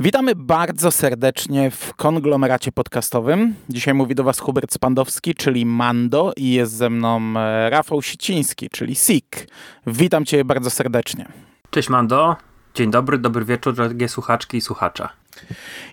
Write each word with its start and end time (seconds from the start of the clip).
Witamy 0.00 0.34
bardzo 0.34 0.90
serdecznie 0.90 1.70
w 1.70 1.94
konglomeracie 1.94 2.72
podcastowym. 2.72 3.54
Dzisiaj 3.68 3.94
mówi 3.94 4.14
do 4.14 4.24
Was 4.24 4.38
Hubert 4.38 4.72
Spandowski, 4.72 5.34
czyli 5.34 5.66
Mando 5.66 6.32
i 6.36 6.50
jest 6.50 6.72
ze 6.72 6.90
mną 6.90 7.20
e, 7.36 7.70
Rafał 7.70 8.02
Siciński, 8.02 8.70
czyli 8.70 8.94
Sik. 8.94 9.48
Witam 9.86 10.24
Cię 10.24 10.44
bardzo 10.44 10.70
serdecznie. 10.70 11.26
Cześć 11.70 11.88
Mando, 11.88 12.36
dzień 12.74 12.90
dobry, 12.90 13.18
dobry 13.18 13.44
wieczór 13.44 13.74
drogie 13.74 14.08
słuchaczki 14.08 14.56
i 14.56 14.60
słuchacza. 14.60 15.08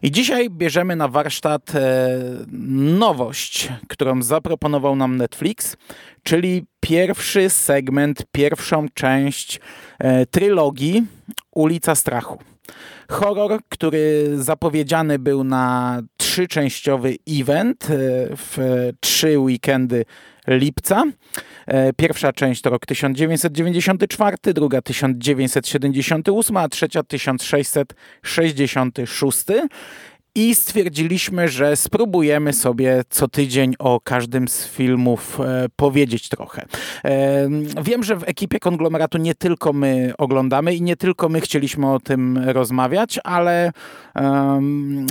I 0.02 0.12
dzisiaj 0.12 0.50
bierzemy 0.50 0.96
na 0.96 1.08
warsztat 1.08 1.76
e, 1.76 2.10
nowość, 2.98 3.70
którą 3.88 4.22
zaproponował 4.22 4.96
nam 4.96 5.18
Netflix, 5.18 5.78
czyli 6.24 6.66
pierwszy 6.80 7.50
segment, 7.50 8.24
pierwszą 8.32 8.86
część 8.94 9.60
e, 10.00 10.26
trylogii 10.26 11.04
Ulica 11.52 11.96
Strachu. 11.96 12.55
Horror, 13.10 13.60
który 13.70 14.30
zapowiedziany 14.38 15.20
był 15.20 15.44
na 15.44 16.02
trzyczęściowy 16.18 17.16
event 17.30 17.84
e, 17.84 17.88
w 18.36 18.58
trzy 19.00 19.40
weekendy 19.40 20.06
lipca. 20.48 21.04
E, 21.68 21.94
pierwsza 21.94 22.34
część 22.34 22.62
to 22.62 22.70
rok 22.70 22.86
1994, 22.86 24.38
druga 24.54 24.82
1978, 24.82 26.58
a 26.58 26.70
trzecia 26.70 27.04
1666 27.04 29.46
i 30.36 30.56
stwierdziliśmy, 30.56 31.50
że 31.50 31.76
spróbujemy 31.76 32.54
sobie 32.54 33.04
co 33.10 33.28
tydzień 33.28 33.74
o 33.80 34.00
każdym 34.04 34.48
z 34.48 34.68
filmów 34.68 35.40
e, 35.40 35.66
powiedzieć 35.76 36.30
trochę. 36.30 36.66
E, 37.06 37.50
wiem, 37.84 38.04
że 38.04 38.16
w 38.16 38.24
ekipie 38.24 38.60
konglomeratu 38.60 39.18
nie 39.18 39.36
tylko 39.36 39.74
my 39.74 40.14
oglądamy 40.18 40.76
i 40.76 40.82
nie 40.82 40.96
tylko 40.96 41.30
my 41.30 41.42
chcieliśmy 41.42 41.94
o 41.94 42.00
tym 42.00 42.38
rozmawiać, 42.38 43.20
ale 43.24 43.72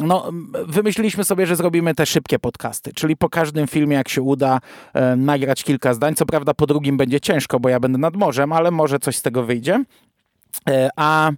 no, 0.02 0.30
wymyśliliśmy 0.66 1.24
sobie, 1.24 1.46
że 1.46 1.56
zrobimy 1.56 1.94
te 1.94 2.06
szybkie 2.06 2.38
podcasty, 2.38 2.92
czyli 2.94 3.16
po 3.16 3.28
każdym 3.28 3.66
filmie, 3.66 3.96
jak 3.96 4.08
się 4.08 4.22
uda, 4.22 4.60
e, 4.94 5.16
nagrać 5.16 5.64
kilka 5.64 5.94
zdań. 5.94 6.14
Co 6.14 6.26
prawda 6.26 6.54
po 6.54 6.66
drugim 6.66 6.96
będzie 6.96 7.20
ciężko, 7.20 7.60
bo 7.60 7.68
ja 7.68 7.80
będę 7.80 7.98
nad 7.98 8.16
morzem, 8.16 8.52
ale 8.52 8.70
może 8.70 8.98
coś 8.98 9.16
z 9.16 9.22
tego 9.22 9.42
wyjdzie. 9.42 9.84
E, 10.68 10.88
a 10.96 11.32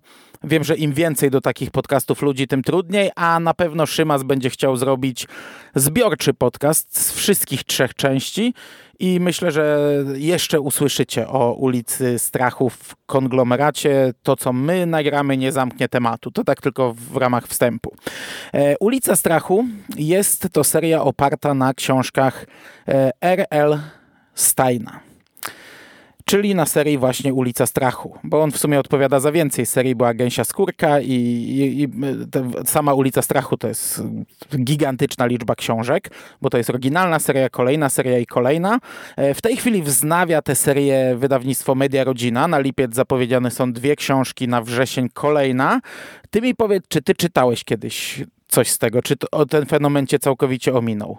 Wiem, 0.45 0.65
że 0.65 0.77
im 0.77 0.93
więcej 0.93 1.31
do 1.31 1.41
takich 1.41 1.71
podcastów 1.71 2.23
ludzi, 2.23 2.49
tym 2.49 2.63
trudniej, 2.63 3.11
a 3.17 3.41
na 3.41 3.55
pewno 3.55 3.87
Szymas 3.87 4.23
będzie 4.23 4.51
chciał 4.51 4.77
zrobić 4.77 5.27
zbiorczy 5.75 6.35
podcast 6.35 6.99
z 6.99 7.13
wszystkich 7.13 7.65
trzech 7.65 7.95
części 7.95 8.55
i 8.99 9.21
myślę, 9.21 9.53
że 9.53 9.79
jeszcze 10.15 10.61
usłyszycie 10.61 11.29
o 11.29 11.53
ulicy 11.53 12.19
Strachu 12.19 12.71
w 12.71 12.95
konglomeracie. 13.07 14.13
To, 14.23 14.37
co 14.37 14.53
my 14.53 14.87
nagramy, 14.87 15.37
nie 15.37 15.53
zamknie 15.53 15.89
tematu. 15.89 16.31
To 16.31 16.45
tak 16.45 16.61
tylko 16.61 16.95
w 16.95 17.17
ramach 17.17 17.47
wstępu. 17.47 17.97
E, 18.55 18.79
Ulica 18.81 19.17
Strachu 19.17 19.65
jest 19.97 20.49
to 20.53 20.65
seria 20.65 21.03
oparta 21.03 21.55
na 21.55 21.75
książkach 21.75 22.47
e, 22.89 23.11
R.L. 23.21 23.79
Steina 24.35 25.06
czyli 26.29 26.55
na 26.55 26.67
serii 26.67 26.99
właśnie 26.99 27.35
Ulica 27.35 27.67
Strachu, 27.67 28.19
bo 28.25 28.43
on 28.43 28.53
w 28.53 28.59
sumie 28.59 28.81
odpowiada 28.81 29.21
za 29.21 29.33
więcej 29.33 29.67
serii, 29.67 29.95
była 29.95 30.15
Gęsia 30.15 30.45
Skórka 30.45 31.01
i, 31.01 31.13
i, 31.13 31.83
i 31.83 31.89
sama 32.65 32.95
Ulica 32.95 33.23
Strachu 33.23 33.57
to 33.57 33.69
jest 33.69 34.03
gigantyczna 34.57 35.27
liczba 35.27 35.55
książek, 35.55 36.11
bo 36.43 36.51
to 36.51 36.59
jest 36.59 36.71
oryginalna 36.71 37.19
seria, 37.19 37.49
kolejna 37.49 37.89
seria 37.89 38.19
i 38.19 38.27
kolejna. 38.27 38.79
E, 39.17 39.35
w 39.35 39.41
tej 39.41 39.57
chwili 39.57 39.83
wznawia 39.83 40.43
tę 40.43 40.55
serię 40.55 41.17
wydawnictwo 41.17 41.75
Media 41.75 42.05
Rodzina, 42.05 42.49
na 42.49 42.59
lipiec 42.59 42.95
zapowiedziane 42.95 43.51
są 43.51 43.73
dwie 43.73 43.97
książki, 43.97 44.49
na 44.49 44.63
wrzesień 44.63 45.09
kolejna. 45.09 45.81
Ty 46.31 46.43
mi 46.43 46.55
powiedz, 46.55 46.85
czy 46.89 47.03
ty 47.03 47.15
czytałeś 47.15 47.65
kiedyś 47.65 48.25
coś 48.49 48.71
z 48.71 48.79
tego, 48.79 49.03
czy 49.03 49.17
to, 49.17 49.47
ten 49.47 49.67
fenomen 49.67 50.07
cię 50.07 50.19
całkowicie 50.19 50.75
ominął? 50.75 51.19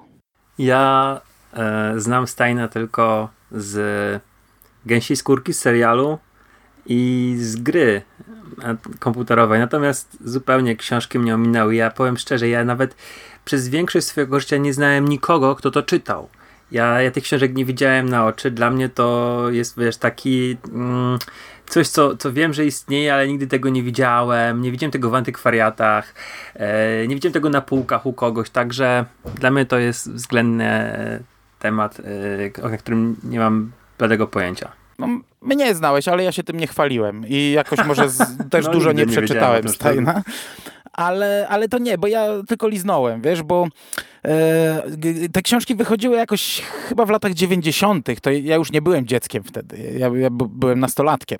Ja 0.59 1.22
e, 1.53 1.94
znam 1.97 2.28
Steina 2.28 2.68
tylko 2.68 3.29
z 3.51 4.28
gęsiej 4.88 5.18
skórki 5.18 5.53
z 5.53 5.59
serialu 5.59 6.18
i 6.86 7.36
z 7.40 7.56
gry 7.56 8.02
komputerowej. 9.00 9.59
Natomiast 9.59 10.18
zupełnie 10.25 10.75
książki 10.75 11.20
mnie 11.20 11.36
ominęły. 11.36 11.75
Ja 11.75 11.92
powiem 11.92 12.18
szczerze, 12.18 12.50
ja 12.50 12.66
nawet 12.66 12.96
przez 13.46 13.70
większość 13.70 14.08
swojego 14.08 14.40
życia 14.40 14.58
nie 14.58 14.74
znałem 14.74 15.08
nikogo, 15.08 15.56
kto 15.56 15.72
to 15.72 15.84
czytał. 15.84 16.30
Ja, 16.72 17.02
ja 17.02 17.12
tych 17.12 17.24
książek 17.24 17.56
nie 17.56 17.66
widziałem 17.66 18.09
na 18.09 18.25
oczy. 18.25 18.52
Dla 18.52 18.70
mnie 18.70 18.90
to 18.90 19.42
jest, 19.52 19.80
wiesz, 19.80 19.98
taki 19.98 20.58
mm, 20.74 21.19
coś, 21.68 21.88
co, 21.88 22.18
co 22.18 22.34
wiem, 22.34 22.54
że 22.54 22.66
istnieje, 22.66 23.14
ale 23.14 23.28
nigdy 23.28 23.48
tego 23.48 23.69
nie 23.69 23.84
widziałem. 23.84 24.62
Nie 24.62 24.72
widziałem 24.72 24.92
tego 24.92 25.09
w 25.09 25.16
antykwariatach. 25.16 26.14
E, 26.56 27.08
nie 27.08 27.16
widziałem 27.16 27.34
tego 27.34 27.50
na 27.50 27.62
półkach 27.62 28.06
u 28.06 28.14
kogoś. 28.14 28.50
Także 28.50 29.06
dla 29.36 29.52
mnie 29.52 29.66
to 29.66 29.78
jest 29.78 30.12
względny 30.12 30.66
e, 30.66 31.19
temat, 31.59 32.02
e, 32.59 32.64
o 32.64 32.78
którym 32.78 33.16
nie 33.24 33.40
mam 33.40 33.72
bladego 33.97 34.28
pojęcia. 34.28 34.72
No, 35.00 35.08
mnie 35.41 35.75
znałeś, 35.75 36.08
ale 36.08 36.24
ja 36.24 36.31
się 36.31 36.44
tym 36.44 36.58
nie 36.58 36.68
chwaliłem 36.68 37.24
i 37.28 37.52
jakoś 37.52 37.85
może 37.85 38.09
z, 38.09 38.18
też 38.52 38.66
no, 38.66 38.72
dużo 38.72 38.91
nie, 38.91 39.06
nie 39.06 39.12
przeczytałem 39.12 39.69
Steina. 39.69 40.24
Ale, 40.94 41.47
ale 41.50 41.69
to 41.69 41.78
nie, 41.78 41.97
bo 41.97 42.07
ja 42.07 42.28
tylko 42.47 42.68
liznąłem, 42.68 43.22
wiesz, 43.22 43.44
bo 43.44 43.68
te 45.31 45.41
książki 45.41 45.75
wychodziły 45.75 46.17
jakoś 46.17 46.61
chyba 46.61 47.05
w 47.05 47.09
latach 47.09 47.33
90. 47.33 48.07
To 48.22 48.31
ja 48.31 48.55
już 48.55 48.72
nie 48.72 48.81
byłem 48.81 49.07
dzieckiem 49.07 49.44
wtedy. 49.44 49.78
Ja, 49.97 50.07
ja 50.07 50.29
byłem 50.31 50.79
nastolatkiem. 50.79 51.39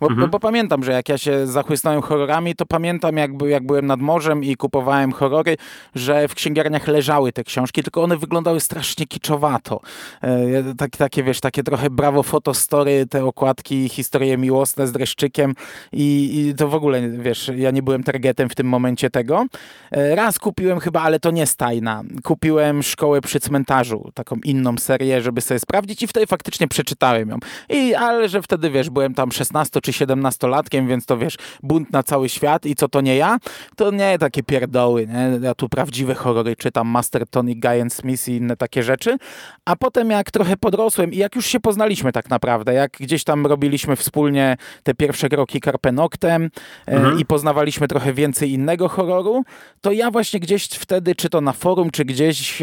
Bo, 0.00 0.06
mhm. 0.06 0.20
bo, 0.20 0.28
bo, 0.28 0.40
pamiętam, 0.40 0.84
że 0.84 0.92
jak 0.92 1.08
ja 1.08 1.18
się 1.18 1.46
zachłysnąłem 1.46 2.02
horrorami, 2.02 2.54
to 2.54 2.66
pamiętam, 2.66 3.16
jak, 3.16 3.30
jak 3.48 3.66
byłem 3.66 3.86
nad 3.86 4.00
morzem 4.00 4.44
i 4.44 4.56
kupowałem 4.56 5.12
horrory, 5.12 5.56
że 5.94 6.28
w 6.28 6.34
księgarniach 6.34 6.88
leżały 6.88 7.32
te 7.32 7.44
książki, 7.44 7.82
tylko 7.82 8.02
one 8.02 8.16
wyglądały 8.16 8.60
strasznie 8.60 9.06
kiczowato. 9.06 9.80
E, 10.22 10.74
tak, 10.74 10.90
takie, 10.90 11.22
wiesz, 11.22 11.40
takie 11.40 11.62
trochę 11.62 11.90
brawo 11.90 12.22
fotostory, 12.22 13.06
te 13.06 13.24
okładki, 13.24 13.88
historie 13.88 14.38
miłosne 14.38 14.86
z 14.86 14.92
dreszczykiem 14.92 15.54
i, 15.92 16.38
i 16.48 16.54
to 16.54 16.68
w 16.68 16.74
ogóle, 16.74 17.10
wiesz, 17.10 17.50
ja 17.56 17.70
nie 17.70 17.82
byłem 17.82 18.02
targetem 18.02 18.48
w 18.48 18.54
tym 18.54 18.66
momencie 18.66 19.10
tego. 19.10 19.46
E, 19.90 20.14
raz 20.14 20.38
kupiłem 20.38 20.80
chyba, 20.80 21.02
ale 21.02 21.20
to 21.20 21.30
nie 21.30 21.46
stajna 21.46 22.02
kupiłem 22.24 22.82
Szkołę 22.82 23.20
przy 23.20 23.40
cmentarzu, 23.40 24.10
taką 24.14 24.36
inną 24.44 24.78
serię, 24.78 25.22
żeby 25.22 25.40
sobie 25.40 25.60
sprawdzić 25.60 26.02
i 26.02 26.06
wtedy 26.06 26.26
faktycznie 26.26 26.68
przeczytałem 26.68 27.28
ją. 27.28 27.38
I, 27.68 27.94
ale 27.94 28.28
że 28.28 28.42
wtedy, 28.42 28.70
wiesz, 28.70 28.90
byłem 28.90 29.14
tam 29.14 29.32
16 29.32 29.80
czy 29.80 29.92
17 29.92 30.48
latkiem, 30.48 30.88
więc 30.88 31.06
to, 31.06 31.18
wiesz, 31.18 31.36
bunt 31.62 31.92
na 31.92 32.02
cały 32.02 32.28
świat 32.28 32.66
i 32.66 32.74
co 32.74 32.88
to 32.88 33.00
nie 33.00 33.16
ja, 33.16 33.38
to 33.76 33.90
nie 33.90 34.18
takie 34.18 34.42
pierdoły, 34.42 35.06
nie? 35.06 35.46
Ja 35.46 35.54
tu 35.54 35.68
prawdziwe 35.68 36.14
horrory 36.14 36.56
czytam, 36.56 36.88
Master 36.88 37.26
Tony, 37.26 37.54
Guy 37.54 37.90
Smith 37.90 38.28
i 38.28 38.36
inne 38.36 38.56
takie 38.56 38.82
rzeczy, 38.82 39.16
a 39.64 39.76
potem 39.76 40.10
jak 40.10 40.30
trochę 40.30 40.56
podrosłem 40.56 41.12
i 41.12 41.16
jak 41.16 41.36
już 41.36 41.46
się 41.46 41.60
poznaliśmy 41.60 42.12
tak 42.12 42.30
naprawdę, 42.30 42.74
jak 42.74 42.92
gdzieś 43.00 43.24
tam 43.24 43.46
robiliśmy 43.46 43.96
wspólnie 43.96 44.56
te 44.82 44.94
pierwsze 44.94 45.28
kroki 45.28 45.60
Karpenoktem 45.60 46.50
e, 46.88 46.92
mhm. 46.92 47.18
i 47.18 47.24
poznawaliśmy 47.24 47.88
trochę 47.88 48.12
więcej 48.12 48.52
innego 48.52 48.88
horroru, 48.88 49.42
to 49.80 49.92
ja 49.92 50.10
właśnie 50.10 50.40
gdzieś 50.40 50.66
wtedy, 50.66 51.14
czy 51.14 51.28
to 51.28 51.40
na 51.40 51.52
forum, 51.52 51.90
czy 51.90 51.99
gdzieś 52.04 52.62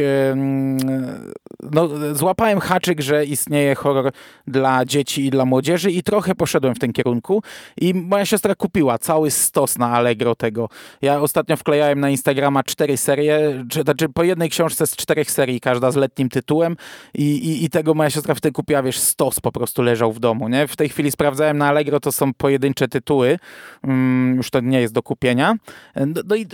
no, 1.71 1.89
złapałem 2.13 2.59
haczyk, 2.59 3.01
że 3.01 3.25
istnieje 3.25 3.75
horror 3.75 4.11
dla 4.47 4.85
dzieci 4.85 5.25
i 5.25 5.29
dla 5.29 5.45
młodzieży 5.45 5.91
i 5.91 6.03
trochę 6.03 6.35
poszedłem 6.35 6.75
w 6.75 6.79
tym 6.79 6.93
kierunku 6.93 7.43
i 7.81 7.93
moja 7.93 8.25
siostra 8.25 8.55
kupiła 8.55 8.97
cały 8.97 9.31
stos 9.31 9.77
na 9.77 9.89
Allegro 9.89 10.35
tego. 10.35 10.69
Ja 11.01 11.21
ostatnio 11.21 11.57
wklejałem 11.57 11.99
na 11.99 12.09
Instagrama 12.09 12.63
cztery 12.63 12.97
serie, 12.97 13.65
czy, 13.69 13.81
znaczy 13.81 14.09
po 14.09 14.23
jednej 14.23 14.49
książce 14.49 14.87
z 14.87 14.95
czterech 14.95 15.31
serii, 15.31 15.59
każda 15.59 15.91
z 15.91 15.95
letnim 15.95 16.29
tytułem 16.29 16.77
i, 17.13 17.23
i, 17.23 17.65
i 17.65 17.69
tego 17.69 17.93
moja 17.93 18.09
siostra 18.09 18.35
wtedy 18.35 18.53
kupiła, 18.53 18.83
wiesz, 18.83 18.99
stos 18.99 19.39
po 19.39 19.51
prostu 19.51 19.81
leżał 19.81 20.13
w 20.13 20.19
domu, 20.19 20.49
nie? 20.49 20.67
W 20.67 20.75
tej 20.75 20.89
chwili 20.89 21.11
sprawdzałem 21.11 21.57
na 21.57 21.67
Allegro, 21.67 21.99
to 21.99 22.11
są 22.11 22.33
pojedyncze 22.33 22.87
tytuły, 22.87 23.39
um, 23.83 24.33
już 24.37 24.49
to 24.49 24.59
nie 24.59 24.81
jest 24.81 24.93
do 24.93 25.03
kupienia. 25.03 25.55
No, 25.95 26.21
no 26.25 26.35
i 26.35 26.45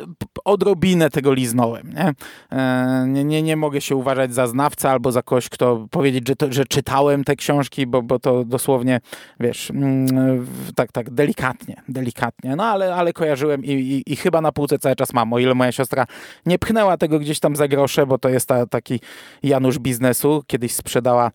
odrobinę 0.45 1.09
tego 1.09 1.33
liznąłem, 1.33 1.93
nie? 1.93 2.13
Nie, 3.07 3.23
nie, 3.23 3.41
nie 3.41 3.55
mogę 3.55 3.81
się 3.81 3.95
uważać 3.95 4.33
za 4.33 4.47
znawcę 4.47 4.89
albo 4.89 5.11
za 5.11 5.21
kogoś, 5.21 5.49
kto 5.49 5.87
powiedzieć, 5.91 6.27
że, 6.27 6.35
to, 6.35 6.53
że 6.53 6.65
czytałem 6.65 7.23
te 7.23 7.35
książki, 7.35 7.87
bo, 7.87 8.01
bo 8.01 8.19
to 8.19 8.45
dosłownie, 8.45 8.99
wiesz, 9.39 9.71
mm, 9.71 10.47
tak, 10.75 10.91
tak, 10.91 11.09
delikatnie, 11.09 11.81
delikatnie, 11.89 12.55
no 12.55 12.63
ale, 12.63 12.95
ale 12.95 13.13
kojarzyłem 13.13 13.65
i, 13.65 13.71
i, 13.71 14.13
i, 14.13 14.15
chyba 14.15 14.41
na 14.41 14.51
półce 14.51 14.79
cały 14.79 14.95
czas 14.95 15.13
mam, 15.13 15.33
o 15.33 15.39
ile 15.39 15.53
moja 15.55 15.71
siostra 15.71 16.05
nie 16.45 16.59
pchnęła 16.59 16.97
tego 16.97 17.19
gdzieś 17.19 17.39
tam 17.39 17.55
za 17.55 17.67
grosze, 17.67 18.05
bo 18.05 18.17
to 18.17 18.29
jest 18.29 18.47
ta, 18.47 18.65
taki 18.65 18.99
Janusz 19.43 19.79
biznesu, 19.79 20.43
kiedyś 20.47 20.73
sprzedała 20.73 21.31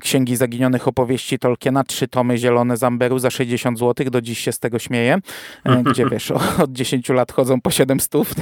Księgi 0.00 0.36
Zaginionych 0.36 0.88
Opowieści 0.88 1.38
Tolkiena, 1.38 1.84
trzy 1.84 2.08
tomy 2.08 2.38
zielone 2.38 2.76
z 2.76 2.82
Amberu 2.82 3.18
za 3.18 3.30
60 3.30 3.78
zł, 3.78 4.10
do 4.10 4.20
dziś 4.20 4.38
się 4.38 4.52
z 4.52 4.58
tego 4.58 4.78
śmieje, 4.78 5.18
e, 5.64 5.82
gdzie 5.90 6.06
wiesz, 6.06 6.30
od 6.30 6.72
10 6.72 7.08
lat 7.08 7.32
chodzą 7.32 7.60
po 7.60 7.70
7 7.70 8.00
stów. 8.00 8.34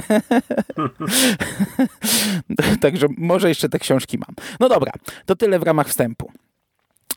Także 2.81 3.07
może 3.17 3.49
jeszcze 3.49 3.69
te 3.69 3.79
książki 3.79 4.17
mam. 4.17 4.35
No 4.59 4.69
dobra, 4.69 4.91
to 5.25 5.35
tyle 5.35 5.59
w 5.59 5.63
ramach 5.63 5.87
wstępu. 5.87 6.26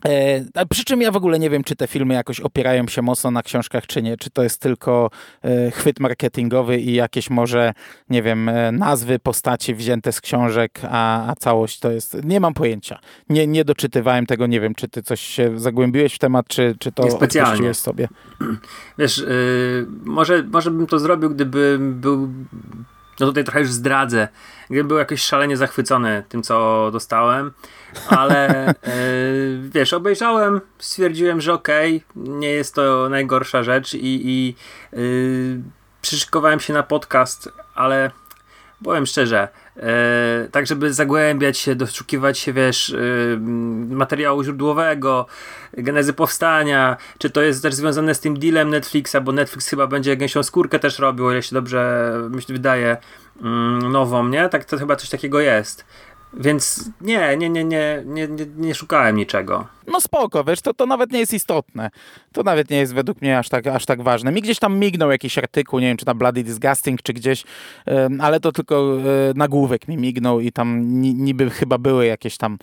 E, 0.04 0.66
przy 0.66 0.84
czym 0.84 1.00
ja 1.00 1.10
w 1.10 1.16
ogóle 1.16 1.38
nie 1.38 1.50
wiem, 1.50 1.64
czy 1.64 1.76
te 1.76 1.86
filmy 1.86 2.14
jakoś 2.14 2.40
opierają 2.40 2.88
się 2.88 3.02
mocno 3.02 3.30
na 3.30 3.42
książkach, 3.42 3.86
czy 3.86 4.02
nie. 4.02 4.16
Czy 4.16 4.30
to 4.30 4.42
jest 4.42 4.60
tylko 4.60 5.10
e, 5.42 5.70
chwyt 5.70 6.00
marketingowy 6.00 6.78
i 6.78 6.94
jakieś 6.94 7.30
może, 7.30 7.72
nie 8.10 8.22
wiem, 8.22 8.48
e, 8.48 8.72
nazwy 8.72 9.18
postaci 9.18 9.74
wzięte 9.74 10.12
z 10.12 10.20
książek, 10.20 10.80
a, 10.90 11.30
a 11.30 11.36
całość 11.36 11.78
to 11.78 11.90
jest... 11.90 12.24
Nie 12.24 12.40
mam 12.40 12.54
pojęcia. 12.54 12.98
Nie, 13.28 13.46
nie 13.46 13.64
doczytywałem 13.64 14.26
tego, 14.26 14.46
nie 14.46 14.60
wiem, 14.60 14.74
czy 14.74 14.88
ty 14.88 15.02
coś 15.02 15.20
się 15.20 15.58
zagłębiłeś 15.58 16.14
w 16.14 16.18
temat, 16.18 16.46
czy, 16.48 16.74
czy 16.78 16.92
to 16.92 17.02
odpuściłeś 17.02 17.76
sobie. 17.76 18.08
Wiesz, 18.98 19.18
yy, 19.18 19.86
może, 20.04 20.42
może 20.42 20.70
bym 20.70 20.86
to 20.86 20.98
zrobił, 20.98 21.30
gdyby 21.30 21.78
był 21.80 22.28
no 23.20 23.26
tutaj 23.26 23.44
trochę 23.44 23.60
już 23.60 23.70
zdradzę, 23.70 24.28
gdybym 24.66 24.88
był 24.88 24.98
jakoś 24.98 25.22
szalenie 25.22 25.56
zachwycony 25.56 26.22
tym, 26.28 26.42
co 26.42 26.88
dostałem, 26.92 27.52
ale 28.08 28.74
yy, 28.86 29.70
wiesz, 29.74 29.92
obejrzałem, 29.92 30.60
stwierdziłem, 30.78 31.40
że 31.40 31.52
okej, 31.52 32.04
okay, 32.10 32.28
nie 32.28 32.50
jest 32.50 32.74
to 32.74 33.08
najgorsza 33.08 33.62
rzecz 33.62 33.94
i, 33.94 34.28
i 34.28 34.54
yy, 34.92 35.62
przyszykowałem 36.02 36.60
się 36.60 36.72
na 36.72 36.82
podcast, 36.82 37.48
ale 37.74 38.10
powiem 38.84 39.06
szczerze, 39.06 39.48
e, 39.80 40.48
tak 40.52 40.66
żeby 40.66 40.92
zagłębiać 40.92 41.58
się, 41.58 41.74
doszukiwać 41.74 42.38
się, 42.38 42.52
wiesz, 42.52 42.90
e, 42.90 42.96
materiału 43.94 44.44
źródłowego, 44.44 45.26
genezy 45.72 46.12
powstania, 46.12 46.96
czy 47.18 47.30
to 47.30 47.42
jest 47.42 47.62
też 47.62 47.74
związane 47.74 48.14
z 48.14 48.20
tym 48.20 48.38
dealem 48.38 48.70
Netflixa, 48.70 49.16
bo 49.22 49.32
Netflix 49.32 49.68
chyba 49.68 49.86
będzie 49.86 50.16
gęsią 50.16 50.42
skórkę 50.42 50.78
też 50.78 50.98
robił, 50.98 51.26
o 51.26 51.32
ile 51.32 51.42
się 51.42 51.54
dobrze 51.54 52.12
myślę, 52.30 52.52
wydaje, 52.52 52.96
mm, 53.42 53.92
nową, 53.92 54.28
nie? 54.28 54.48
Tak, 54.48 54.64
to 54.64 54.78
chyba 54.78 54.96
coś 54.96 55.08
takiego 55.08 55.40
jest. 55.40 55.84
Więc 56.34 56.90
nie, 57.00 57.36
nie, 57.36 57.50
nie, 57.50 57.64
nie, 57.64 58.02
nie, 58.06 58.28
nie, 58.28 58.46
nie 58.56 58.74
szukałem 58.74 59.16
niczego. 59.16 59.66
No 59.86 60.00
spoko, 60.00 60.44
wiesz, 60.44 60.60
to, 60.60 60.74
to 60.74 60.86
nawet 60.86 61.12
nie 61.12 61.18
jest 61.18 61.34
istotne. 61.34 61.90
To 62.32 62.42
nawet 62.42 62.70
nie 62.70 62.76
jest 62.76 62.94
według 62.94 63.22
mnie 63.22 63.38
aż 63.38 63.48
tak, 63.48 63.66
aż 63.66 63.86
tak 63.86 64.02
ważne. 64.02 64.32
Mi 64.32 64.42
gdzieś 64.42 64.58
tam 64.58 64.78
mignął 64.78 65.10
jakiś 65.10 65.38
artykuł, 65.38 65.80
nie 65.80 65.86
wiem, 65.86 65.96
czy 65.96 66.06
na 66.06 66.14
Bloody 66.14 66.44
Disgusting, 66.44 67.02
czy 67.02 67.12
gdzieś, 67.12 67.44
ale 68.20 68.40
to 68.40 68.52
tylko 68.52 68.96
e, 68.98 69.02
nagłówek 69.34 69.88
mi 69.88 69.96
mignął 69.96 70.40
i 70.40 70.52
tam 70.52 71.00
niby 71.00 71.50
chyba 71.50 71.78
były 71.78 72.06
jakieś 72.06 72.36
tam 72.36 72.58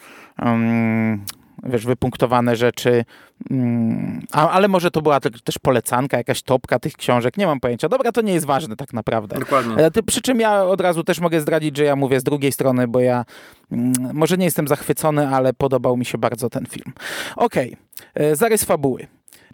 um, 0.46 1.26
wiesz, 1.64 1.86
wypunktowane 1.86 2.56
rzeczy, 2.56 3.06
mm, 3.52 4.22
a, 4.32 4.50
ale 4.50 4.68
może 4.68 4.92
to 4.92 5.02
była 5.02 5.20
też 5.20 5.60
polecanka, 5.62 6.18
jakaś 6.18 6.42
topka 6.42 6.80
tych 6.80 6.94
książek, 6.94 7.38
nie 7.38 7.46
mam 7.46 7.60
pojęcia. 7.60 7.90
Dobra, 7.90 8.12
to 8.12 8.22
nie 8.22 8.34
jest 8.34 8.46
ważne 8.46 8.76
tak 8.76 8.94
naprawdę. 8.94 9.40
Dokładnie. 9.40 9.76
E, 9.76 10.04
przy 10.04 10.22
czym 10.22 10.40
ja 10.40 10.64
od 10.64 10.82
razu 10.82 11.04
też 11.04 11.20
mogę 11.20 11.42
zdradzić, 11.42 11.78
że 11.78 11.84
ja 11.84 11.96
mówię 11.96 12.20
z 12.20 12.24
drugiej 12.24 12.52
strony, 12.52 12.88
bo 12.88 13.00
ja 13.00 13.26
mm, 13.72 13.94
może 14.14 14.38
nie 14.38 14.46
jestem 14.46 14.68
zachwycony, 14.68 15.28
ale 15.28 15.54
podobał 15.54 15.98
mi 15.98 16.06
się 16.06 16.18
bardzo 16.18 16.50
ten 16.50 16.66
film. 16.66 16.94
Okej, 17.36 17.78
okay. 18.16 18.28
E, 18.28 18.36
zarys 18.36 18.64
fabuły 18.64 19.08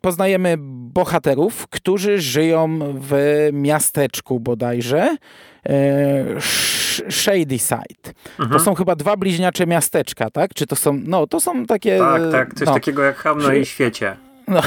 poznajemy 0.04 0.56
bohaterów, 0.94 1.68
którzy 1.68 2.22
żyją 2.22 2.80
w 3.00 3.50
miasteczku 3.54 4.40
bodajże. 4.40 5.18
E, 5.70 6.42
Shady 7.10 7.60
Side. 7.60 8.14
Mhm. 8.40 8.50
To 8.50 8.60
są 8.60 8.76
chyba 8.76 8.96
dwa 8.96 9.18
bliźniacze 9.18 9.68
miasteczka, 9.68 10.30
tak? 10.30 10.54
Czy 10.54 10.68
to 10.68 10.76
są, 10.76 11.00
no 11.04 11.28
to 11.28 11.40
są 11.40 11.66
takie... 11.66 12.00
Tak, 12.00 12.22
tak, 12.32 12.54
coś 12.54 12.68
no. 12.68 12.74
takiego 12.74 13.04
jak 13.04 13.16
Hamno 13.16 13.54
i 13.54 13.66
Świecie. 13.66 14.16
No, 14.48 14.62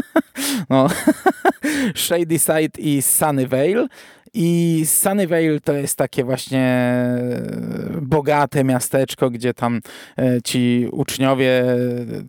no. 0.70 0.88
Shady 1.94 2.38
Side 2.38 2.78
i 2.78 3.02
Sunnyvale. 3.02 3.86
I 4.36 4.82
Sunnyvale 4.86 5.60
to 5.60 5.72
jest 5.72 5.98
takie 5.98 6.24
właśnie 6.24 6.60
e, 6.60 7.98
bogate 8.02 8.64
miasteczko, 8.64 9.30
gdzie 9.30 9.54
tam 9.54 9.80
e, 10.18 10.42
ci 10.42 10.88
uczniowie 10.92 11.64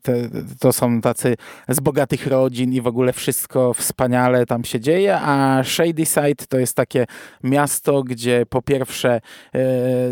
te, 0.02 0.14
to 0.60 0.74
są 0.74 1.02
tacy 1.02 1.36
z 1.70 1.80
bogatych 1.80 2.28
rodzin 2.28 2.74
i 2.74 2.82
w 2.82 2.88
ogóle 2.88 3.14
wszystko 3.14 3.74
wspaniale 3.74 4.46
tam 4.46 4.64
się 4.64 4.80
dzieje, 4.80 5.20
a 5.22 5.64
Shadyside 5.64 6.46
to 6.50 6.60
jest 6.60 6.76
takie 6.76 7.06
miasto, 7.44 8.04
gdzie 8.04 8.46
po 8.50 8.62
pierwsze 8.62 9.22
e, 9.54 9.62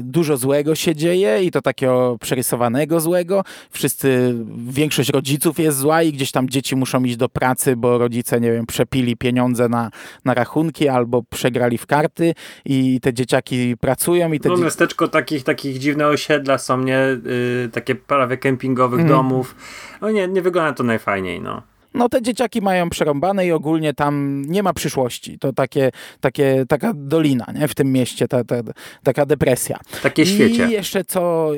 dużo 0.01 0.38
złego 0.38 0.75
się 0.75 0.96
dzieje 0.96 1.44
i 1.44 1.51
to 1.51 1.62
takiego 1.62 2.18
przerysowanego 2.22 3.00
złego. 3.00 3.44
Wszyscy, 3.69 4.36
większość 4.68 5.10
rodziców 5.10 5.60
jest 5.60 5.78
zła 5.78 6.04
i 6.04 6.13
gdzieś 6.13 6.31
tam 6.31 6.50
dzieci 6.50 6.75
muszą 6.75 7.04
iść 7.04 7.18
do 7.18 7.30
pracy, 7.30 7.75
bo 7.75 7.98
rodzice, 7.98 8.42
nie 8.42 8.51
wiem, 8.51 8.66
przepili 8.66 9.18
pieniądze 9.18 9.69
na, 9.69 9.92
na 10.25 10.34
rachunki 10.34 10.88
albo 10.88 11.24
przegrali 11.24 11.78
w 11.84 11.88
karty 11.88 12.34
i 12.66 13.00
te 13.02 13.14
dzieciaki 13.14 13.78
pracują. 13.78 14.32
I 14.32 14.40
te 14.40 14.50
no 14.50 14.58
miasteczko 14.58 15.08
takich, 15.08 15.44
takich 15.44 15.80
dziwne 15.80 16.08
osiedla 16.08 16.58
są, 16.58 16.84
nie? 16.84 17.00
Yy, 17.26 17.70
takie 17.72 17.96
prawie 17.96 18.38
kempingowych 18.38 19.00
mm. 19.00 19.12
domów. 19.12 19.56
No 20.02 20.12
nie, 20.12 20.28
nie 20.28 20.42
wygląda 20.42 20.74
to 20.74 20.84
najfajniej, 20.84 21.42
no 21.42 21.62
no 21.94 22.10
te 22.10 22.22
dzieciaki 22.22 22.62
mają 22.62 22.90
przerąbane 22.90 23.48
i 23.48 23.52
ogólnie 23.52 23.94
tam 23.94 24.42
nie 24.48 24.64
ma 24.64 24.74
przyszłości. 24.74 25.40
To 25.40 25.54
takie, 25.54 25.92
takie, 26.20 26.66
taka 26.70 26.92
dolina 26.96 27.46
nie? 27.56 27.68
w 27.68 27.76
tym 27.76 27.92
mieście, 27.92 28.28
ta, 28.28 28.44
ta, 28.44 28.56
taka 29.04 29.26
depresja. 29.26 29.80
Takie 30.04 30.26
świecie. 30.26 30.68
I 30.68 30.72
jeszcze 30.72 31.04
co... 31.04 31.52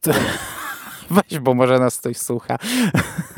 co 0.00 0.12
weź, 1.10 1.38
bo 1.38 1.54
może 1.54 1.78
nas 1.78 1.98
coś 1.98 2.16
słucha. 2.16 2.58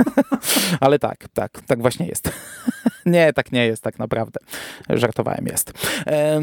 Ale 0.80 0.98
tak, 0.98 1.28
tak, 1.34 1.60
tak 1.66 1.80
właśnie 1.80 2.06
jest. 2.06 2.30
Nie, 3.06 3.32
tak 3.32 3.52
nie 3.52 3.66
jest 3.66 3.82
tak 3.82 3.98
naprawdę. 3.98 4.40
Żartowałem, 4.88 5.46
jest. 5.46 5.72
E, 6.06 6.40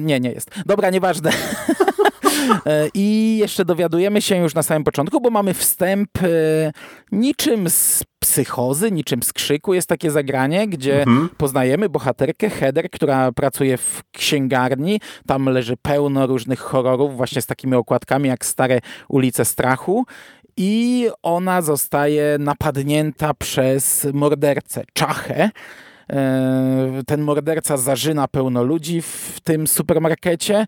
nie, 0.00 0.20
nie 0.20 0.32
jest. 0.32 0.50
Dobra, 0.66 0.90
nieważne. 0.90 1.30
E, 2.66 2.88
I 2.94 3.36
jeszcze 3.40 3.64
dowiadujemy 3.64 4.22
się 4.22 4.36
już 4.36 4.54
na 4.54 4.62
samym 4.62 4.84
początku, 4.84 5.20
bo 5.20 5.30
mamy 5.30 5.54
wstęp 5.54 6.08
e, 6.22 6.26
niczym 7.12 7.70
z 7.70 8.04
psychozy, 8.18 8.92
niczym 8.92 9.22
z 9.22 9.32
krzyku. 9.32 9.74
Jest 9.74 9.88
takie 9.88 10.10
zagranie, 10.10 10.68
gdzie 10.68 10.98
mhm. 10.98 11.28
poznajemy 11.36 11.88
bohaterkę 11.88 12.50
Heather, 12.50 12.90
która 12.90 13.32
pracuje 13.32 13.76
w 13.76 14.02
księgarni. 14.12 15.00
Tam 15.26 15.48
leży 15.48 15.76
pełno 15.76 16.26
różnych 16.26 16.58
horrorów, 16.58 17.16
właśnie 17.16 17.42
z 17.42 17.46
takimi 17.46 17.74
okładkami 17.74 18.28
jak 18.28 18.44
stare 18.46 18.80
ulice 19.08 19.44
strachu 19.44 20.04
i 20.56 21.08
ona 21.22 21.62
zostaje 21.62 22.36
napadnięta 22.38 23.34
przez 23.34 24.06
mordercę, 24.12 24.84
Czachę. 24.92 25.50
E, 26.12 27.02
ten 27.06 27.20
morderca 27.20 27.76
zarzyna 27.76 28.28
pełno 28.28 28.62
ludzi 28.62 29.02
w 29.02 29.40
tym 29.44 29.66
supermarkecie 29.66 30.56
e, 30.56 30.66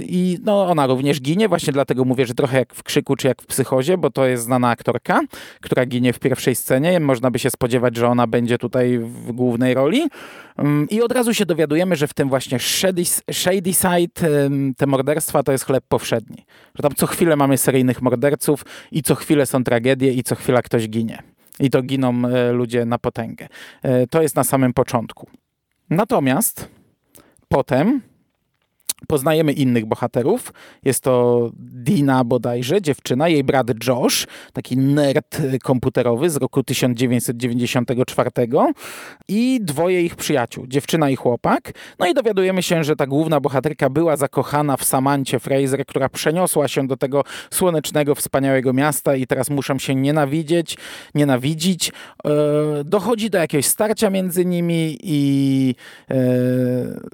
i 0.00 0.38
no, 0.44 0.66
ona 0.66 0.86
również 0.86 1.20
ginie, 1.20 1.48
właśnie 1.48 1.72
dlatego 1.72 2.04
mówię, 2.04 2.26
że 2.26 2.34
trochę 2.34 2.58
jak 2.58 2.74
w 2.74 2.82
Krzyku 2.82 3.16
czy 3.16 3.28
jak 3.28 3.42
w 3.42 3.46
Psychozie, 3.46 3.98
bo 3.98 4.10
to 4.10 4.26
jest 4.26 4.44
znana 4.44 4.70
aktorka, 4.70 5.20
która 5.60 5.86
ginie 5.86 6.12
w 6.12 6.18
pierwszej 6.18 6.54
scenie. 6.54 7.00
Można 7.00 7.30
by 7.30 7.38
się 7.38 7.50
spodziewać, 7.50 7.96
że 7.96 8.08
ona 8.08 8.26
będzie 8.26 8.58
tutaj 8.58 8.98
w 8.98 9.32
głównej 9.32 9.74
roli. 9.74 10.08
Mm, 10.56 10.88
I 10.90 11.02
od 11.02 11.12
razu 11.12 11.34
się 11.34 11.46
dowiadujemy, 11.46 11.96
że 11.96 12.08
w 12.08 12.14
tym 12.14 12.28
właśnie 12.28 12.58
Shady, 12.58 13.04
shady 13.32 13.72
Side 13.72 14.30
te 14.76 14.86
morderstwa 14.86 15.42
to 15.42 15.52
jest 15.52 15.64
chleb 15.64 15.84
powszedni. 15.88 16.44
Że 16.74 16.82
tam 16.82 16.92
co 16.96 17.06
chwilę 17.06 17.36
mamy 17.36 17.58
seryjnych 17.58 18.02
morderców 18.02 18.64
i 18.92 19.02
co 19.02 19.14
chwilę 19.14 19.46
są 19.46 19.64
tragedie 19.64 20.12
i 20.12 20.22
co 20.22 20.34
chwila 20.34 20.62
ktoś 20.62 20.88
ginie. 20.88 21.31
I 21.60 21.70
to 21.70 21.82
giną 21.82 22.22
e, 22.28 22.52
ludzie 22.52 22.84
na 22.84 22.98
potęgę. 22.98 23.48
E, 23.82 24.06
to 24.06 24.22
jest 24.22 24.36
na 24.36 24.44
samym 24.44 24.72
początku. 24.72 25.28
Natomiast 25.90 26.68
potem 27.48 28.00
Poznajemy 29.08 29.52
innych 29.52 29.86
bohaterów. 29.86 30.52
Jest 30.84 31.00
to 31.00 31.50
Dina 31.56 32.24
bodajże, 32.24 32.82
dziewczyna, 32.82 33.28
jej 33.28 33.44
brat 33.44 33.66
Josh, 33.88 34.26
taki 34.52 34.76
nerd 34.76 35.42
komputerowy 35.62 36.30
z 36.30 36.36
roku 36.36 36.62
1994 36.62 38.30
i 39.28 39.60
dwoje 39.62 40.02
ich 40.02 40.16
przyjaciół, 40.16 40.66
dziewczyna 40.66 41.10
i 41.10 41.16
chłopak. 41.16 41.72
No 41.98 42.06
i 42.06 42.14
dowiadujemy 42.14 42.62
się, 42.62 42.84
że 42.84 42.96
ta 42.96 43.06
główna 43.06 43.40
bohaterka 43.40 43.90
była 43.90 44.16
zakochana 44.16 44.76
w 44.76 44.84
Samancie 44.84 45.40
Fraser, 45.40 45.86
która 45.86 46.08
przeniosła 46.08 46.68
się 46.68 46.86
do 46.86 46.96
tego 46.96 47.24
słonecznego, 47.50 48.14
wspaniałego 48.14 48.72
miasta 48.72 49.16
i 49.16 49.26
teraz 49.26 49.50
muszą 49.50 49.78
się 49.78 49.94
nienawidzieć, 49.94 50.76
nienawidzić. 51.14 51.92
E, 52.24 52.30
dochodzi 52.84 53.30
do 53.30 53.38
jakiegoś 53.38 53.66
starcia 53.66 54.10
między 54.10 54.44
nimi 54.44 54.98
i 55.02 55.74
e, 56.10 56.16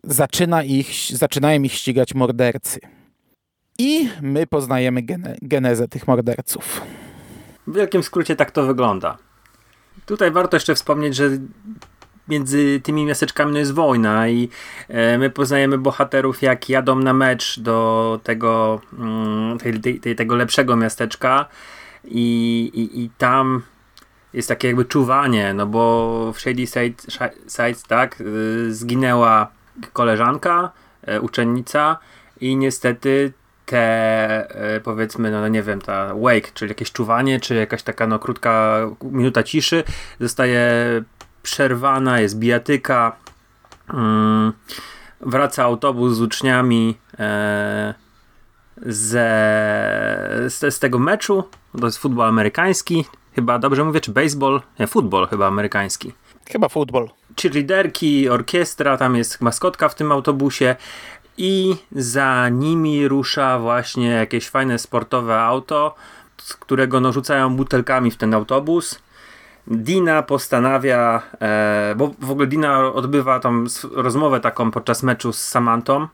zaczyna 0.04 0.62
ich, 0.62 0.90
zaczynają 1.12 1.62
ich 1.62 1.72
ścigać 1.78 2.14
mordercy. 2.14 2.80
I 3.78 4.08
my 4.22 4.46
poznajemy 4.46 5.02
gene 5.02 5.36
genezę 5.42 5.88
tych 5.88 6.08
morderców. 6.08 6.80
W 7.66 7.74
wielkim 7.74 8.02
skrócie 8.02 8.36
tak 8.36 8.50
to 8.50 8.66
wygląda. 8.66 9.18
Tutaj 10.06 10.30
warto 10.30 10.56
jeszcze 10.56 10.74
wspomnieć, 10.74 11.16
że 11.16 11.30
między 12.28 12.80
tymi 12.80 13.04
miasteczkami 13.04 13.58
jest 13.58 13.74
wojna 13.74 14.28
i 14.28 14.48
e, 14.88 15.18
my 15.18 15.30
poznajemy 15.30 15.78
bohaterów 15.78 16.42
jak 16.42 16.68
jadą 16.68 16.98
na 16.98 17.12
mecz 17.12 17.60
do 17.60 18.20
tego, 18.22 18.80
mm, 18.98 19.58
tej, 19.58 20.00
tej, 20.00 20.16
tego 20.16 20.36
lepszego 20.36 20.76
miasteczka 20.76 21.46
i, 22.04 22.70
i, 22.74 23.04
i 23.04 23.10
tam 23.18 23.62
jest 24.32 24.48
takie 24.48 24.68
jakby 24.68 24.84
czuwanie, 24.84 25.54
no 25.54 25.66
bo 25.66 26.32
w 26.32 26.40
Shady 26.40 26.66
Sides, 27.46 27.82
tak, 27.88 28.20
y, 28.20 28.74
zginęła 28.74 29.50
koleżanka, 29.92 30.72
uczennica 31.20 31.98
i 32.40 32.56
niestety 32.56 33.32
te 33.68 34.76
e, 34.76 34.80
powiedzmy, 34.80 35.30
no 35.30 35.48
nie 35.48 35.62
wiem, 35.62 35.80
ta 35.80 36.14
wake, 36.14 36.52
czyli 36.54 36.68
jakieś 36.68 36.92
czuwanie, 36.92 37.40
czy 37.40 37.54
jakaś 37.54 37.82
taka 37.82 38.06
no 38.06 38.18
krótka 38.18 38.80
minuta 39.02 39.42
ciszy 39.42 39.84
zostaje 40.20 40.62
przerwana, 41.42 42.20
jest 42.20 42.38
bijatyka, 42.38 43.16
mm, 43.94 44.52
wraca 45.20 45.64
autobus 45.64 46.14
z 46.14 46.20
uczniami 46.20 46.98
e, 47.18 47.94
ze, 48.76 49.28
z, 50.46 50.74
z 50.74 50.78
tego 50.78 50.98
meczu, 50.98 51.44
to 51.80 51.86
jest 51.86 51.98
futbol 51.98 52.28
amerykański, 52.28 53.04
chyba 53.34 53.58
dobrze 53.58 53.84
mówię, 53.84 54.00
czy 54.00 54.12
baseball? 54.12 54.62
Nie, 54.78 54.86
futbol 54.86 55.26
chyba 55.26 55.46
amerykański. 55.46 56.12
Chyba 56.48 56.68
futbol. 56.68 57.08
Cheerleaderki, 57.42 58.28
orkiestra, 58.28 58.96
tam 58.96 59.16
jest 59.16 59.40
maskotka 59.40 59.88
w 59.88 59.94
tym 59.94 60.12
autobusie 60.12 60.76
i 61.38 61.76
za 61.92 62.48
nimi 62.48 63.08
rusza 63.08 63.58
właśnie 63.58 64.08
jakieś 64.10 64.48
fajne 64.48 64.78
sportowe 64.78 65.40
auto, 65.40 65.94
z 66.36 66.56
którego 66.56 67.00
no, 67.00 67.12
rzucają 67.12 67.56
butelkami 67.56 68.10
w 68.10 68.16
ten 68.16 68.34
autobus. 68.34 69.02
Dina 69.66 70.22
postanawia, 70.22 71.22
e, 71.40 71.94
bo 71.96 72.10
w 72.20 72.30
ogóle 72.30 72.46
Dina 72.46 72.92
odbywa 72.92 73.40
tą 73.40 73.64
rozmowę 73.92 74.40
taką 74.40 74.70
podczas 74.70 75.02
meczu 75.02 75.32
z 75.32 75.38
Samantą. 75.38 76.08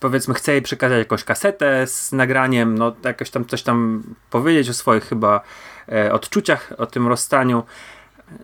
Powiedzmy, 0.00 0.34
chce 0.34 0.52
jej 0.52 0.62
przekazać 0.62 0.98
jakąś 0.98 1.24
kasetę 1.24 1.86
z 1.86 2.12
nagraniem, 2.12 2.78
no 2.78 2.92
jakoś 3.04 3.30
tam 3.30 3.44
coś 3.44 3.62
tam 3.62 4.02
powiedzieć 4.30 4.68
o 4.68 4.74
swoich 4.74 5.04
chyba 5.04 5.40
e, 5.88 6.12
odczuciach 6.12 6.72
o 6.78 6.86
tym 6.86 7.08
rozstaniu. 7.08 7.62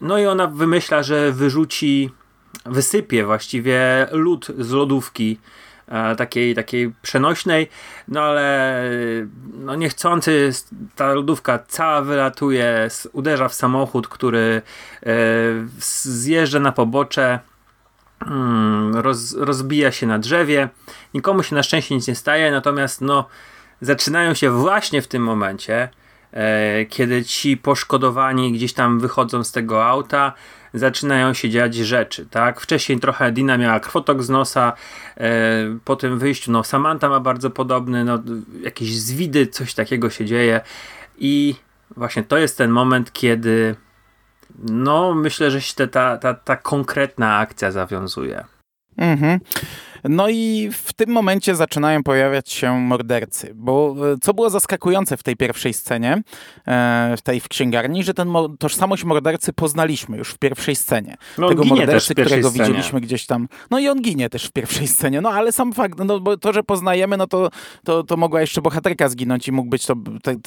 No 0.00 0.18
i 0.18 0.26
ona 0.26 0.47
wymyśla, 0.47 1.02
że 1.02 1.32
wyrzuci, 1.32 2.11
wysypie 2.66 3.25
właściwie 3.25 4.06
lód 4.11 4.47
z 4.58 4.70
lodówki 4.70 5.38
E, 5.88 6.16
takiej, 6.16 6.54
takiej 6.54 6.92
przenośnej, 7.02 7.68
no 8.08 8.23
ale 8.23 8.82
no 9.54 9.75
niechcący 9.75 10.50
ta 10.97 11.12
lodówka 11.12 11.58
cała 11.68 12.02
wylatuje, 12.02 12.88
uderza 13.12 13.49
w 13.49 13.54
samochód, 13.54 14.08
który 14.08 14.62
e, 15.02 15.12
zjeżdża 15.78 16.61
na 16.61 16.73
pobocze, 16.73 17.38
mm, 18.26 18.97
roz, 18.97 19.35
rozbija 19.37 19.92
się 19.92 20.06
na 20.06 20.18
drzewie. 20.18 20.68
Nikomu 21.14 21.42
się 21.42 21.54
na 21.54 21.62
szczęście 21.62 21.94
nic 21.94 22.08
nie 22.08 22.14
staje, 22.14 22.50
natomiast 22.50 23.00
no 23.00 23.28
zaczynają 23.80 24.35
się 24.35 24.50
właśnie 24.50 25.02
w 25.02 25.08
tym 25.08 25.23
momencie, 25.23 25.88
kiedy 26.88 27.25
ci 27.25 27.56
poszkodowani 27.56 28.52
gdzieś 28.52 28.73
tam 28.73 29.00
wychodzą 29.00 29.44
z 29.44 29.52
tego 29.52 29.87
auta, 29.87 30.32
zaczynają 30.75 31.35
się 31.35 31.50
dziać 31.50 31.75
rzeczy, 31.75 32.26
tak? 32.26 32.61
Wcześniej 32.61 33.00
trochę 33.00 33.32
Dina 33.32 33.58
miała 33.58 33.80
krwotok 33.80 34.23
z 34.23 34.28
nosa, 34.28 34.73
e, 35.16 35.30
po 35.85 35.97
tym 35.97 36.18
wyjściu, 36.18 36.52
no 36.52 36.64
Samantha 36.64 37.08
ma 37.08 37.20
bardzo 37.20 37.50
podobny, 37.50 38.04
no 38.04 38.23
jakieś 38.62 39.00
zwidy, 39.00 39.47
coś 39.47 39.75
takiego 39.75 40.11
się 40.11 40.25
dzieje 40.25 40.61
i 41.18 41.54
właśnie 41.97 42.23
to 42.23 42.38
jest 42.38 42.58
ten 42.58 42.70
moment, 42.70 43.12
kiedy 43.12 43.76
no 44.68 45.14
myślę, 45.14 45.50
że 45.50 45.61
się 45.61 45.87
ta, 45.87 46.16
ta, 46.16 46.35
ta 46.35 46.56
konkretna 46.56 47.38
akcja 47.38 47.70
zawiązuje. 47.70 48.44
Mhm. 48.97 49.40
No 50.09 50.29
i 50.29 50.71
w 50.73 50.93
tym 50.93 51.11
momencie 51.11 51.55
zaczynają 51.55 52.03
pojawiać 52.03 52.50
się 52.50 52.81
mordercy, 52.81 53.53
bo 53.55 53.95
e, 54.12 54.17
co 54.21 54.35
było 54.35 54.50
zaskakujące 54.50 55.17
w 55.17 55.23
tej 55.23 55.37
pierwszej 55.37 55.75
scenie, 55.75 56.23
e, 56.67 57.15
w 57.17 57.23
tej 57.23 57.41
w 57.41 57.49
księgarni, 57.49 58.05
że 58.05 58.15
ten 58.15 58.29
tożsamość 58.59 59.05
mordercy 59.05 59.53
poznaliśmy 59.53 60.17
już 60.17 60.31
w 60.31 60.38
pierwszej 60.38 60.77
scenie. 60.77 61.17
No, 61.38 61.49
Tego 61.49 61.65
mordercy, 61.65 62.15
którego 62.15 62.50
scenie. 62.50 62.65
widzieliśmy 62.65 63.00
gdzieś 63.00 63.27
tam. 63.27 63.49
No 63.71 63.79
i 63.79 63.88
on 63.88 64.03
ginie 64.03 64.31
też 64.31 64.45
w 64.45 64.53
pierwszej 64.53 64.88
scenie, 64.88 65.21
no 65.21 65.31
ale 65.31 65.53
sam 65.53 65.73
fakt, 65.73 65.99
no 66.05 66.21
bo 66.21 66.37
to, 66.37 66.53
że 66.53 66.62
poznajemy, 66.62 67.17
no 67.17 67.27
to, 67.27 67.50
to, 67.85 68.03
to 68.03 68.17
mogła 68.17 68.41
jeszcze 68.41 68.62
bohaterka 68.62 69.09
zginąć 69.09 69.49
i 69.49 69.53
mógł 69.53 69.71
być 69.71 69.87
to, 69.87 69.95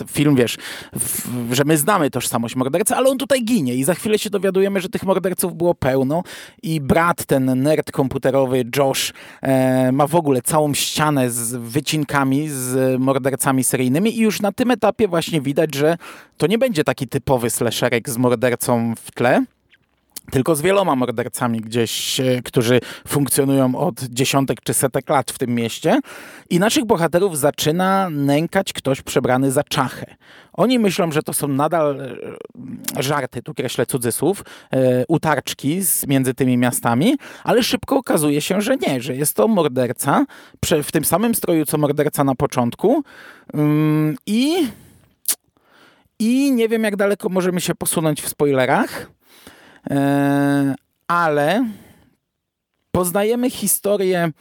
film, 0.07 0.35
wiesz, 0.35 0.57
w, 0.95 1.53
że 1.53 1.63
my 1.63 1.77
znamy 1.77 2.09
tożsamość 2.09 2.55
mordercy, 2.55 2.95
ale 2.95 3.09
on 3.09 3.17
tutaj 3.17 3.43
ginie 3.43 3.75
i 3.75 3.83
za 3.83 3.93
chwilę 3.93 4.19
się 4.19 4.29
dowiadujemy, 4.29 4.81
że 4.81 4.89
tych 4.89 5.03
morderców 5.03 5.55
było 5.55 5.75
pełno 5.75 6.23
i 6.63 6.81
brat, 6.81 7.25
ten 7.25 7.63
nerd 7.63 7.91
komputerowy 7.91 8.65
Josh, 8.77 9.13
E, 9.41 9.50
ma 9.93 10.07
w 10.07 10.15
ogóle 10.15 10.41
całą 10.41 10.73
ścianę 10.73 11.29
z 11.29 11.55
wycinkami, 11.55 12.49
z 12.49 12.99
mordercami 12.99 13.63
seryjnymi 13.63 14.17
i 14.17 14.21
już 14.21 14.41
na 14.41 14.51
tym 14.51 14.71
etapie 14.71 15.07
właśnie 15.07 15.41
widać, 15.41 15.75
że 15.75 15.97
to 16.37 16.47
nie 16.47 16.57
będzie 16.57 16.83
taki 16.83 17.07
typowy 17.07 17.49
slasherek 17.49 18.09
z 18.09 18.17
mordercą 18.17 18.93
w 18.95 19.11
tle, 19.11 19.43
tylko 20.31 20.55
z 20.55 20.61
wieloma 20.61 20.95
mordercami 20.95 21.61
gdzieś, 21.61 22.19
e, 22.19 22.41
którzy 22.43 22.79
funkcjonują 23.07 23.75
od 23.75 24.01
dziesiątek 24.01 24.61
czy 24.63 24.73
setek 24.73 25.09
lat 25.09 25.31
w 25.31 25.37
tym 25.37 25.55
mieście. 25.55 25.99
I 26.49 26.59
naszych 26.59 26.85
bohaterów 26.85 27.37
zaczyna 27.37 28.09
nękać 28.09 28.73
ktoś 28.73 29.01
przebrany 29.01 29.51
za 29.51 29.63
czachę. 29.63 30.15
Oni 30.53 30.79
myślą, 30.79 31.11
że 31.11 31.23
to 31.23 31.33
są 31.33 31.47
nadal 31.47 32.01
e, 32.01 33.03
żarty, 33.03 33.41
tu 33.41 33.53
kreślę 33.53 33.85
cudzysłów, 33.85 34.43
e, 34.73 35.05
utarczki 35.07 35.81
z, 35.81 36.07
między 36.07 36.33
tymi 36.33 36.57
miastami, 36.57 37.15
ale 37.43 37.63
szybko 37.63 37.97
okazuje 37.97 38.41
się, 38.41 38.61
że 38.61 38.77
nie, 38.77 39.01
że 39.01 39.15
jest 39.15 39.35
to 39.35 39.47
morderca 39.47 40.25
w 40.83 40.91
tym 40.91 41.05
samym 41.05 41.35
stroju, 41.35 41.65
co 41.65 41.77
morderca 41.77 42.23
na 42.23 42.35
początku. 42.35 43.03
Mm, 43.53 44.15
I, 44.25 44.67
I 46.19 46.51
nie 46.51 46.67
wiem, 46.69 46.83
jak 46.83 46.95
daleko 46.95 47.29
możemy 47.29 47.61
się 47.61 47.75
posunąć 47.75 48.21
w 48.21 48.29
spoilerach 48.29 49.11
ale 51.07 51.65
poznajemy 52.91 53.49
historię 53.49 54.31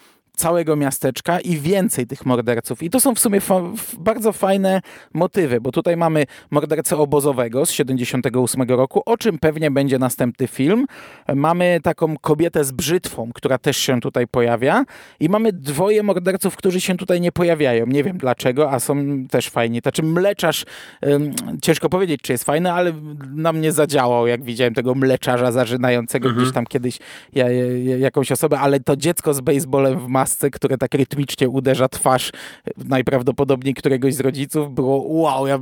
całego 0.40 0.76
miasteczka 0.76 1.40
i 1.40 1.56
więcej 1.56 2.06
tych 2.06 2.26
morderców. 2.26 2.82
I 2.82 2.90
to 2.90 3.00
są 3.00 3.14
w 3.14 3.18
sumie 3.18 3.40
fa 3.40 3.60
bardzo 3.98 4.32
fajne 4.32 4.80
motywy, 5.14 5.60
bo 5.60 5.72
tutaj 5.72 5.96
mamy 5.96 6.24
mordercę 6.50 6.96
obozowego 6.96 7.66
z 7.66 7.70
78 7.70 8.62
roku, 8.62 9.02
o 9.06 9.16
czym 9.16 9.38
pewnie 9.38 9.70
będzie 9.70 9.98
następny 9.98 10.46
film. 10.48 10.86
Mamy 11.34 11.80
taką 11.82 12.16
kobietę 12.16 12.64
z 12.64 12.72
brzytwą, 12.72 13.30
która 13.34 13.58
też 13.58 13.76
się 13.76 14.00
tutaj 14.00 14.26
pojawia 14.26 14.84
i 15.20 15.28
mamy 15.28 15.52
dwoje 15.52 16.02
morderców, 16.02 16.56
którzy 16.56 16.80
się 16.80 16.96
tutaj 16.96 17.20
nie 17.20 17.32
pojawiają. 17.32 17.86
Nie 17.86 18.04
wiem 18.04 18.18
dlaczego, 18.18 18.70
a 18.70 18.80
są 18.80 18.94
też 19.30 19.48
fajni. 19.48 19.80
Znaczy 19.80 20.02
mleczarz, 20.02 20.64
ym, 21.06 21.34
ciężko 21.62 21.88
powiedzieć, 21.88 22.20
czy 22.22 22.32
jest 22.32 22.44
fajny, 22.44 22.72
ale 22.72 22.92
na 23.34 23.52
mnie 23.52 23.72
zadziałał, 23.72 24.26
jak 24.26 24.44
widziałem 24.44 24.74
tego 24.74 24.94
mleczarza 24.94 25.52
zażynającego 25.52 26.28
mhm. 26.28 26.42
gdzieś 26.42 26.54
tam 26.54 26.66
kiedyś 26.66 26.98
ja, 27.32 27.50
ja, 27.50 27.96
jakąś 27.96 28.32
osobę, 28.32 28.58
ale 28.58 28.80
to 28.80 28.96
dziecko 28.96 29.34
z 29.34 29.40
baseballem 29.40 29.98
w 29.98 30.06
masce 30.06 30.29
które 30.52 30.78
tak 30.78 30.94
rytmicznie 30.94 31.48
uderza 31.48 31.88
twarz 31.88 32.32
najprawdopodobniej 32.76 33.74
któregoś 33.74 34.14
z 34.14 34.20
rodziców, 34.20 34.74
było 34.74 35.02
wow, 35.06 35.46
ja 35.46 35.58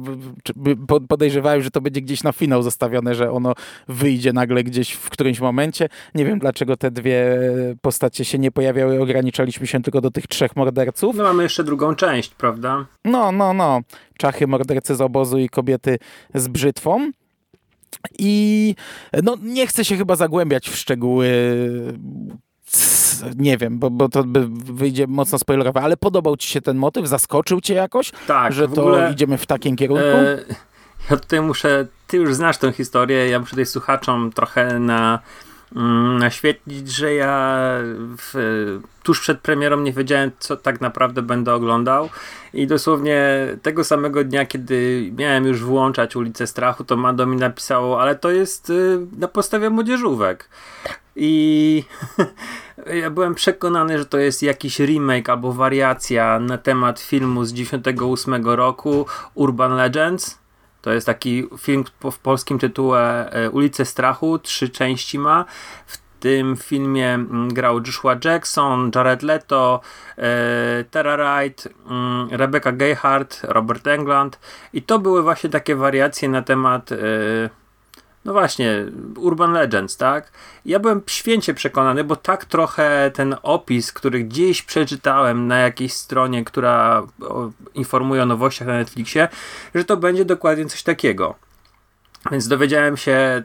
podejrzewałem, 1.08 1.62
że 1.62 1.70
to 1.70 1.80
będzie 1.80 2.00
gdzieś 2.00 2.22
na 2.22 2.32
finał 2.32 2.62
zostawione, 2.62 3.14
że 3.14 3.32
ono 3.32 3.54
wyjdzie 3.88 4.32
nagle 4.32 4.64
gdzieś 4.64 4.92
w 4.92 5.10
którymś 5.10 5.40
momencie. 5.40 5.88
Nie 6.14 6.24
wiem, 6.24 6.38
dlaczego 6.38 6.76
te 6.76 6.90
dwie 6.90 7.38
postacie 7.82 8.24
się 8.24 8.38
nie 8.38 8.50
pojawiały, 8.50 9.02
ograniczaliśmy 9.02 9.66
się 9.66 9.82
tylko 9.82 10.00
do 10.00 10.10
tych 10.10 10.26
trzech 10.26 10.56
morderców. 10.56 11.16
No 11.16 11.24
mamy 11.24 11.42
jeszcze 11.42 11.64
drugą 11.64 11.94
część, 11.94 12.34
prawda? 12.34 12.86
No, 13.04 13.32
no, 13.32 13.54
no. 13.54 13.80
Czachy, 14.18 14.46
mordercy 14.46 14.94
z 14.94 15.00
obozu 15.00 15.38
i 15.38 15.48
kobiety 15.48 15.98
z 16.34 16.48
brzytwą. 16.48 17.10
I 18.18 18.74
no, 19.22 19.36
nie 19.42 19.66
chcę 19.66 19.84
się 19.84 19.96
chyba 19.96 20.16
zagłębiać 20.16 20.68
w 20.68 20.76
szczegóły 20.76 21.28
nie 23.36 23.58
wiem, 23.58 23.78
bo, 23.78 23.90
bo 23.90 24.08
to 24.08 24.24
by 24.24 24.46
wyjdzie 24.50 25.06
mocno 25.06 25.38
spoilerowe, 25.38 25.80
ale 25.80 25.96
podobał 25.96 26.36
ci 26.36 26.48
się 26.48 26.60
ten 26.60 26.76
motyw? 26.76 27.08
Zaskoczył 27.08 27.60
cię 27.60 27.74
jakoś? 27.74 28.12
Tak. 28.26 28.52
Że 28.52 28.68
to 28.68 28.80
ogóle, 28.80 29.12
idziemy 29.12 29.38
w 29.38 29.46
takim 29.46 29.76
kierunku? 29.76 30.04
E, 30.04 30.38
ja 31.10 31.16
tutaj 31.16 31.40
muszę, 31.40 31.86
ty 32.06 32.16
już 32.16 32.34
znasz 32.34 32.58
tę 32.58 32.72
historię, 32.72 33.28
ja 33.28 33.40
muszę 33.40 33.50
tutaj 33.50 33.66
słuchaczom 33.66 34.32
trochę 34.32 34.78
na 34.78 35.18
mm, 35.76 36.18
naświetlić, 36.18 36.92
że 36.92 37.14
ja 37.14 37.68
w, 38.18 38.34
tuż 39.02 39.20
przed 39.20 39.40
premierą 39.40 39.80
nie 39.80 39.92
wiedziałem, 39.92 40.30
co 40.38 40.56
tak 40.56 40.80
naprawdę 40.80 41.22
będę 41.22 41.54
oglądał 41.54 42.08
i 42.54 42.66
dosłownie 42.66 43.46
tego 43.62 43.84
samego 43.84 44.24
dnia, 44.24 44.46
kiedy 44.46 45.10
miałem 45.16 45.46
już 45.46 45.64
włączać 45.64 46.16
Ulicę 46.16 46.46
Strachu, 46.46 46.84
to 46.84 46.96
Mando 46.96 47.26
mi 47.26 47.36
napisało, 47.36 48.00
ale 48.00 48.16
to 48.16 48.30
jest 48.30 48.70
y, 48.70 48.98
na 49.18 49.28
podstawie 49.28 49.70
młodzieżówek. 49.70 50.48
I 51.16 51.84
ja 53.02 53.10
byłem 53.10 53.34
przekonany, 53.34 53.98
że 53.98 54.06
to 54.06 54.18
jest 54.18 54.42
jakiś 54.42 54.78
remake 54.78 55.28
albo 55.28 55.52
wariacja 55.52 56.40
na 56.40 56.58
temat 56.58 57.00
filmu 57.00 57.44
z 57.44 57.52
98 57.52 58.46
roku 58.46 59.06
Urban 59.34 59.76
Legends. 59.76 60.38
To 60.88 60.92
jest 60.92 61.06
taki 61.06 61.48
film 61.58 61.84
w 62.12 62.18
polskim 62.18 62.58
tytule 62.58 63.30
e, 63.30 63.50
Ulice 63.50 63.84
Strachu, 63.84 64.38
trzy 64.38 64.68
części 64.68 65.18
ma. 65.18 65.44
W 65.86 65.98
tym 66.20 66.56
filmie 66.56 67.14
mm, 67.14 67.48
grał 67.54 67.78
Joshua 67.86 68.16
Jackson, 68.24 68.90
Jared 68.94 69.22
Leto, 69.22 69.80
e, 70.18 70.84
Tara 70.90 71.16
Wright, 71.16 71.68
mm, 71.90 72.28
Rebecca 72.30 72.72
Gayhart, 72.72 73.40
Robert 73.42 73.86
Englund 73.86 74.38
i 74.72 74.82
to 74.82 74.98
były 74.98 75.22
właśnie 75.22 75.50
takie 75.50 75.76
wariacje 75.76 76.28
na 76.28 76.42
temat 76.42 76.92
e, 76.92 76.96
no 78.28 78.34
właśnie, 78.34 78.84
Urban 79.16 79.52
Legends, 79.52 79.96
tak? 79.96 80.32
Ja 80.64 80.78
byłem 80.78 81.02
święcie 81.06 81.54
przekonany, 81.54 82.04
bo 82.04 82.16
tak 82.16 82.44
trochę 82.44 83.10
ten 83.14 83.36
opis, 83.42 83.92
który 83.92 84.24
gdzieś 84.24 84.62
przeczytałem 84.62 85.46
na 85.46 85.58
jakiejś 85.58 85.92
stronie, 85.92 86.44
która 86.44 87.02
informuje 87.74 88.22
o 88.22 88.26
nowościach 88.26 88.68
na 88.68 88.74
Netflixie, 88.74 89.28
że 89.74 89.84
to 89.84 89.96
będzie 89.96 90.24
dokładnie 90.24 90.66
coś 90.66 90.82
takiego. 90.82 91.34
Więc 92.30 92.48
dowiedziałem 92.48 92.96
się 92.96 93.42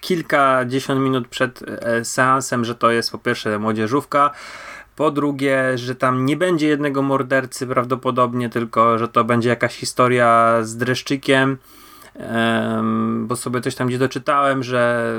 kilkadziesiąt 0.00 1.00
minut 1.00 1.28
przed 1.28 1.62
e, 1.62 2.04
seansem, 2.04 2.64
że 2.64 2.74
to 2.74 2.90
jest 2.90 3.12
po 3.12 3.18
pierwsze 3.18 3.58
młodzieżówka, 3.58 4.30
po 4.96 5.10
drugie, 5.10 5.78
że 5.78 5.94
tam 5.94 6.26
nie 6.26 6.36
będzie 6.36 6.68
jednego 6.68 7.02
mordercy 7.02 7.66
prawdopodobnie, 7.66 8.50
tylko 8.50 8.98
że 8.98 9.08
to 9.08 9.24
będzie 9.24 9.48
jakaś 9.48 9.76
historia 9.76 10.58
z 10.62 10.76
dreszczykiem. 10.76 11.58
Bo 13.20 13.36
sobie 13.36 13.60
coś 13.60 13.74
tam 13.74 13.88
gdzie 13.88 13.98
doczytałem, 13.98 14.62
że 14.62 15.12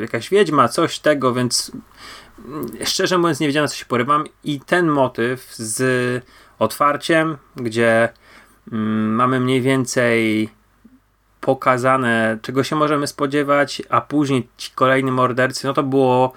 jakaś 0.00 0.30
wiedźma, 0.30 0.68
coś 0.68 0.98
tego, 0.98 1.34
więc 1.34 1.72
mm, 2.44 2.66
szczerze 2.84 3.18
mówiąc 3.18 3.40
nie 3.40 3.46
wiedziałem 3.46 3.68
co 3.68 3.76
się 3.76 3.86
porywam 3.86 4.24
i 4.44 4.60
ten 4.60 4.86
motyw 4.86 5.54
z 5.54 6.24
otwarciem, 6.58 7.36
gdzie 7.56 8.08
um, 8.72 9.14
mamy 9.14 9.40
mniej 9.40 9.62
więcej 9.62 10.48
pokazane, 11.40 12.38
czego 12.42 12.64
się 12.64 12.76
możemy 12.76 13.06
spodziewać, 13.06 13.82
a 13.88 14.00
później 14.00 14.48
ci 14.56 14.70
kolejni 14.74 15.10
mordercy, 15.10 15.66
no 15.66 15.72
to 15.72 15.82
było 15.82 16.32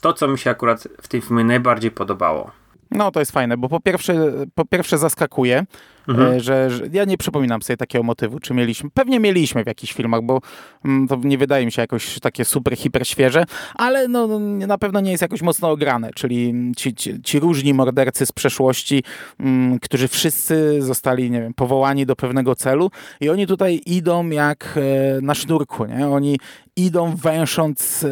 to, 0.00 0.12
co 0.12 0.28
mi 0.28 0.38
się 0.38 0.50
akurat 0.50 0.88
w 1.02 1.08
tym 1.08 1.22
filmie 1.22 1.44
najbardziej 1.44 1.90
podobało. 1.90 2.50
No 2.90 3.10
to 3.10 3.20
jest 3.20 3.32
fajne, 3.32 3.56
bo 3.56 3.68
po 3.68 3.80
pierwsze, 3.80 4.14
po 4.54 4.64
pierwsze 4.64 4.98
zaskakuje, 4.98 5.66
mhm. 6.08 6.32
E, 6.32 6.40
że, 6.40 6.70
że, 6.70 6.84
ja 6.92 7.04
nie 7.04 7.18
przypominam 7.18 7.62
sobie 7.62 7.76
takiego 7.76 8.02
motywu, 8.02 8.40
czy 8.40 8.54
mieliśmy. 8.54 8.90
Pewnie 8.90 9.20
mieliśmy 9.20 9.64
w 9.64 9.66
jakichś 9.66 9.92
filmach, 9.92 10.22
bo 10.22 10.40
mm, 10.84 11.08
to 11.08 11.16
nie 11.24 11.38
wydaje 11.38 11.66
mi 11.66 11.72
się 11.72 11.82
jakoś 11.82 12.20
takie 12.20 12.44
super, 12.44 12.76
hiper 12.76 13.08
świeże, 13.08 13.44
ale 13.74 14.08
no, 14.08 14.26
no 14.26 14.38
na 14.66 14.78
pewno 14.78 15.00
nie 15.00 15.10
jest 15.10 15.22
jakoś 15.22 15.42
mocno 15.42 15.70
ograne, 15.70 16.10
czyli 16.14 16.54
ci, 16.76 16.94
ci, 16.94 17.22
ci 17.22 17.40
różni 17.40 17.74
mordercy 17.74 18.26
z 18.26 18.32
przeszłości, 18.32 19.02
mm, 19.40 19.78
którzy 19.78 20.08
wszyscy 20.08 20.82
zostali, 20.82 21.30
nie 21.30 21.40
wiem, 21.40 21.54
powołani 21.54 22.06
do 22.06 22.16
pewnego 22.16 22.54
celu 22.54 22.90
i 23.20 23.28
oni 23.28 23.46
tutaj 23.46 23.80
idą 23.86 24.30
jak 24.30 24.74
e, 24.76 25.20
na 25.20 25.34
sznurku, 25.34 25.86
nie? 25.86 26.08
Oni 26.08 26.38
idą 26.76 27.16
węsząc 27.16 28.04
e, 28.04 28.08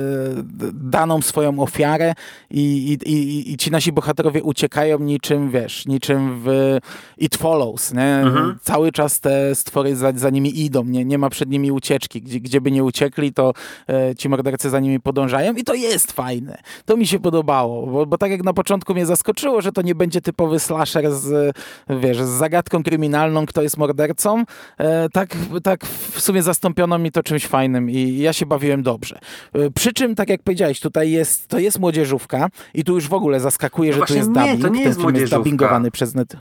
daną 0.73 1.23
swoją 1.23 1.59
ofiarę 1.59 2.15
i, 2.51 2.93
i, 2.93 3.11
i, 3.13 3.53
i 3.53 3.57
ci 3.57 3.71
nasi 3.71 3.93
bohaterowie 3.93 4.43
uciekają 4.43 4.99
niczym, 4.99 5.51
wiesz, 5.51 5.87
niczym 5.87 6.41
w 6.45 6.79
It 7.19 7.37
Follows, 7.37 7.84
nie? 7.93 8.17
Mhm. 8.17 8.59
Cały 8.62 8.93
czas 8.93 9.21
te 9.21 9.55
stwory 9.55 9.97
za, 9.97 10.12
za, 10.17 10.31
nimi 10.31 10.61
idą, 10.61 10.85
nie? 10.85 11.05
nie 11.05 11.19
ma 11.19 11.31
przed 11.31 11.49
nimi 11.49 11.73
ucieczki. 11.73 12.23
Gdzie, 12.23 12.41
gdzie 12.41 12.61
by 12.61 12.71
nie 12.71 12.85
uciekli, 12.85 13.33
to 13.33 13.53
e, 13.88 14.14
ci 14.14 14.29
mordercy 14.29 14.71
za 14.71 14.81
nimi 14.81 15.00
podążają 15.00 15.55
i 15.55 15.64
to 15.64 15.75
jest 15.75 16.12
fajne. 16.12 16.59
To 16.85 16.97
mi 16.97 17.07
się 17.07 17.19
podobało, 17.19 17.87
bo, 17.87 18.07
bo 18.07 18.19
tak 18.19 18.31
jak 18.31 18.45
na 18.45 18.53
początku 18.53 18.95
mnie 18.95 19.07
zaskoczyło, 19.07 19.62
że 19.62 19.73
to 19.73 19.83
nie 19.83 19.95
będzie 19.95 20.21
typowy 20.21 20.61
slasher 20.61 21.12
z, 21.12 21.57
wiesz, 21.91 22.23
z 22.23 22.29
zagadką 22.29 22.83
kryminalną, 22.83 23.47
kto 23.47 23.62
jest 23.62 23.76
mordercą, 23.76 24.45
e, 24.79 25.09
tak, 25.09 25.37
tak 25.62 25.85
w 25.87 26.21
sumie 26.21 26.43
zastąpiono 26.43 26.99
mi 26.99 27.11
to 27.12 27.23
czymś 27.23 27.47
fajnym 27.47 27.91
i 27.91 28.19
ja 28.19 28.33
się 28.33 28.47
bawiłem 28.47 28.83
dobrze. 28.83 29.19
E, 29.53 29.71
przy 29.71 29.93
czym, 29.93 30.14
tak 30.14 30.29
jak 30.29 30.43
powiedziałeś, 30.43 30.81
tutaj 30.81 31.11
jest, 31.11 31.49
to 31.49 31.59
jest 31.59 31.79
młodzieżówka 31.79 32.49
i 32.75 32.85
tu 32.85 32.95
już 32.95 33.09
w 33.09 33.14
ogóle 33.14 33.41
zaskakuje, 33.41 33.91
no 33.91 33.97
że 33.97 34.07
to 34.07 34.14
jest 34.14 34.29
nie, 34.29 34.35
dubbing. 34.35 34.62
To 34.62 34.69
nie 34.69 34.83
jest 34.83 34.99
Ten 34.99 35.07
film 35.07 35.17
jest 35.17 35.33
dubbingowany 35.33 35.91
przez 35.91 36.14
net. 36.14 36.37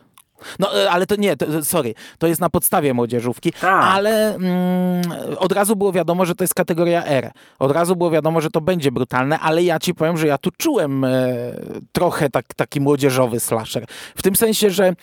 No, 0.60 0.84
e, 0.84 0.92
ale 0.92 1.06
to 1.06 1.16
nie, 1.16 1.38
to, 1.38 1.64
sorry, 1.64 1.94
to 2.18 2.28
jest 2.28 2.42
na 2.42 2.50
podstawie 2.50 2.94
młodzieżówki, 2.94 3.52
tak. 3.52 3.84
ale 3.84 4.36
mm, 4.36 5.02
od 5.38 5.52
razu 5.52 5.76
było 5.76 5.92
wiadomo, 5.92 6.26
że 6.26 6.36
to 6.36 6.44
jest 6.44 6.54
kategoria 6.54 7.06
R. 7.06 7.32
Od 7.60 7.72
razu 7.72 7.96
było 7.96 8.12
wiadomo, 8.12 8.42
że 8.42 8.50
to 8.50 8.62
będzie 8.62 8.92
brutalne, 8.92 9.40
ale 9.40 9.64
ja 9.64 9.80
ci 9.80 9.94
powiem, 9.94 10.18
że 10.18 10.28
ja 10.28 10.38
tu 10.38 10.50
czułem 10.58 11.04
e, 11.04 11.10
trochę 11.92 12.30
tak, 12.30 12.46
taki 12.56 12.82
młodzieżowy 12.82 13.40
slasher. 13.40 13.86
W 14.16 14.22
tym 14.22 14.36
sensie, 14.36 14.70
że 14.70 14.94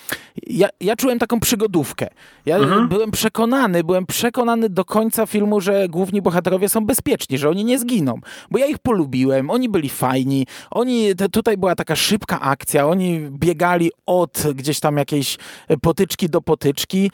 ja, 0.47 0.69
ja 0.81 0.97
czułem 0.97 1.19
taką 1.19 1.41
przygodówkę. 1.41 2.09
Ja 2.47 2.57
mhm. 2.57 2.89
byłem 2.89 3.11
przekonany, 3.11 3.85
byłem 3.85 4.07
przekonany 4.07 4.69
do 4.69 4.85
końca 4.85 5.27
filmu, 5.27 5.61
że 5.61 5.89
główni 5.89 6.23
bohaterowie 6.23 6.69
są 6.69 6.87
bezpieczni, 6.87 7.39
że 7.39 7.49
oni 7.49 7.65
nie 7.65 7.79
zginą, 7.79 8.21
bo 8.51 8.59
ja 8.59 8.67
ich 8.67 8.79
polubiłem, 8.79 9.51
oni 9.51 9.69
byli 9.69 9.89
fajni, 9.89 10.47
oni, 10.71 11.15
tutaj 11.33 11.57
była 11.57 11.75
taka 11.75 11.97
szybka 11.97 12.41
akcja, 12.41 12.87
oni 12.87 13.21
biegali 13.31 13.91
od 14.07 14.43
gdzieś 14.55 14.81
tam 14.81 14.97
jakiejś 14.97 15.30
jakieś 15.31 15.39
e, 15.69 15.77
potyczki 15.77 16.29
do 16.29 16.41
potyczki, 16.41 17.11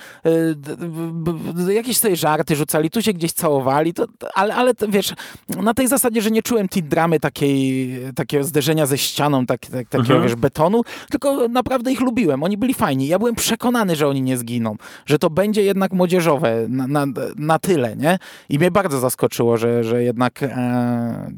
e, 1.66 1.72
jakieś 1.72 1.98
sobie 1.98 2.16
żarty 2.16 2.56
rzucali, 2.56 2.90
tu 2.90 3.02
się 3.02 3.12
gdzieś 3.12 3.32
całowali, 3.32 3.94
to, 3.94 4.06
ale, 4.34 4.54
ale 4.54 4.72
wiesz, 4.88 5.14
na 5.48 5.74
tej 5.74 5.88
zasadzie, 5.88 6.22
że 6.22 6.30
nie 6.30 6.42
czułem 6.42 6.68
tej 6.68 6.82
dramy 6.82 7.20
takiej, 7.20 7.98
takiego 8.14 8.44
zderzenia 8.44 8.86
ze 8.86 8.98
ścianą, 8.98 9.46
tak, 9.46 9.60
tak, 9.66 9.88
takiego 9.88 10.14
mhm. 10.14 10.22
wiesz, 10.22 10.34
betonu, 10.34 10.82
tylko 11.10 11.48
naprawdę 11.48 11.92
ich 11.92 12.00
lubiłem, 12.00 12.42
oni 12.42 12.56
byli 12.56 12.74
fajni. 12.74 13.06
Ja 13.08 13.18
byłem 13.18 13.34
przekonany, 13.34 13.96
że 13.96 14.08
oni 14.08 14.22
nie 14.22 14.36
zginą, 14.36 14.76
że 15.06 15.18
to 15.18 15.30
będzie 15.30 15.62
jednak 15.62 15.92
młodzieżowe 15.92 16.66
na, 16.68 16.86
na, 16.86 17.06
na 17.36 17.58
tyle, 17.58 17.96
nie? 17.96 18.18
I 18.48 18.58
mnie 18.58 18.70
bardzo 18.70 18.98
zaskoczyło, 18.98 19.56
że, 19.56 19.84
że 19.84 20.02
jednak 20.02 20.42
e, 20.42 21.32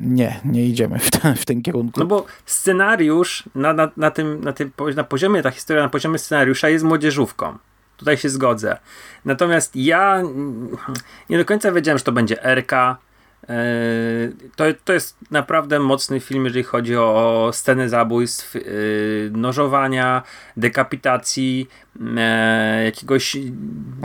nie, 0.00 0.40
nie 0.44 0.66
idziemy 0.66 0.98
w, 0.98 1.10
ten, 1.10 1.34
w 1.34 1.44
tym 1.44 1.62
kierunku. 1.62 2.00
No 2.00 2.06
bo 2.06 2.26
scenariusz 2.46 3.42
na, 3.54 3.72
na, 3.72 3.90
na, 3.96 4.10
tym, 4.10 4.40
na 4.44 4.52
tym 4.52 4.70
na 4.96 5.04
poziomie, 5.04 5.42
ta 5.42 5.50
historia 5.50 5.82
na 5.82 5.88
poziomie 5.88 6.13
scenariusza 6.18 6.68
jest 6.68 6.84
młodzieżówką. 6.84 7.58
Tutaj 7.96 8.16
się 8.16 8.28
zgodzę. 8.28 8.78
Natomiast 9.24 9.76
ja 9.76 10.22
nie 11.30 11.38
do 11.38 11.44
końca 11.44 11.72
wiedziałem, 11.72 11.98
że 11.98 12.04
to 12.04 12.12
będzie 12.12 12.42
RK. 12.42 12.98
E, 13.48 13.56
to, 14.56 14.64
to 14.84 14.92
jest 14.92 15.16
naprawdę 15.30 15.80
mocny 15.80 16.20
film, 16.20 16.44
jeżeli 16.44 16.64
chodzi 16.64 16.96
o 16.96 17.50
sceny 17.52 17.88
zabójstw, 17.88 18.56
e, 18.56 18.60
nożowania, 19.30 20.22
dekapitacji, 20.56 21.68
e, 22.16 22.84
jakiegoś 22.84 23.36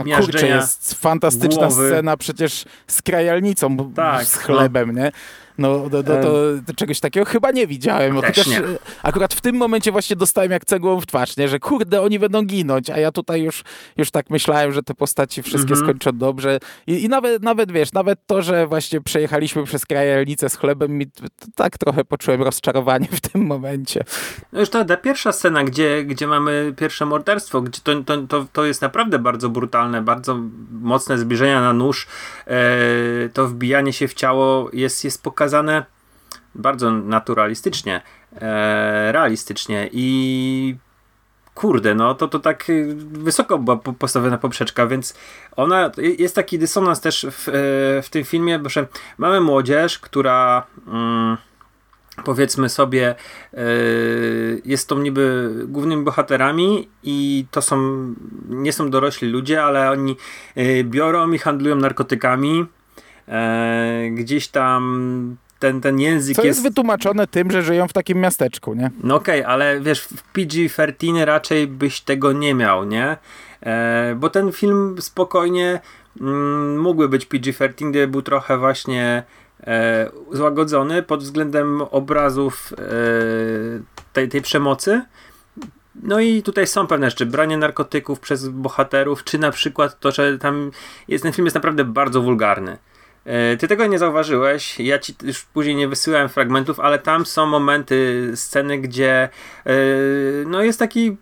miażdżenia 0.04 0.20
Kurczę, 0.20 0.46
jest 0.46 0.94
fantastyczna 0.94 1.66
głowy. 1.66 1.88
scena 1.88 2.16
przecież 2.16 2.64
z 2.86 3.02
krajalnicą, 3.02 3.92
tak, 3.94 4.24
z 4.24 4.36
chlebem, 4.36 4.92
no. 4.92 5.02
nie? 5.02 5.12
No, 5.60 5.88
do, 5.88 6.02
do, 6.02 6.20
do, 6.66 6.74
czegoś 6.76 7.00
takiego 7.00 7.26
chyba 7.26 7.50
nie 7.50 7.66
widziałem. 7.66 8.16
Chociaż 8.16 8.46
nie. 8.46 8.62
akurat 9.02 9.34
w 9.34 9.40
tym 9.40 9.56
momencie 9.56 9.92
właśnie 9.92 10.16
dostałem 10.16 10.50
jak 10.50 10.64
cegłą 10.64 11.00
w 11.00 11.06
twarz, 11.06 11.36
nie? 11.36 11.48
że 11.48 11.58
kurde, 11.58 12.02
oni 12.02 12.18
będą 12.18 12.42
ginąć, 12.42 12.90
a 12.90 12.98
ja 12.98 13.12
tutaj 13.12 13.42
już, 13.42 13.62
już 13.96 14.10
tak 14.10 14.30
myślałem, 14.30 14.72
że 14.72 14.82
te 14.82 14.94
postaci 14.94 15.42
wszystkie 15.42 15.74
-hmm. 15.74 15.82
skończą 15.82 16.10
dobrze. 16.12 16.58
I, 16.86 17.04
I, 17.04 17.08
nawet, 17.08 17.42
nawet 17.42 17.72
wiesz, 17.72 17.92
nawet 17.92 18.18
to, 18.26 18.42
że 18.42 18.66
właśnie 18.66 19.00
przejechaliśmy 19.00 19.64
przez 19.64 19.86
krajelnicę 19.86 20.48
z 20.48 20.56
chlebem, 20.56 20.98
mi 20.98 21.06
tak 21.54 21.78
trochę 21.78 22.04
poczułem 22.04 22.42
rozczarowanie 22.42 23.08
w 23.10 23.20
tym 23.20 23.46
momencie. 23.46 24.04
No 24.52 24.60
już 24.60 24.70
ta, 24.70 24.84
ta 24.84 24.96
pierwsza 24.96 25.32
scena, 25.32 25.64
gdzie, 25.64 26.04
gdzie 26.04 26.26
mamy 26.26 26.74
pierwsze 26.76 27.06
morderstwo, 27.06 27.60
gdzie 27.60 27.80
to, 27.84 28.02
to, 28.02 28.18
to, 28.18 28.46
to 28.52 28.64
jest 28.64 28.82
naprawdę 28.82 29.18
bardzo 29.18 29.48
brutalne, 29.48 30.02
bardzo 30.02 30.40
mocne 30.70 31.18
zbliżenia 31.18 31.60
na 31.60 31.72
nóż, 31.72 32.06
e, 32.46 32.60
to 33.32 33.48
wbijanie 33.48 33.92
się 33.92 34.08
w 34.08 34.14
ciało 34.14 34.70
jest, 34.72 35.04
jest 35.04 35.22
pokazane 35.22 35.49
pokazane 35.50 35.84
bardzo 36.54 36.90
naturalistycznie, 36.90 38.02
e, 38.34 39.12
realistycznie 39.12 39.88
i 39.92 40.76
kurde, 41.54 41.94
no 41.94 42.14
to, 42.14 42.28
to 42.28 42.38
tak 42.38 42.66
wysoko 43.12 43.58
była 43.58 43.76
postawiona 43.76 44.38
poprzeczka, 44.38 44.86
więc 44.86 45.14
ona, 45.56 45.90
jest 46.18 46.34
taki 46.34 46.58
dysonans 46.58 47.00
też 47.00 47.26
w, 47.30 47.48
e, 47.48 47.52
w 48.02 48.08
tym 48.10 48.24
filmie, 48.24 48.60
że 48.66 48.86
mamy 49.18 49.40
młodzież, 49.40 49.98
która 49.98 50.66
mm, 50.86 51.36
powiedzmy 52.24 52.68
sobie 52.68 53.14
e, 53.54 53.64
jest 54.64 54.88
to 54.88 54.98
niby 54.98 55.54
głównymi 55.68 56.04
bohaterami 56.04 56.88
i 57.02 57.46
to 57.50 57.62
są, 57.62 58.06
nie 58.48 58.72
są 58.72 58.90
dorośli 58.90 59.28
ludzie, 59.28 59.64
ale 59.64 59.90
oni 59.90 60.16
biorą 60.84 61.32
i 61.32 61.38
handlują 61.38 61.76
narkotykami, 61.76 62.66
E, 63.30 64.10
gdzieś 64.10 64.48
tam 64.48 65.36
ten, 65.58 65.80
ten 65.80 66.00
język 66.00 66.36
Co 66.36 66.42
jest... 66.42 66.58
jest 66.58 66.68
wytłumaczone 66.68 67.26
tym, 67.26 67.50
że 67.50 67.62
żyją 67.62 67.88
w 67.88 67.92
takim 67.92 68.18
miasteczku, 68.20 68.74
nie? 68.74 68.90
No 69.02 69.14
okej, 69.14 69.40
okay, 69.40 69.52
ale 69.52 69.80
wiesz, 69.80 70.00
w 70.00 70.32
PG-13 70.32 71.24
raczej 71.24 71.66
byś 71.66 72.00
tego 72.00 72.32
nie 72.32 72.54
miał, 72.54 72.84
nie? 72.84 73.16
E, 73.60 74.14
bo 74.14 74.30
ten 74.30 74.52
film 74.52 74.96
spokojnie 75.00 75.80
mm, 76.20 76.80
mógłby 76.80 77.08
być 77.08 77.26
PG-13, 77.26 77.90
gdyby 77.90 78.08
był 78.08 78.22
trochę 78.22 78.58
właśnie 78.58 79.22
e, 79.66 80.10
złagodzony 80.32 81.02
pod 81.02 81.22
względem 81.22 81.82
obrazów 81.82 82.72
e, 82.72 82.76
tej, 84.12 84.28
tej 84.28 84.42
przemocy. 84.42 85.02
No 86.02 86.20
i 86.20 86.42
tutaj 86.42 86.66
są 86.66 86.86
pewne 86.86 87.10
rzeczy, 87.10 87.26
branie 87.26 87.56
narkotyków 87.56 88.20
przez 88.20 88.48
bohaterów, 88.48 89.24
czy 89.24 89.38
na 89.38 89.50
przykład 89.50 90.00
to, 90.00 90.10
że 90.12 90.38
tam 90.38 90.70
jest, 91.08 91.24
ten 91.24 91.32
film 91.32 91.46
jest 91.46 91.54
naprawdę 91.54 91.84
bardzo 91.84 92.22
wulgarny. 92.22 92.78
E, 93.24 93.56
ty 93.56 93.68
tego 93.68 93.86
nie 93.86 93.98
zauważyłeś, 93.98 94.80
ja 94.80 94.98
ci 94.98 95.14
już 95.22 95.44
później 95.44 95.76
nie 95.76 95.88
wysyłałem 95.88 96.28
fragmentów, 96.28 96.80
ale 96.80 96.98
tam 96.98 97.26
są 97.26 97.46
momenty, 97.46 98.30
sceny, 98.34 98.78
gdzie 98.78 99.28
yy, 99.66 99.72
no 100.46 100.62
jest 100.62 100.78
taki 100.78 101.16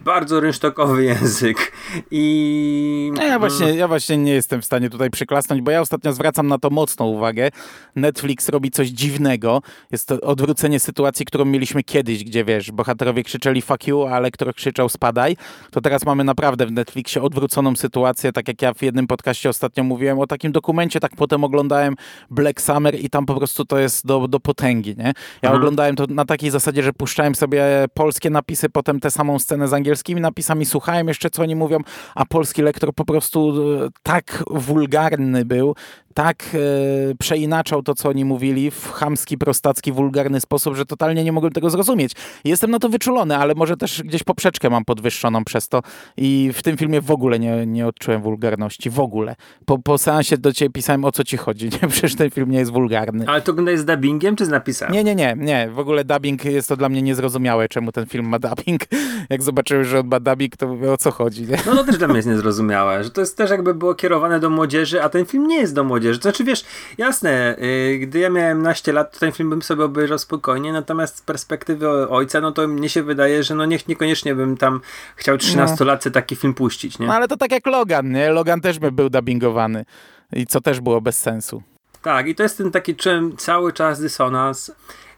bardzo 0.00 0.40
rynsztokowy 0.40 1.04
język 1.12 1.72
i... 2.10 3.12
Ja 3.16 3.38
właśnie, 3.38 3.74
ja 3.74 3.88
właśnie 3.88 4.16
nie 4.16 4.32
jestem 4.32 4.62
w 4.62 4.64
stanie 4.64 4.90
tutaj 4.90 5.10
przyklasnąć, 5.10 5.62
bo 5.62 5.70
ja 5.70 5.80
ostatnio 5.80 6.12
zwracam 6.12 6.46
na 6.46 6.58
to 6.58 6.70
mocną 6.70 7.06
uwagę. 7.06 7.48
Netflix 7.96 8.48
robi 8.48 8.70
coś 8.70 8.88
dziwnego. 8.88 9.62
Jest 9.90 10.08
to 10.08 10.20
odwrócenie 10.20 10.80
sytuacji, 10.80 11.26
którą 11.26 11.44
mieliśmy 11.44 11.82
kiedyś, 11.82 12.24
gdzie 12.24 12.44
wiesz, 12.44 12.70
bohaterowie 12.70 13.22
krzyczeli 13.22 13.62
fuck 13.62 13.86
you, 13.86 14.06
a 14.06 14.20
lektor 14.20 14.54
krzyczał 14.54 14.88
spadaj. 14.88 15.36
To 15.70 15.80
teraz 15.80 16.04
mamy 16.04 16.24
naprawdę 16.24 16.66
w 16.66 16.72
Netflixie 16.72 17.22
odwróconą 17.22 17.76
sytuację, 17.76 18.32
tak 18.32 18.48
jak 18.48 18.62
ja 18.62 18.74
w 18.74 18.82
jednym 18.82 19.06
podcaście 19.06 19.48
ostatnio 19.48 19.84
mówiłem 19.84 20.18
o 20.18 20.26
takim 20.26 20.52
dokumencie, 20.52 21.00
tak 21.00 21.12
potem 21.16 21.41
oglądałem 21.44 21.94
Black 22.30 22.60
Summer 22.60 22.94
i 22.94 23.10
tam 23.10 23.26
po 23.26 23.34
prostu 23.34 23.64
to 23.64 23.78
jest 23.78 24.06
do, 24.06 24.28
do 24.28 24.40
potęgi, 24.40 24.96
nie? 24.96 25.12
Ja 25.42 25.48
mhm. 25.48 25.56
oglądałem 25.56 25.96
to 25.96 26.06
na 26.08 26.24
takiej 26.24 26.50
zasadzie, 26.50 26.82
że 26.82 26.92
puszczałem 26.92 27.34
sobie 27.34 27.64
polskie 27.94 28.30
napisy, 28.30 28.68
potem 28.68 29.00
tę 29.00 29.10
samą 29.10 29.38
scenę 29.38 29.68
z 29.68 29.72
angielskimi 29.72 30.20
napisami, 30.20 30.66
słuchałem 30.66 31.08
jeszcze, 31.08 31.30
co 31.30 31.42
oni 31.42 31.56
mówią, 31.56 31.78
a 32.14 32.26
polski 32.26 32.62
lektor 32.62 32.94
po 32.94 33.04
prostu 33.04 33.62
e, 33.84 33.88
tak 34.02 34.44
wulgarny 34.50 35.44
był, 35.44 35.74
tak 36.14 36.44
e, 36.54 37.14
przeinaczał 37.18 37.82
to, 37.82 37.94
co 37.94 38.08
oni 38.08 38.24
mówili 38.24 38.70
w 38.70 38.92
chamski, 38.92 39.38
prostacki, 39.38 39.92
wulgarny 39.92 40.40
sposób, 40.40 40.76
że 40.76 40.86
totalnie 40.86 41.24
nie 41.24 41.32
mogłem 41.32 41.52
tego 41.52 41.70
zrozumieć. 41.70 42.12
Jestem 42.44 42.70
na 42.70 42.78
to 42.78 42.88
wyczulony, 42.88 43.36
ale 43.36 43.54
może 43.54 43.76
też 43.76 44.02
gdzieś 44.02 44.22
poprzeczkę 44.22 44.70
mam 44.70 44.84
podwyższoną 44.84 45.44
przez 45.44 45.68
to 45.68 45.82
i 46.16 46.50
w 46.54 46.62
tym 46.62 46.76
filmie 46.76 47.00
w 47.00 47.10
ogóle 47.10 47.38
nie, 47.38 47.66
nie 47.66 47.86
odczułem 47.86 48.22
wulgarności. 48.22 48.90
W 48.90 49.00
ogóle. 49.00 49.36
Po, 49.64 49.78
po 49.78 49.98
seansie 49.98 50.38
do 50.38 50.52
ciebie 50.52 50.70
pisałem, 50.70 51.04
o 51.04 51.12
co 51.12 51.24
ci 51.24 51.36
chodzi. 51.36 51.70
Nie? 51.82 51.88
Przecież 51.88 52.16
ten 52.16 52.30
film 52.30 52.50
nie 52.50 52.58
jest 52.58 52.72
wulgarny. 52.72 53.24
Ale 53.28 53.42
to 53.42 53.52
oglądałeś 53.52 53.80
z 53.80 53.84
dubbingiem 53.84 54.36
czy 54.36 54.44
z 54.44 54.48
napisami? 54.48 54.92
Nie, 54.92 55.04
nie, 55.04 55.14
nie, 55.14 55.36
nie. 55.38 55.70
W 55.70 55.78
ogóle 55.78 56.04
dubbing 56.04 56.44
jest 56.44 56.68
to 56.68 56.76
dla 56.76 56.88
mnie 56.88 57.02
niezrozumiałe, 57.02 57.68
czemu 57.68 57.92
ten 57.92 58.06
film 58.06 58.28
ma 58.28 58.38
dubbing. 58.38 58.82
Jak 59.30 59.42
zobaczyłem, 59.42 59.84
że 59.84 60.00
on 60.00 60.06
ma 60.06 60.20
dubbing, 60.20 60.56
to 60.56 60.68
mówię, 60.68 60.92
o 60.92 60.96
co 60.96 61.10
chodzi. 61.10 61.42
Nie? 61.42 61.56
No 61.66 61.74
to 61.74 61.84
też 61.84 61.98
dla 61.98 62.08
mnie 62.08 62.16
jest 62.16 62.28
niezrozumiałe, 62.28 63.04
że 63.04 63.10
to 63.10 63.20
jest 63.20 63.36
też 63.36 63.50
jakby 63.50 63.74
było 63.74 63.94
kierowane 63.94 64.40
do 64.40 64.50
młodzieży, 64.50 65.02
a 65.02 65.08
ten 65.08 65.26
film 65.26 65.46
nie 65.46 65.56
jest 65.56 65.74
do 65.74 65.84
młodzieży. 65.84 66.01
To 66.02 66.22
znaczy, 66.22 66.44
wiesz, 66.44 66.64
jasne, 66.98 67.56
yy, 67.58 67.98
gdy 67.98 68.18
ja 68.18 68.30
miałem 68.30 68.62
naście 68.62 68.92
lat, 68.92 69.12
to 69.12 69.20
ten 69.20 69.32
film 69.32 69.50
bym 69.50 69.62
sobie 69.62 69.84
obejrzał 69.84 70.18
spokojnie, 70.18 70.72
natomiast 70.72 71.16
z 71.16 71.22
perspektywy 71.22 72.08
ojca, 72.08 72.40
no 72.40 72.52
to 72.52 72.68
mnie 72.68 72.88
się 72.88 73.02
wydaje, 73.02 73.42
że 73.42 73.54
no 73.54 73.64
niech 73.64 73.88
niekoniecznie 73.88 74.34
bym 74.34 74.56
tam 74.56 74.80
chciał 75.16 75.36
13-latce 75.36 76.06
no. 76.06 76.12
taki 76.12 76.36
film 76.36 76.54
puścić, 76.54 76.98
nie? 76.98 77.06
No 77.06 77.14
ale 77.14 77.28
to 77.28 77.36
tak 77.36 77.52
jak 77.52 77.66
Logan, 77.66 78.12
nie? 78.12 78.30
Logan 78.30 78.60
też 78.60 78.78
by 78.78 78.92
był 78.92 79.10
dubbingowany 79.10 79.84
i 80.32 80.46
co 80.46 80.60
też 80.60 80.80
było 80.80 81.00
bez 81.00 81.18
sensu. 81.18 81.62
Tak, 82.02 82.28
i 82.28 82.34
to 82.34 82.42
jest 82.42 82.58
ten 82.58 82.70
taki 82.70 82.96
czym 82.96 83.36
cały 83.36 83.72
czas 83.72 84.00
dysonans 84.00 84.72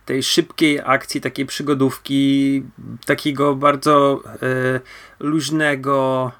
tej 0.05 0.23
szybkiej 0.23 0.81
akcji, 0.85 1.20
takiej 1.20 1.47
przygodówki, 1.47 2.62
takiego 3.07 3.55
bardzo 3.55 4.23
e, 4.27 4.81
luźnego, 5.20 6.33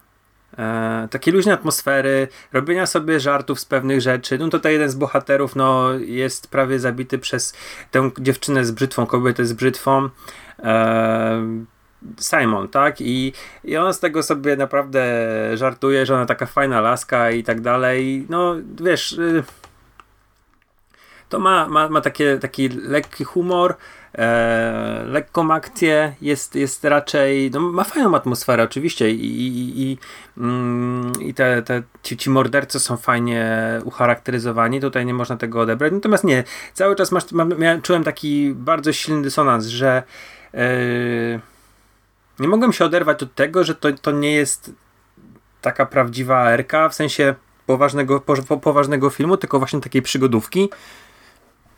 e, 0.59 1.09
takiej 1.11 1.35
luźnej 1.35 1.55
atmosfery, 1.55 2.29
robienia 2.53 2.87
sobie 2.87 3.21
żartów 3.21 3.61
z 3.61 3.64
pewnych 3.64 4.01
rzeczy. 4.01 4.38
No 4.38 4.49
tutaj 4.49 4.73
jeden 4.73 4.90
z 4.90 4.95
bohaterów 4.95 5.57
no, 5.57 5.93
jest 5.93 6.49
prawie 6.49 6.79
zabity 6.79 7.19
przez 7.19 7.55
tę 7.90 8.11
dziewczynę 8.19 8.64
z 8.64 8.71
brzytwą, 8.71 9.07
kobietę 9.07 9.45
z 9.45 9.53
brzytwą. 9.53 10.09
E, 10.59 11.64
Simon, 12.21 12.69
tak? 12.69 13.01
I, 13.01 13.33
I 13.64 13.77
ona 13.77 13.93
z 13.93 14.01
tego 14.01 14.23
sobie 14.23 14.57
naprawdę 14.57 15.05
żartuje, 15.55 16.07
że 16.07 16.14
ona 16.14 16.27
taka 16.27 16.47
fajna 16.47 16.81
laska 16.81 17.31
i 17.31 17.43
tak 17.45 17.61
dalej. 17.61 18.27
No, 18.29 18.55
wiesz... 18.81 19.12
Y 19.12 19.45
to 21.29 21.38
ma, 21.38 21.69
ma, 21.69 21.88
ma 21.88 22.01
takie, 22.01 22.38
taki 22.38 22.69
lekki 22.69 23.25
humor, 23.25 23.75
e, 24.14 25.05
lekką 25.07 25.55
akcję, 25.55 26.14
jest, 26.20 26.55
jest 26.55 26.85
raczej, 26.85 27.50
no, 27.50 27.61
ma 27.61 27.85
fajną 27.85 28.16
atmosferę 28.16 28.62
oczywiście 28.62 29.11
i, 29.11 29.24
i, 29.24 29.83
i, 29.83 29.98
mm, 30.38 31.12
i 31.20 31.35
te, 31.35 31.62
te, 31.62 31.83
ci, 32.03 32.16
ci 32.16 32.31
mordercy 32.31 32.81
są 32.81 32.96
fajnie 32.96 33.59
ucharakteryzowani, 33.85 34.81
tutaj 34.81 35.07
nie 35.07 35.14
można 35.14 35.37
tego 35.37 35.61
odebrać, 35.61 35.92
natomiast 35.92 36.24
nie, 36.24 36.44
cały 36.72 36.96
czas 36.96 37.12
masz, 37.12 37.33
ma, 37.33 37.44
miałem, 37.44 37.83
czułem 37.83 38.05
taki 38.05 38.53
bardzo 38.55 38.92
silny 38.92 39.22
dysonans, 39.22 39.66
że 39.66 40.03
e, 40.55 40.66
nie 42.38 42.48
mogłem 42.48 42.72
się 42.72 42.85
oderwać 42.85 43.22
od 43.22 43.35
tego, 43.35 43.64
że 43.64 43.74
to, 43.74 43.92
to 43.92 44.11
nie 44.11 44.33
jest 44.33 44.72
taka 45.61 45.87
prawdziwa 45.87 46.57
RK, 46.57 46.88
w 46.88 46.94
sensie 46.94 47.35
poważnego, 47.66 48.20
po, 48.20 48.57
poważnego 48.57 49.11
filmu, 49.11 49.37
tylko 49.37 49.59
właśnie 49.59 49.81
takiej 49.81 50.03
przygodówki, 50.03 50.70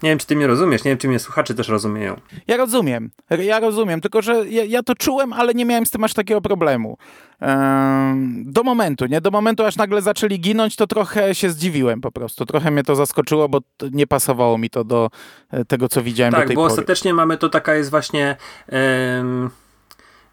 nie 0.02 0.10
wiem, 0.10 0.18
czy 0.18 0.26
ty 0.26 0.36
mnie 0.36 0.46
rozumiesz, 0.46 0.84
nie 0.84 0.90
wiem, 0.90 0.98
czy 0.98 1.08
mnie 1.08 1.18
słuchacze 1.18 1.54
też 1.54 1.68
rozumieją. 1.68 2.20
Ja 2.46 2.56
rozumiem, 2.56 3.10
ja 3.30 3.60
rozumiem, 3.60 4.00
tylko 4.00 4.22
że 4.22 4.48
ja, 4.48 4.64
ja 4.64 4.82
to 4.82 4.94
czułem, 4.94 5.32
ale 5.32 5.54
nie 5.54 5.64
miałem 5.64 5.86
z 5.86 5.90
tym 5.90 6.04
aż 6.04 6.14
takiego 6.14 6.40
problemu. 6.40 6.98
Ehm, 7.40 8.44
do 8.46 8.62
momentu, 8.62 9.06
nie? 9.06 9.20
Do 9.20 9.30
momentu, 9.30 9.64
aż 9.64 9.76
nagle 9.76 10.02
zaczęli 10.02 10.40
ginąć, 10.40 10.76
to 10.76 10.86
trochę 10.86 11.34
się 11.34 11.50
zdziwiłem 11.50 12.00
po 12.00 12.12
prostu. 12.12 12.46
Trochę 12.46 12.70
mnie 12.70 12.82
to 12.82 12.96
zaskoczyło, 12.96 13.48
bo 13.48 13.60
nie 13.92 14.06
pasowało 14.06 14.58
mi 14.58 14.70
to 14.70 14.84
do 14.84 15.10
e, 15.50 15.64
tego, 15.64 15.88
co 15.88 16.02
widziałem 16.02 16.32
tak, 16.32 16.42
do 16.42 16.46
tej 16.46 16.56
pory. 16.56 16.68
Tak, 16.68 16.76
bo 16.76 16.80
ostatecznie 16.80 17.14
mamy 17.14 17.38
to 17.38 17.48
taka 17.48 17.74
jest 17.74 17.90
właśnie 17.90 18.36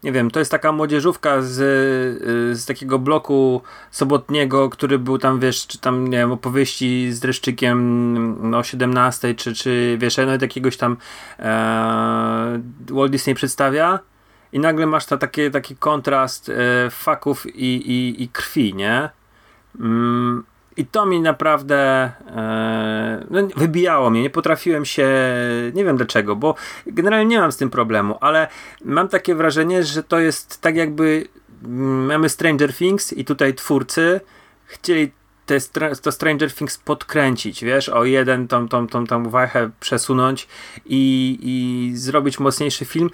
nie 0.04 0.12
wiem, 0.12 0.30
to 0.30 0.38
jest 0.38 0.50
taka 0.50 0.72
młodzieżówka 0.72 1.42
z, 1.42 1.60
y, 1.60 2.56
z 2.56 2.66
takiego 2.66 2.98
bloku 2.98 3.62
sobotniego, 3.90 4.70
który 4.70 4.98
był 4.98 5.18
tam, 5.18 5.40
wiesz, 5.40 5.66
czy 5.66 5.78
tam, 5.78 6.08
nie 6.08 6.18
wiem, 6.18 6.32
opowieści 6.32 7.12
z 7.12 7.20
dreszczykiem 7.20 8.50
no, 8.50 8.58
o 8.58 8.62
17, 8.62 9.34
czy, 9.34 9.54
czy 9.54 9.96
wiesz, 10.00 10.16
no 10.16 10.32
jakiegoś 10.40 10.76
tam 10.76 10.96
e, 11.38 12.60
Walt 12.90 13.12
Disney 13.12 13.34
przedstawia 13.34 13.98
i 14.52 14.58
nagle 14.58 14.86
masz 14.86 15.06
to 15.06 15.18
takie, 15.18 15.50
taki 15.50 15.76
kontrast 15.76 16.48
e, 16.48 16.90
faków 16.90 17.46
i, 17.46 17.76
i, 17.76 18.22
i 18.22 18.28
krwi, 18.28 18.74
nie? 18.74 19.10
Mm, 19.80 20.44
i 20.76 20.86
to 20.86 21.06
mi 21.06 21.20
naprawdę 21.20 21.76
e, 22.26 23.26
no, 23.30 23.40
wybijało 23.56 24.10
mnie. 24.10 24.22
Nie 24.22 24.30
potrafiłem 24.30 24.84
się, 24.84 25.08
nie 25.74 25.84
wiem 25.84 25.96
dlaczego, 25.96 26.36
bo 26.36 26.54
generalnie 26.86 27.26
nie 27.26 27.40
mam 27.40 27.52
z 27.52 27.56
tym 27.56 27.70
problemu, 27.70 28.18
ale 28.20 28.48
mam 28.84 29.08
takie 29.08 29.34
wrażenie, 29.34 29.84
że 29.84 30.02
to 30.02 30.18
jest 30.18 30.60
tak 30.60 30.76
jakby 30.76 31.28
mm, 31.64 32.06
mamy 32.06 32.28
Stranger 32.28 32.74
Things 32.74 33.12
i 33.12 33.24
tutaj 33.24 33.54
twórcy 33.54 34.20
chcieli 34.64 35.12
te, 35.46 35.60
to 36.02 36.12
Stranger 36.12 36.52
Things 36.52 36.78
podkręcić, 36.78 37.64
wiesz, 37.64 37.88
o 37.88 38.04
jeden 38.04 38.48
tą, 38.48 38.68
tą, 38.68 38.86
tą, 38.86 39.06
tą 39.06 39.30
wajchę 39.30 39.70
przesunąć 39.80 40.48
i, 40.86 41.38
i 41.42 41.96
zrobić 41.96 42.38
mocniejszy 42.38 42.84
film 42.84 43.10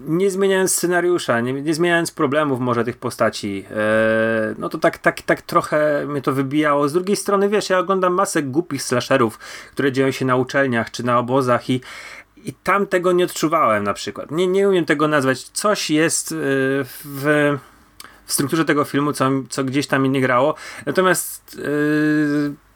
nie 0.00 0.30
zmieniając 0.30 0.72
scenariusza, 0.74 1.40
nie, 1.40 1.52
nie, 1.52 1.74
zmieniając 1.74 2.10
problemów 2.10 2.60
może 2.60 2.84
tych 2.84 2.96
postaci, 2.96 3.64
e, 3.70 4.54
no 4.58 4.68
to 4.68 4.78
tak, 4.78 4.98
tak, 4.98 5.22
tak 5.22 5.42
trochę 5.42 6.06
mnie 6.06 6.22
to 6.22 6.32
wybijało. 6.32 6.88
Z 6.88 6.92
drugiej 6.92 7.16
strony, 7.16 7.48
wiesz, 7.48 7.70
ja 7.70 7.78
oglądam 7.78 8.12
masę 8.12 8.42
głupich 8.42 8.82
slasherów, 8.82 9.38
które 9.72 9.92
dzieją 9.92 10.10
się 10.10 10.24
na 10.24 10.36
uczelniach 10.36 10.90
czy 10.90 11.04
na 11.04 11.18
obozach 11.18 11.70
i, 11.70 11.80
i 12.36 12.52
tam 12.52 12.86
tego 12.86 13.12
nie 13.12 13.24
odczuwałem 13.24 13.84
na 13.84 13.94
przykład. 13.94 14.30
Nie, 14.30 14.46
nie 14.46 14.68
umiem 14.68 14.84
tego 14.84 15.08
nazwać. 15.08 15.42
Coś 15.42 15.90
jest 15.90 16.32
e, 16.32 16.34
w, 17.04 17.56
w 18.26 18.32
strukturze 18.32 18.64
tego 18.64 18.84
filmu, 18.84 19.12
co, 19.12 19.30
co 19.48 19.64
gdzieś 19.64 19.86
tam 19.86 20.02
mi 20.02 20.10
nie 20.10 20.20
grało. 20.20 20.54
Natomiast 20.86 21.60
e, 21.64 22.66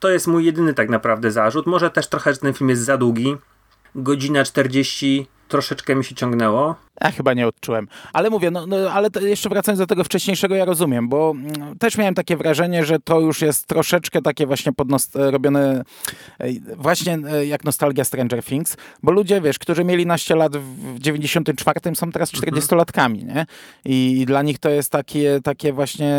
to 0.00 0.10
jest 0.10 0.26
mój 0.26 0.44
jedyny 0.44 0.74
tak 0.74 0.88
naprawdę 0.88 1.30
zarzut. 1.30 1.66
Może 1.66 1.90
też 1.90 2.08
trochę, 2.08 2.34
że 2.34 2.40
ten 2.40 2.54
film 2.54 2.70
jest 2.70 2.82
za 2.82 2.96
długi. 2.96 3.36
Godzina 3.94 4.44
40 4.44 5.26
troszeczkę 5.52 5.94
mi 5.94 6.04
się 6.04 6.14
ciągnęło. 6.14 6.74
Ja 7.00 7.10
chyba 7.10 7.34
nie 7.34 7.46
odczułem. 7.46 7.88
Ale 8.12 8.30
mówię, 8.30 8.50
no, 8.50 8.66
no 8.66 8.76
ale 8.76 9.08
jeszcze 9.20 9.48
wracając 9.48 9.78
do 9.78 9.86
tego 9.86 10.04
wcześniejszego, 10.04 10.54
ja 10.54 10.64
rozumiem, 10.64 11.08
bo 11.08 11.30
mm, 11.30 11.78
też 11.78 11.98
miałem 11.98 12.14
takie 12.14 12.36
wrażenie, 12.36 12.84
że 12.84 12.98
to 12.98 13.20
już 13.20 13.42
jest 13.42 13.66
troszeczkę 13.66 14.22
takie 14.22 14.46
właśnie 14.46 14.72
podnos 14.72 15.10
robione 15.14 15.82
właśnie 16.76 17.18
e, 17.32 17.46
jak 17.46 17.64
nostalgia 17.64 18.04
Stranger 18.04 18.44
Things, 18.44 18.76
bo 19.02 19.12
ludzie, 19.12 19.40
wiesz, 19.40 19.58
którzy 19.58 19.84
mieli 19.84 20.06
naście 20.06 20.36
lat 20.36 20.56
w 20.56 20.98
94 20.98 21.80
są 21.94 22.12
teraz 22.12 22.32
40-latkami, 22.32 23.22
mhm. 23.22 23.34
nie? 23.34 23.46
I 23.84 24.24
dla 24.26 24.42
nich 24.42 24.58
to 24.58 24.70
jest 24.70 24.90
takie, 24.90 25.40
takie 25.44 25.72
właśnie 25.72 26.14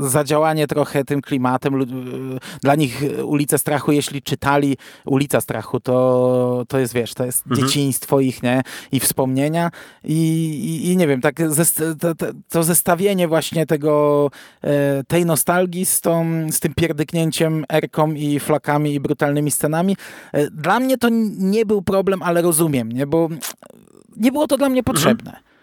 zadziałanie 0.00 0.66
trochę 0.66 1.04
tym 1.04 1.22
klimatem. 1.22 1.84
Dla 2.62 2.74
nich 2.74 3.02
Ulice 3.24 3.58
Strachu, 3.58 3.92
jeśli 3.92 4.22
czytali 4.22 4.76
Ulica 5.04 5.40
Strachu, 5.40 5.80
to, 5.80 6.64
to 6.68 6.78
jest, 6.78 6.94
wiesz, 6.94 7.14
to 7.14 7.24
jest 7.24 7.46
mhm. 7.46 7.66
dzieciństwo 7.66 8.20
ich, 8.20 8.42
nie? 8.42 8.62
I 8.92 9.00
wspomnienia 9.14 9.70
i, 10.04 10.18
i, 10.64 10.90
i 10.90 10.96
nie 10.96 11.06
wiem, 11.06 11.20
tak 11.20 11.36
to, 12.00 12.14
to, 12.48 12.62
zestawienie 12.62 13.28
właśnie 13.28 13.66
tego, 13.66 14.30
e, 14.62 15.04
tej 15.04 15.26
nostalgii 15.26 15.86
z, 15.86 16.00
tą, 16.00 16.46
z 16.50 16.60
tym 16.60 16.74
pierdyknięciem 16.74 17.64
erką 17.68 18.12
i 18.12 18.40
flakami 18.40 18.94
i 18.94 19.00
brutalnymi 19.00 19.50
scenami, 19.50 19.96
e, 20.32 20.50
dla 20.50 20.80
mnie 20.80 20.98
to 20.98 21.08
nie 21.38 21.66
był 21.66 21.82
problem, 21.82 22.22
ale 22.22 22.42
rozumiem, 22.42 22.92
nie? 22.92 23.06
Bo 23.06 23.28
nie 24.16 24.32
było 24.32 24.46
to 24.46 24.56
dla 24.56 24.68
mnie 24.68 24.82
potrzebne. 24.82 25.30
Mhm. 25.30 25.53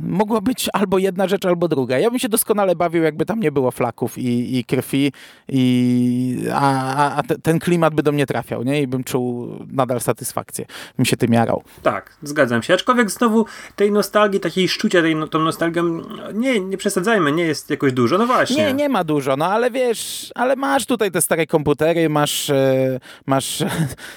Mogła 0.00 0.40
być 0.40 0.68
albo 0.72 0.98
jedna 0.98 1.28
rzecz, 1.28 1.44
albo 1.44 1.68
druga. 1.68 1.98
Ja 1.98 2.10
bym 2.10 2.18
się 2.18 2.28
doskonale 2.28 2.76
bawił, 2.76 3.02
jakby 3.02 3.26
tam 3.26 3.40
nie 3.40 3.52
było 3.52 3.70
flaków 3.70 4.18
i, 4.18 4.58
i 4.58 4.64
krwi, 4.64 5.12
i, 5.48 6.44
a, 6.52 7.16
a 7.16 7.22
ten 7.42 7.58
klimat 7.58 7.94
by 7.94 8.02
do 8.02 8.12
mnie 8.12 8.26
trafiał, 8.26 8.62
nie? 8.62 8.82
I 8.82 8.86
bym 8.86 9.04
czuł 9.04 9.48
nadal 9.70 10.00
satysfakcję. 10.00 10.66
Bym 10.96 11.04
się 11.04 11.16
tym 11.16 11.32
jarał. 11.32 11.62
Tak, 11.82 12.16
zgadzam 12.22 12.62
się. 12.62 12.74
Aczkolwiek 12.74 13.10
znowu 13.10 13.46
tej 13.76 13.92
nostalgii, 13.92 14.40
takiej 14.40 14.68
szczucia 14.68 15.02
tej, 15.02 15.16
tą 15.30 15.38
nostalgią, 15.38 16.02
nie, 16.34 16.60
nie 16.60 16.76
przesadzajmy, 16.76 17.32
nie 17.32 17.44
jest 17.44 17.70
jakoś 17.70 17.92
dużo, 17.92 18.18
no 18.18 18.26
właśnie. 18.26 18.56
Nie, 18.64 18.72
nie 18.72 18.88
ma 18.88 19.04
dużo, 19.04 19.36
no 19.36 19.46
ale 19.46 19.70
wiesz, 19.70 20.32
ale 20.34 20.56
masz 20.56 20.86
tutaj 20.86 21.10
te 21.10 21.22
stare 21.22 21.46
komputery, 21.46 22.08
masz 22.08 22.50
e, 22.50 23.00
masz... 23.26 23.64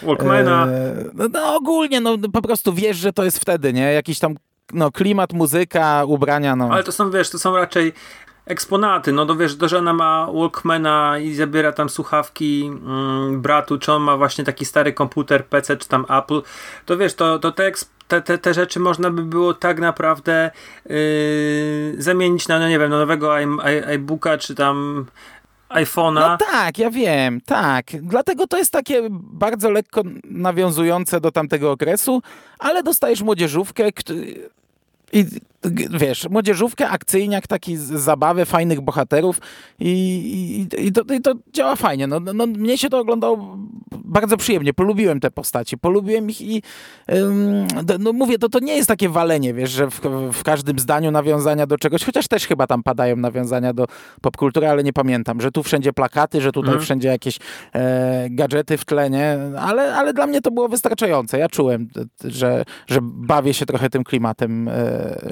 Walkmana. 0.02 0.68
E, 0.68 0.94
no, 1.14 1.26
no 1.34 1.56
ogólnie, 1.56 2.02
no 2.02 2.18
po 2.18 2.42
prostu 2.42 2.74
wiesz, 2.74 2.98
że 2.98 3.14
to 3.14 3.24
jest 3.24 3.40
wtedy, 3.40 3.74
nie? 3.74 3.94
Jakiś 3.94 4.20
tam 4.20 4.36
no, 4.74 4.92
klimat, 4.92 5.34
muzyka, 5.34 6.06
ubrania, 6.06 6.56
no. 6.56 6.70
Ale 6.72 6.84
to 6.84 6.92
są, 6.92 7.12
wiesz, 7.12 7.30
to 7.30 7.40
są 7.40 7.56
raczej 7.56 7.94
eksponaty, 8.46 9.12
no 9.12 9.26
to 9.26 9.36
wiesz, 9.36 9.58
to, 9.58 9.68
że 9.68 9.78
ona 9.78 9.94
ma 9.94 10.28
Walkmana 10.34 11.18
i 11.20 11.34
zabiera 11.34 11.72
tam 11.72 11.90
słuchawki 11.90 12.72
mm, 12.86 13.42
bratu, 13.42 13.78
czy 13.78 13.94
on 13.94 14.02
ma 14.02 14.18
właśnie 14.18 14.44
taki 14.44 14.66
stary 14.66 14.94
komputer, 14.94 15.46
PC, 15.46 15.78
czy 15.78 15.88
tam 15.88 16.06
Apple, 16.10 16.42
to 16.86 16.98
wiesz, 16.98 17.14
to, 17.14 17.40
to 17.40 17.52
te, 17.52 17.72
te, 18.08 18.22
te, 18.22 18.38
te 18.38 18.54
rzeczy 18.54 18.80
można 18.80 19.10
by 19.12 19.24
było 19.24 19.54
tak 19.54 19.80
naprawdę 19.80 20.52
yy, 20.86 21.96
zamienić 21.98 22.48
na, 22.48 22.60
no 22.60 22.70
nie 22.70 22.80
wiem, 22.80 22.90
na 22.90 22.98
nowego 22.98 23.36
iBooka, 23.94 24.38
czy 24.38 24.56
tam 24.56 25.06
iPhone'a. 25.70 26.14
No 26.14 26.38
tak, 26.38 26.78
ja 26.78 26.90
wiem, 26.90 27.42
tak. 27.42 27.86
Dlatego 28.02 28.48
to 28.48 28.58
jest 28.58 28.72
takie 28.72 29.08
bardzo 29.12 29.72
lekko 29.72 30.02
nawiązujące 30.24 31.22
do 31.22 31.32
tamtego 31.32 31.72
okresu, 31.72 32.22
ale 32.60 32.84
dostajesz 32.84 33.22
młodzieżówkę, 33.22 33.92
i 35.14 35.42
wiesz, 35.90 36.30
młodzieżówkę, 36.30 36.90
akcyjniak, 36.90 37.48
taki 37.48 37.78
z 37.78 37.84
zabawy, 37.84 38.46
fajnych 38.46 38.82
bohaterów 38.82 39.42
i, 39.80 39.92
i, 40.80 40.88
i, 40.88 40.92
to, 40.92 41.02
i 41.14 41.22
to 41.22 41.34
działa 41.54 41.76
fajnie. 41.76 42.08
No, 42.08 42.20
no, 42.20 42.48
mnie 42.48 42.78
się 42.78 42.90
to 42.90 43.00
oglądało 43.00 43.58
bardzo 43.92 44.38
przyjemnie. 44.38 44.74
Polubiłem 44.74 45.20
te 45.20 45.32
postaci, 45.32 45.78
polubiłem 45.78 46.30
ich 46.30 46.42
i 46.42 46.62
ym, 47.12 47.68
no 48.00 48.14
mówię, 48.14 48.38
to, 48.38 48.50
to 48.50 48.60
nie 48.60 48.76
jest 48.76 48.88
takie 48.88 49.10
walenie, 49.10 49.54
wiesz, 49.54 49.72
że 49.72 49.90
w, 49.90 50.02
w, 50.34 50.44
każdym 50.44 50.80
zdaniu 50.80 51.12
nawiązania 51.12 51.68
do 51.68 51.78
czegoś, 51.78 52.04
chociaż 52.04 52.28
też 52.28 52.48
chyba 52.48 52.68
tam 52.68 52.84
padają 52.84 53.16
nawiązania 53.16 53.74
do 53.74 53.86
popkultury, 54.22 54.68
ale 54.68 54.84
nie 54.84 54.94
pamiętam, 54.94 55.42
że 55.42 55.52
tu 55.52 55.64
wszędzie 55.64 55.94
plakaty, 55.94 56.42
że 56.42 56.52
tutaj 56.52 56.70
mhm. 56.70 56.86
wszędzie 56.86 57.08
jakieś 57.08 57.40
e, 57.74 58.28
gadżety 58.30 58.78
w 58.78 58.86
tlenie, 58.86 59.38
ale, 59.60 59.96
ale 59.96 60.14
dla 60.14 60.28
mnie 60.28 60.42
to 60.42 60.52
było 60.52 60.70
wystarczające. 60.70 61.40
Ja 61.40 61.50
czułem, 61.50 61.88
że, 62.24 62.66
że 62.88 63.00
bawię 63.02 63.54
się 63.54 63.66
trochę 63.66 63.90
tym 63.90 64.04
klimatem, 64.04 64.68
e, 64.68 64.74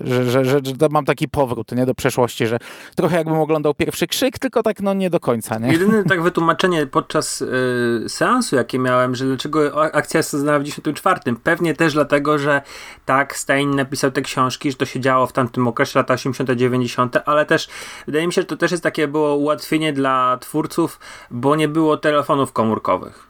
że, 0.04 0.19
że, 0.24 0.46
że, 0.46 0.60
że 0.64 0.88
mam 0.92 1.06
taki 1.06 1.28
powrót 1.28 1.72
nie, 1.72 1.86
do 1.86 1.96
przeszłości, 1.96 2.48
że 2.48 2.58
trochę 2.96 3.18
jakbym 3.18 3.40
oglądał 3.40 3.74
pierwszy 3.74 4.08
krzyk, 4.08 4.40
tylko 4.40 4.64
tak 4.64 4.82
no 4.82 4.94
nie 4.94 5.10
do 5.10 5.20
końca. 5.20 5.60
Nie? 5.60 5.72
Jedyne 5.72 6.04
tak 6.04 6.22
wytłumaczenie 6.22 6.88
podczas 6.88 7.42
y, 7.42 8.06
seansu, 8.08 8.56
jak 8.56 8.70
jakie 8.70 8.80
miałem, 8.80 9.16
że 9.16 9.26
dlaczego 9.26 9.84
akcja 9.94 10.22
zaznała 10.22 10.60
w 10.60 10.64
94. 10.64 11.36
Pewnie 11.44 11.74
też 11.74 11.94
dlatego, 11.94 12.38
że 12.38 12.62
tak, 13.06 13.38
Stein 13.38 13.76
napisał 13.76 14.12
te 14.12 14.22
książki, 14.22 14.72
że 14.72 14.78
to 14.78 14.86
się 14.86 15.00
działo 15.00 15.28
w 15.28 15.34
tamtym 15.34 15.68
okresie, 15.68 16.00
lata 16.00 16.14
80., 16.14 16.52
90., 16.52 17.18
ale 17.26 17.46
też 17.46 17.70
wydaje 18.06 18.28
mi 18.28 18.34
się, 18.34 18.42
że 18.42 18.48
to 18.48 18.58
też 18.58 18.72
jest 18.72 18.84
takie 18.84 19.08
było 19.08 19.36
ułatwienie 19.36 19.94
dla 19.94 20.38
twórców, 20.38 21.00
bo 21.32 21.56
nie 21.56 21.68
było 21.68 21.98
telefonów 21.98 22.54
komórkowych. 22.54 23.28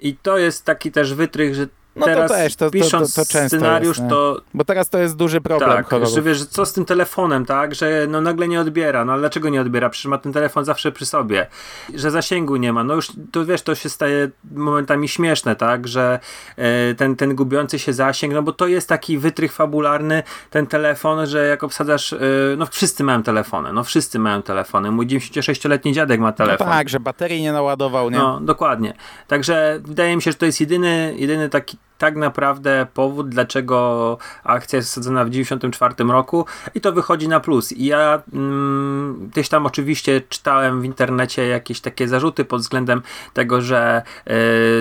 I 0.00 0.16
to 0.16 0.38
jest 0.38 0.64
taki 0.64 0.92
też 0.92 1.14
wytrych, 1.14 1.54
że 1.54 1.66
no 1.98 2.06
teraz 2.06 2.30
to 2.30 2.36
też, 2.36 2.56
to, 2.56 2.70
pisząc 2.70 3.14
to, 3.14 3.24
to, 3.24 3.32
to 3.32 3.48
scenariusz, 3.48 3.98
jest, 3.98 4.10
to... 4.10 4.40
Bo 4.54 4.64
teraz 4.64 4.88
to 4.88 4.98
jest 4.98 5.16
duży 5.16 5.40
problem 5.40 5.70
Tak, 5.70 5.86
horrorów. 5.86 6.14
że 6.14 6.22
wiesz, 6.22 6.44
co 6.44 6.66
z 6.66 6.72
tym 6.72 6.84
telefonem, 6.84 7.46
tak? 7.46 7.74
Że 7.74 8.06
no 8.08 8.20
nagle 8.20 8.48
nie 8.48 8.60
odbiera. 8.60 9.04
No 9.04 9.18
dlaczego 9.18 9.48
nie 9.48 9.60
odbiera? 9.60 9.90
Przecież 9.90 10.06
ma 10.06 10.18
ten 10.18 10.32
telefon 10.32 10.64
zawsze 10.64 10.92
przy 10.92 11.06
sobie. 11.06 11.46
Że 11.94 12.10
zasięgu 12.10 12.56
nie 12.56 12.72
ma. 12.72 12.84
No 12.84 12.94
już, 12.94 13.12
to 13.32 13.46
wiesz, 13.46 13.62
to 13.62 13.74
się 13.74 13.88
staje 13.88 14.30
momentami 14.54 15.08
śmieszne, 15.08 15.56
tak? 15.56 15.88
Że 15.88 16.18
e, 16.56 16.94
ten, 16.94 17.16
ten 17.16 17.34
gubiący 17.34 17.78
się 17.78 17.92
zasięg, 17.92 18.34
no 18.34 18.42
bo 18.42 18.52
to 18.52 18.66
jest 18.66 18.88
taki 18.88 19.18
wytrych 19.18 19.52
fabularny, 19.52 20.22
ten 20.50 20.66
telefon, 20.66 21.26
że 21.26 21.46
jak 21.46 21.64
obsadzasz, 21.64 22.12
e, 22.12 22.18
no 22.56 22.66
wszyscy 22.66 23.04
mają 23.04 23.22
telefony, 23.22 23.72
no 23.72 23.84
wszyscy 23.84 24.18
mają 24.18 24.42
telefony. 24.42 24.90
Mój 24.90 25.06
96-letni 25.06 25.92
dziadek 25.92 26.20
ma 26.20 26.32
telefon. 26.32 26.66
No 26.66 26.72
tak, 26.72 26.88
że 26.88 27.00
baterii 27.00 27.42
nie 27.42 27.52
naładował, 27.52 28.10
nie? 28.10 28.18
No, 28.18 28.40
dokładnie. 28.40 28.94
Także 29.26 29.80
wydaje 29.84 30.16
mi 30.16 30.22
się, 30.22 30.32
że 30.32 30.38
to 30.38 30.46
jest 30.46 30.60
jedyny, 30.60 31.14
jedyny 31.18 31.48
taki 31.48 31.78
tak 31.98 32.16
naprawdę 32.16 32.86
powód, 32.94 33.28
dlaczego 33.28 34.18
akcja 34.44 34.76
jest 34.76 34.88
wsadzona 34.88 35.24
w 35.24 35.30
1994 35.30 36.12
roku 36.12 36.46
i 36.74 36.80
to 36.80 36.92
wychodzi 36.92 37.28
na 37.28 37.40
plus. 37.40 37.72
I 37.72 37.84
ja 37.84 38.22
mm, 38.32 39.28
gdzieś 39.32 39.48
tam 39.48 39.66
oczywiście 39.66 40.20
czytałem 40.28 40.80
w 40.80 40.84
internecie 40.84 41.46
jakieś 41.46 41.80
takie 41.80 42.08
zarzuty 42.08 42.44
pod 42.44 42.60
względem 42.60 43.02
tego, 43.32 43.60
że 43.60 44.02
yy, 44.26 44.34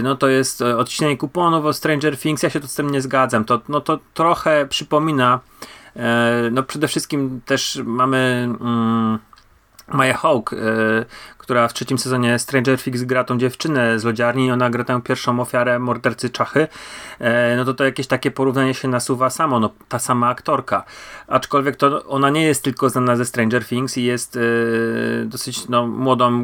no 0.04 0.16
to 0.16 0.28
jest 0.28 0.62
odcinanie 0.62 1.18
kuponów 1.18 1.66
o 1.66 1.74
Stranger 1.74 2.18
Things. 2.18 2.44
Ja 2.44 2.50
się 2.50 2.60
to 2.60 2.68
z 2.68 2.76
tym 2.76 2.90
nie 2.90 3.02
zgadzam. 3.02 3.46
To, 3.46 3.62
no 3.70 3.82
to 3.82 4.00
trochę 4.14 4.68
przypomina 4.70 5.40
yy, 5.96 6.02
no 6.52 6.64
przede 6.64 6.88
wszystkim 6.88 7.42
też 7.46 7.82
mamy 7.86 8.50
mm, 8.62 9.20
Maya 9.88 10.14
Hawk, 10.14 10.54
y, 10.54 10.58
która 11.38 11.68
w 11.68 11.74
trzecim 11.74 11.98
sezonie 11.98 12.40
Stranger 12.40 12.80
Things 12.80 13.04
gra 13.04 13.24
tą 13.24 13.38
dziewczynę 13.38 14.00
z 14.00 14.04
lodziarni 14.04 14.46
i 14.46 14.52
ona 14.52 14.70
gra 14.70 14.84
tę 14.84 15.02
pierwszą 15.02 15.40
ofiarę 15.40 15.80
mordercy 15.80 16.30
Czachy, 16.30 16.68
e, 17.20 17.56
no 17.58 17.66
to 17.66 17.74
to 17.74 17.84
jakieś 17.84 18.08
takie 18.08 18.32
porównanie 18.32 18.74
się 18.74 18.88
nasuwa 18.88 19.30
samo, 19.30 19.60
no 19.60 19.70
ta 19.90 20.00
sama 20.00 20.30
aktorka. 20.30 20.84
Aczkolwiek 21.28 21.76
to 21.76 22.06
ona 22.06 22.30
nie 22.30 22.44
jest 22.44 22.64
tylko 22.64 22.90
znana 22.90 23.16
ze 23.16 23.26
Stranger 23.26 23.66
Things 23.66 23.98
i 23.98 24.04
jest 24.04 24.38
e, 24.38 24.40
dosyć 25.26 25.70
no, 25.70 25.88
młodą 25.88 26.44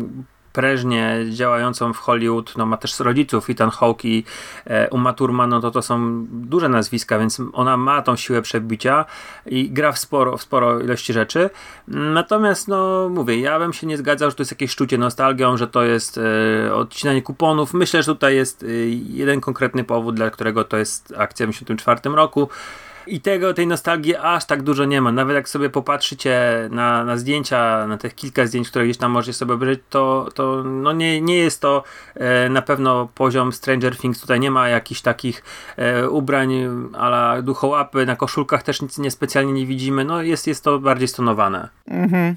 prężnie 0.53 1.25
działającą 1.29 1.93
w 1.93 1.97
Hollywood, 1.97 2.57
no 2.57 2.65
ma 2.65 2.77
też 2.77 2.99
rodziców, 2.99 3.49
Ethan 3.49 3.69
Hawke 3.69 4.05
i 4.05 4.23
e, 4.65 4.89
Uma 4.89 5.13
Thurman, 5.13 5.49
no 5.49 5.61
to 5.61 5.71
to 5.71 5.81
są 5.81 6.25
duże 6.29 6.69
nazwiska, 6.69 7.19
więc 7.19 7.41
ona 7.53 7.77
ma 7.77 8.01
tą 8.01 8.15
siłę 8.15 8.41
przebicia 8.41 9.05
i 9.45 9.71
gra 9.71 9.91
w 9.91 9.99
sporo, 9.99 10.37
w 10.37 10.41
sporo 10.41 10.79
ilości 10.79 11.13
rzeczy. 11.13 11.49
Natomiast, 11.87 12.67
no 12.67 13.09
mówię, 13.09 13.39
ja 13.39 13.59
bym 13.59 13.73
się 13.73 13.87
nie 13.87 13.97
zgadzał, 13.97 14.29
że 14.29 14.35
to 14.35 14.41
jest 14.41 14.51
jakieś 14.51 14.71
szczucie 14.71 14.97
nostalgią, 14.97 15.57
że 15.57 15.67
to 15.67 15.83
jest 15.83 16.19
e, 16.67 16.73
odcinanie 16.75 17.21
kuponów. 17.21 17.73
Myślę, 17.73 18.03
że 18.03 18.13
tutaj 18.13 18.35
jest 18.35 18.63
e, 18.63 18.67
jeden 18.89 19.41
konkretny 19.41 19.83
powód, 19.83 20.15
dla 20.15 20.29
którego 20.29 20.63
to 20.63 20.77
jest 20.77 21.13
akcja 21.17 21.47
w 21.47 21.49
1974 21.49 22.15
roku. 22.15 22.49
I 23.07 23.21
tego, 23.21 23.53
tej 23.53 23.67
nostalgii 23.67 24.15
aż 24.15 24.45
tak 24.45 24.63
dużo 24.63 24.85
nie 24.85 25.01
ma. 25.01 25.11
Nawet 25.11 25.35
jak 25.35 25.49
sobie 25.49 25.69
popatrzycie 25.69 26.39
na, 26.71 27.03
na 27.03 27.17
zdjęcia, 27.17 27.87
na 27.87 27.97
tych 27.97 28.15
kilka 28.15 28.45
zdjęć, 28.45 28.69
które 28.69 28.85
gdzieś 28.85 28.97
tam 28.97 29.11
możecie 29.11 29.33
sobie 29.33 29.53
obejrzeć, 29.53 29.79
to, 29.89 30.29
to 30.35 30.63
no 30.63 30.91
nie, 30.93 31.21
nie 31.21 31.37
jest 31.37 31.61
to 31.61 31.83
e, 32.15 32.49
na 32.49 32.61
pewno 32.61 33.09
poziom 33.15 33.53
Stranger 33.53 33.97
Things. 33.97 34.21
Tutaj 34.21 34.39
nie 34.39 34.51
ma 34.51 34.69
jakichś 34.69 35.01
takich 35.01 35.43
e, 35.77 36.09
ubrań 36.09 36.51
ala 36.93 37.41
duchołapy. 37.41 38.05
Na 38.05 38.15
koszulkach 38.15 38.63
też 38.63 38.81
nic 38.81 38.97
niespecjalnie 38.97 39.53
nie 39.53 39.65
widzimy. 39.65 40.05
No 40.05 40.21
jest, 40.21 40.47
jest 40.47 40.63
to 40.63 40.79
bardziej 40.79 41.07
stonowane. 41.07 41.69
Mhm. 41.87 42.35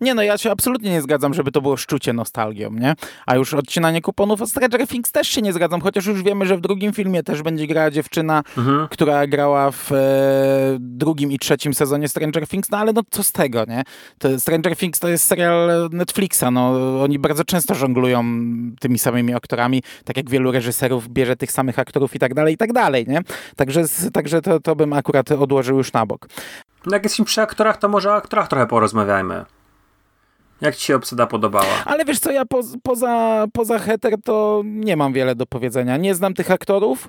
Nie 0.00 0.14
no, 0.14 0.22
ja 0.22 0.38
się 0.38 0.50
absolutnie 0.50 0.90
nie 0.90 1.02
zgadzam, 1.02 1.34
żeby 1.34 1.52
to 1.52 1.60
było 1.60 1.76
szczucie 1.76 2.12
nostalgią, 2.12 2.70
nie? 2.70 2.94
A 3.26 3.36
już 3.36 3.54
odcinanie 3.54 4.00
kuponów 4.00 4.42
od 4.42 4.50
Stranger 4.50 4.88
Things 4.88 5.12
też 5.12 5.28
się 5.28 5.42
nie 5.42 5.52
zgadzam, 5.52 5.80
chociaż 5.80 6.06
już 6.06 6.22
wiemy, 6.22 6.46
że 6.46 6.56
w 6.56 6.60
drugim 6.60 6.92
filmie 6.92 7.22
też 7.22 7.42
będzie 7.42 7.66
grała 7.66 7.90
dziewczyna, 7.90 8.42
mhm. 8.58 8.88
która 8.88 9.26
grała 9.26 9.70
w 9.70 9.92
e, 9.92 9.96
drugim 10.80 11.32
i 11.32 11.38
trzecim 11.38 11.74
sezonie 11.74 12.08
Stranger 12.08 12.48
Things, 12.48 12.70
no 12.70 12.78
ale 12.78 12.92
no 12.92 13.02
co 13.10 13.22
z 13.22 13.32
tego, 13.32 13.64
nie? 13.68 13.82
To 14.18 14.40
Stranger 14.40 14.76
Things 14.76 15.00
to 15.00 15.08
jest 15.08 15.24
serial 15.24 15.88
Netflixa, 15.92 16.44
no 16.52 16.72
oni 17.02 17.18
bardzo 17.18 17.44
często 17.44 17.74
żonglują 17.74 18.24
tymi 18.80 18.98
samymi 18.98 19.34
aktorami, 19.34 19.82
tak 20.04 20.16
jak 20.16 20.30
wielu 20.30 20.52
reżyserów 20.52 21.08
bierze 21.08 21.36
tych 21.36 21.52
samych 21.52 21.78
aktorów 21.78 22.14
i 22.14 22.18
tak 22.18 22.34
dalej, 22.34 22.54
i 22.54 22.56
tak 22.56 22.72
dalej, 22.72 23.06
nie? 23.08 23.20
Także, 23.56 23.84
także 24.12 24.42
to, 24.42 24.60
to 24.60 24.76
bym 24.76 24.92
akurat 24.92 25.32
odłożył 25.32 25.78
już 25.78 25.92
na 25.92 26.06
bok. 26.06 26.28
No 26.86 26.92
jak 26.92 27.02
jesteśmy 27.02 27.24
przy 27.24 27.40
aktorach, 27.40 27.76
to 27.76 27.88
może 27.88 28.10
o 28.10 28.14
aktorach 28.14 28.48
trochę 28.48 28.66
porozmawiajmy. 28.66 29.44
Jak 30.62 30.76
ci 30.76 30.86
się 30.86 30.96
obsada 30.96 31.26
podobała? 31.26 31.84
Ale 31.84 32.04
wiesz 32.04 32.18
co, 32.18 32.30
ja 32.30 32.44
po, 32.44 32.60
poza, 32.82 33.44
poza 33.52 33.78
Heter 33.78 34.14
to 34.24 34.62
nie 34.64 34.96
mam 34.96 35.12
wiele 35.12 35.34
do 35.34 35.46
powiedzenia. 35.46 35.96
Nie 35.96 36.14
znam 36.14 36.34
tych 36.34 36.50
aktorów 36.50 37.08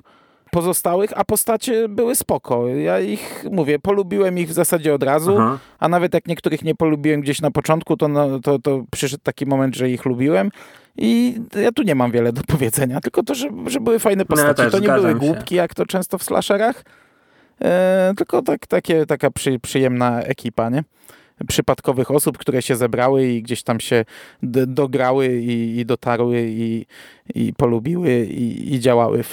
pozostałych, 0.50 1.10
a 1.16 1.24
postacie 1.24 1.88
były 1.88 2.14
spoko. 2.14 2.68
Ja 2.68 3.00
ich, 3.00 3.44
mówię, 3.50 3.78
polubiłem 3.78 4.38
ich 4.38 4.48
w 4.48 4.52
zasadzie 4.52 4.94
od 4.94 5.02
razu, 5.02 5.36
Aha. 5.38 5.58
a 5.78 5.88
nawet 5.88 6.14
jak 6.14 6.26
niektórych 6.26 6.64
nie 6.64 6.74
polubiłem 6.74 7.20
gdzieś 7.20 7.40
na 7.40 7.50
początku, 7.50 7.96
to, 7.96 8.08
no, 8.08 8.40
to, 8.40 8.58
to 8.58 8.84
przyszedł 8.90 9.22
taki 9.22 9.46
moment, 9.46 9.76
że 9.76 9.90
ich 9.90 10.04
lubiłem. 10.04 10.50
I 10.96 11.40
ja 11.62 11.72
tu 11.72 11.82
nie 11.82 11.94
mam 11.94 12.10
wiele 12.10 12.32
do 12.32 12.42
powiedzenia, 12.42 13.00
tylko 13.00 13.22
to, 13.22 13.34
że, 13.34 13.48
że 13.66 13.80
były 13.80 13.98
fajne 13.98 14.24
no 14.28 14.36
postacie. 14.36 14.64
No, 14.64 14.70
to 14.70 14.78
nie 14.78 14.88
były 14.88 15.08
się. 15.08 15.14
głupki, 15.14 15.54
jak 15.54 15.74
to 15.74 15.86
często 15.86 16.18
w 16.18 16.22
slasherach, 16.22 16.84
e, 17.62 18.12
tylko 18.16 18.42
tak, 18.42 18.66
takie, 18.66 19.06
taka 19.06 19.30
przy, 19.30 19.58
przyjemna 19.60 20.22
ekipa, 20.22 20.70
nie? 20.70 20.84
Przypadkowych 21.48 22.10
osób, 22.10 22.38
które 22.38 22.62
się 22.62 22.76
zebrały 22.76 23.26
i 23.26 23.42
gdzieś 23.42 23.62
tam 23.62 23.80
się 23.80 24.04
dograły 24.66 25.36
i, 25.36 25.78
i 25.78 25.86
dotarły 25.86 26.46
i, 26.48 26.86
i 27.34 27.52
polubiły 27.52 28.24
i, 28.24 28.74
i 28.74 28.80
działały 28.80 29.22
w, 29.22 29.28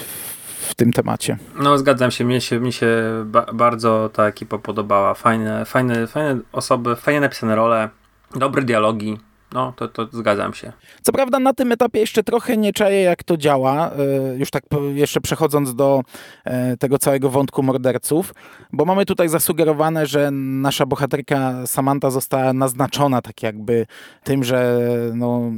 w 0.69 0.75
tym 0.75 0.93
temacie. 0.93 1.37
No 1.59 1.77
zgadzam 1.77 2.11
się, 2.11 2.25
mnie 2.25 2.41
się, 2.41 2.59
mi 2.59 2.73
się 2.73 2.87
ba 3.25 3.45
bardzo 3.53 4.09
ta 4.13 4.27
ekipa 4.27 4.57
podobała. 4.57 5.13
Fajne, 5.13 5.65
fajne, 5.65 6.07
fajne 6.07 6.41
osoby, 6.51 6.95
fajnie 6.95 7.21
napisane 7.21 7.55
role, 7.55 7.89
dobre 8.35 8.61
dialogi. 8.61 9.17
No, 9.53 9.73
to, 9.75 9.87
to 9.87 10.07
zgadzam 10.11 10.53
się. 10.53 10.71
Co 11.01 11.11
prawda 11.11 11.39
na 11.39 11.53
tym 11.53 11.71
etapie 11.71 11.99
jeszcze 11.99 12.23
trochę 12.23 12.57
nie 12.57 12.73
czaję, 12.73 13.01
jak 13.01 13.23
to 13.23 13.37
działa, 13.37 13.91
e, 13.91 14.37
już 14.37 14.51
tak 14.51 14.63
jeszcze 14.93 15.21
przechodząc 15.21 15.75
do 15.75 16.01
e, 16.43 16.77
tego 16.77 16.97
całego 16.97 17.29
wątku 17.29 17.63
morderców, 17.63 18.33
bo 18.73 18.85
mamy 18.85 19.05
tutaj 19.05 19.29
zasugerowane, 19.29 20.05
że 20.05 20.31
nasza 20.31 20.85
bohaterka 20.85 21.67
Samantha 21.67 22.09
została 22.09 22.53
naznaczona 22.53 23.21
tak 23.21 23.43
jakby 23.43 23.85
tym, 24.23 24.43
że 24.43 24.79
no, 25.13 25.51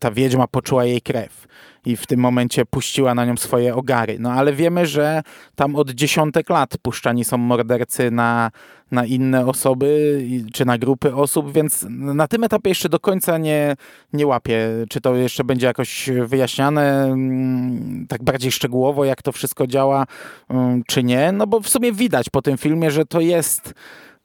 ta 0.00 0.10
wiedźma 0.10 0.46
poczuła 0.46 0.84
jej 0.84 1.00
krew 1.00 1.46
i 1.86 1.96
w 1.96 2.06
tym 2.06 2.20
momencie 2.20 2.64
puściła 2.64 3.14
na 3.14 3.24
nią 3.24 3.36
swoje 3.36 3.74
ogary. 3.74 4.16
No 4.20 4.32
ale 4.32 4.52
wiemy, 4.52 4.86
że 4.86 5.22
tam 5.54 5.76
od 5.76 5.90
dziesiątek 5.90 6.50
lat 6.50 6.78
puszczani 6.82 7.24
są 7.24 7.38
mordercy 7.38 8.10
na, 8.10 8.50
na 8.90 9.04
inne 9.04 9.46
osoby 9.46 10.20
czy 10.52 10.64
na 10.64 10.78
grupy 10.78 11.14
osób, 11.14 11.52
więc 11.52 11.86
na 11.90 12.28
tym 12.28 12.44
etapie 12.44 12.68
jeszcze 12.68 12.88
do 12.88 13.00
końca 13.00 13.38
nie, 13.38 13.76
nie 14.12 14.26
łapię, 14.26 14.68
czy 14.88 15.00
to 15.00 15.16
jeszcze 15.16 15.44
będzie 15.44 15.66
jakoś 15.66 16.10
wyjaśniane 16.26 17.04
mm, 17.04 18.06
tak 18.08 18.22
bardziej 18.22 18.52
szczegółowo, 18.52 19.04
jak 19.04 19.22
to 19.22 19.32
wszystko 19.32 19.66
działa, 19.66 20.06
mm, 20.48 20.82
czy 20.86 21.02
nie. 21.02 21.32
No 21.32 21.46
bo 21.46 21.60
w 21.60 21.68
sumie 21.68 21.92
widać 21.92 22.30
po 22.30 22.42
tym 22.42 22.58
filmie, 22.58 22.90
że 22.90 23.04
to 23.04 23.20
jest 23.20 23.74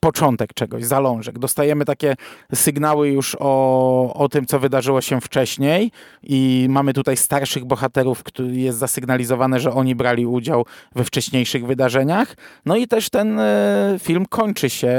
początek 0.01 0.53
czegoś, 0.53 0.85
zalążek. 0.85 1.39
Dostajemy 1.39 1.85
takie 1.85 2.15
sygnały 2.53 3.09
już 3.09 3.37
o, 3.39 4.13
o 4.13 4.29
tym, 4.29 4.45
co 4.45 4.59
wydarzyło 4.59 5.01
się 5.01 5.21
wcześniej 5.21 5.91
i 6.23 6.67
mamy 6.69 6.93
tutaj 6.93 7.17
starszych 7.17 7.65
bohaterów, 7.65 8.23
jest 8.51 8.77
zasygnalizowane, 8.77 9.59
że 9.59 9.73
oni 9.73 9.95
brali 9.95 10.25
udział 10.25 10.65
we 10.95 11.03
wcześniejszych 11.03 11.65
wydarzeniach. 11.65 12.35
No 12.65 12.75
i 12.75 12.87
też 12.87 13.09
ten 13.09 13.39
e, 13.39 13.95
film 13.99 14.25
kończy 14.25 14.69
się 14.69 14.93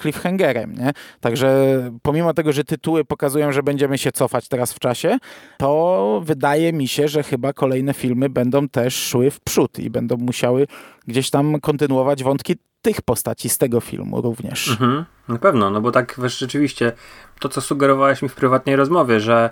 cliffhangerem, 0.00 0.74
nie? 0.74 0.92
Także 1.20 1.76
pomimo 2.02 2.34
tego, 2.34 2.52
że 2.52 2.64
tytuły 2.64 3.04
pokazują, 3.04 3.52
że 3.52 3.62
będziemy 3.62 3.98
się 3.98 4.12
cofać 4.12 4.48
teraz 4.48 4.72
w 4.72 4.78
czasie, 4.78 5.18
to 5.58 6.22
wydaje 6.24 6.72
mi 6.72 6.88
się, 6.88 7.08
że 7.08 7.22
chyba 7.22 7.52
kolejne 7.52 7.94
filmy 7.94 8.28
będą 8.28 8.68
też 8.68 8.94
szły 8.94 9.30
w 9.30 9.40
przód 9.40 9.78
i 9.78 9.90
będą 9.90 10.16
musiały 10.16 10.66
gdzieś 11.06 11.30
tam 11.30 11.60
kontynuować 11.60 12.22
wątki 12.22 12.56
tych 12.86 13.02
postaci 13.02 13.48
z 13.48 13.58
tego 13.58 13.80
filmu 13.80 14.20
również. 14.20 14.68
Mhm, 14.68 15.04
na 15.28 15.38
pewno, 15.38 15.70
no 15.70 15.80
bo 15.80 15.92
tak 15.92 16.14
wiesz, 16.18 16.38
rzeczywiście 16.38 16.92
to, 17.40 17.48
co 17.48 17.60
sugerowałeś 17.60 18.22
mi 18.22 18.28
w 18.28 18.34
prywatnej 18.34 18.76
rozmowie, 18.76 19.20
że 19.20 19.50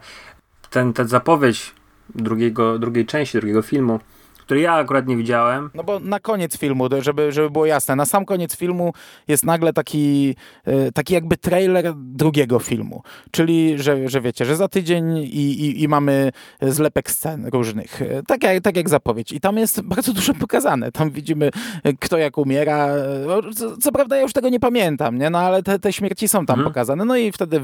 ten, 0.71 0.93
ten 0.93 1.09
zapowiedź 1.09 1.75
drugiego, 2.15 2.79
drugiej 2.79 3.07
części, 3.07 3.39
drugiego 3.39 3.63
filmu 3.63 4.01
który 4.45 4.61
ja 4.61 4.73
akurat 4.73 5.07
nie 5.07 5.17
widziałem. 5.17 5.71
No 5.75 5.85
bo 5.85 5.99
na 5.99 6.21
koniec 6.21 6.59
filmu, 6.59 6.89
żeby, 7.01 7.33
żeby 7.33 7.51
było 7.51 7.67
jasne, 7.67 7.97
na 7.97 8.05
sam 8.05 8.25
koniec 8.25 8.57
filmu 8.57 8.93
jest 9.29 9.45
nagle 9.45 9.73
taki, 9.73 10.37
e, 10.65 10.93
taki 10.93 11.15
jakby 11.15 11.37
trailer 11.37 11.95
drugiego 11.97 12.59
filmu. 12.59 13.03
Czyli, 13.31 13.79
że, 13.79 14.09
że 14.09 14.21
wiecie, 14.21 14.45
że 14.45 14.57
za 14.57 14.69
tydzień 14.69 15.17
i, 15.17 15.67
i, 15.67 15.83
i 15.83 15.89
mamy 15.89 16.33
zlepek 16.63 17.11
scen 17.11 17.47
różnych. 17.53 18.03
E, 18.03 18.23
tak 18.23 18.43
jak, 18.43 18.63
tak 18.63 18.77
jak 18.77 18.89
zapowiedź. 18.89 19.33
I 19.33 19.41
tam 19.41 19.57
jest 19.57 19.81
bardzo 19.81 20.13
dużo 20.13 20.35
pokazane. 20.35 20.93
Tam 20.93 21.11
widzimy, 21.11 21.51
e, 21.83 21.93
kto 21.93 22.19
jak 22.19 22.39
umiera. 22.39 22.89
Co, 23.57 23.77
co 23.77 23.93
prawda 23.93 24.17
ja 24.17 24.23
już 24.23 24.33
tego 24.33 24.49
nie 24.49 24.61
pamiętam, 24.61 25.19
nie? 25.19 25.31
No 25.31 25.39
ale 25.39 25.63
te, 25.63 25.79
te 25.79 25.93
śmierci 25.93 26.29
są 26.29 26.47
tam 26.47 26.57
hmm. 26.57 26.73
pokazane. 26.73 27.05
No 27.05 27.17
i 27.17 27.33
wtedy 27.33 27.61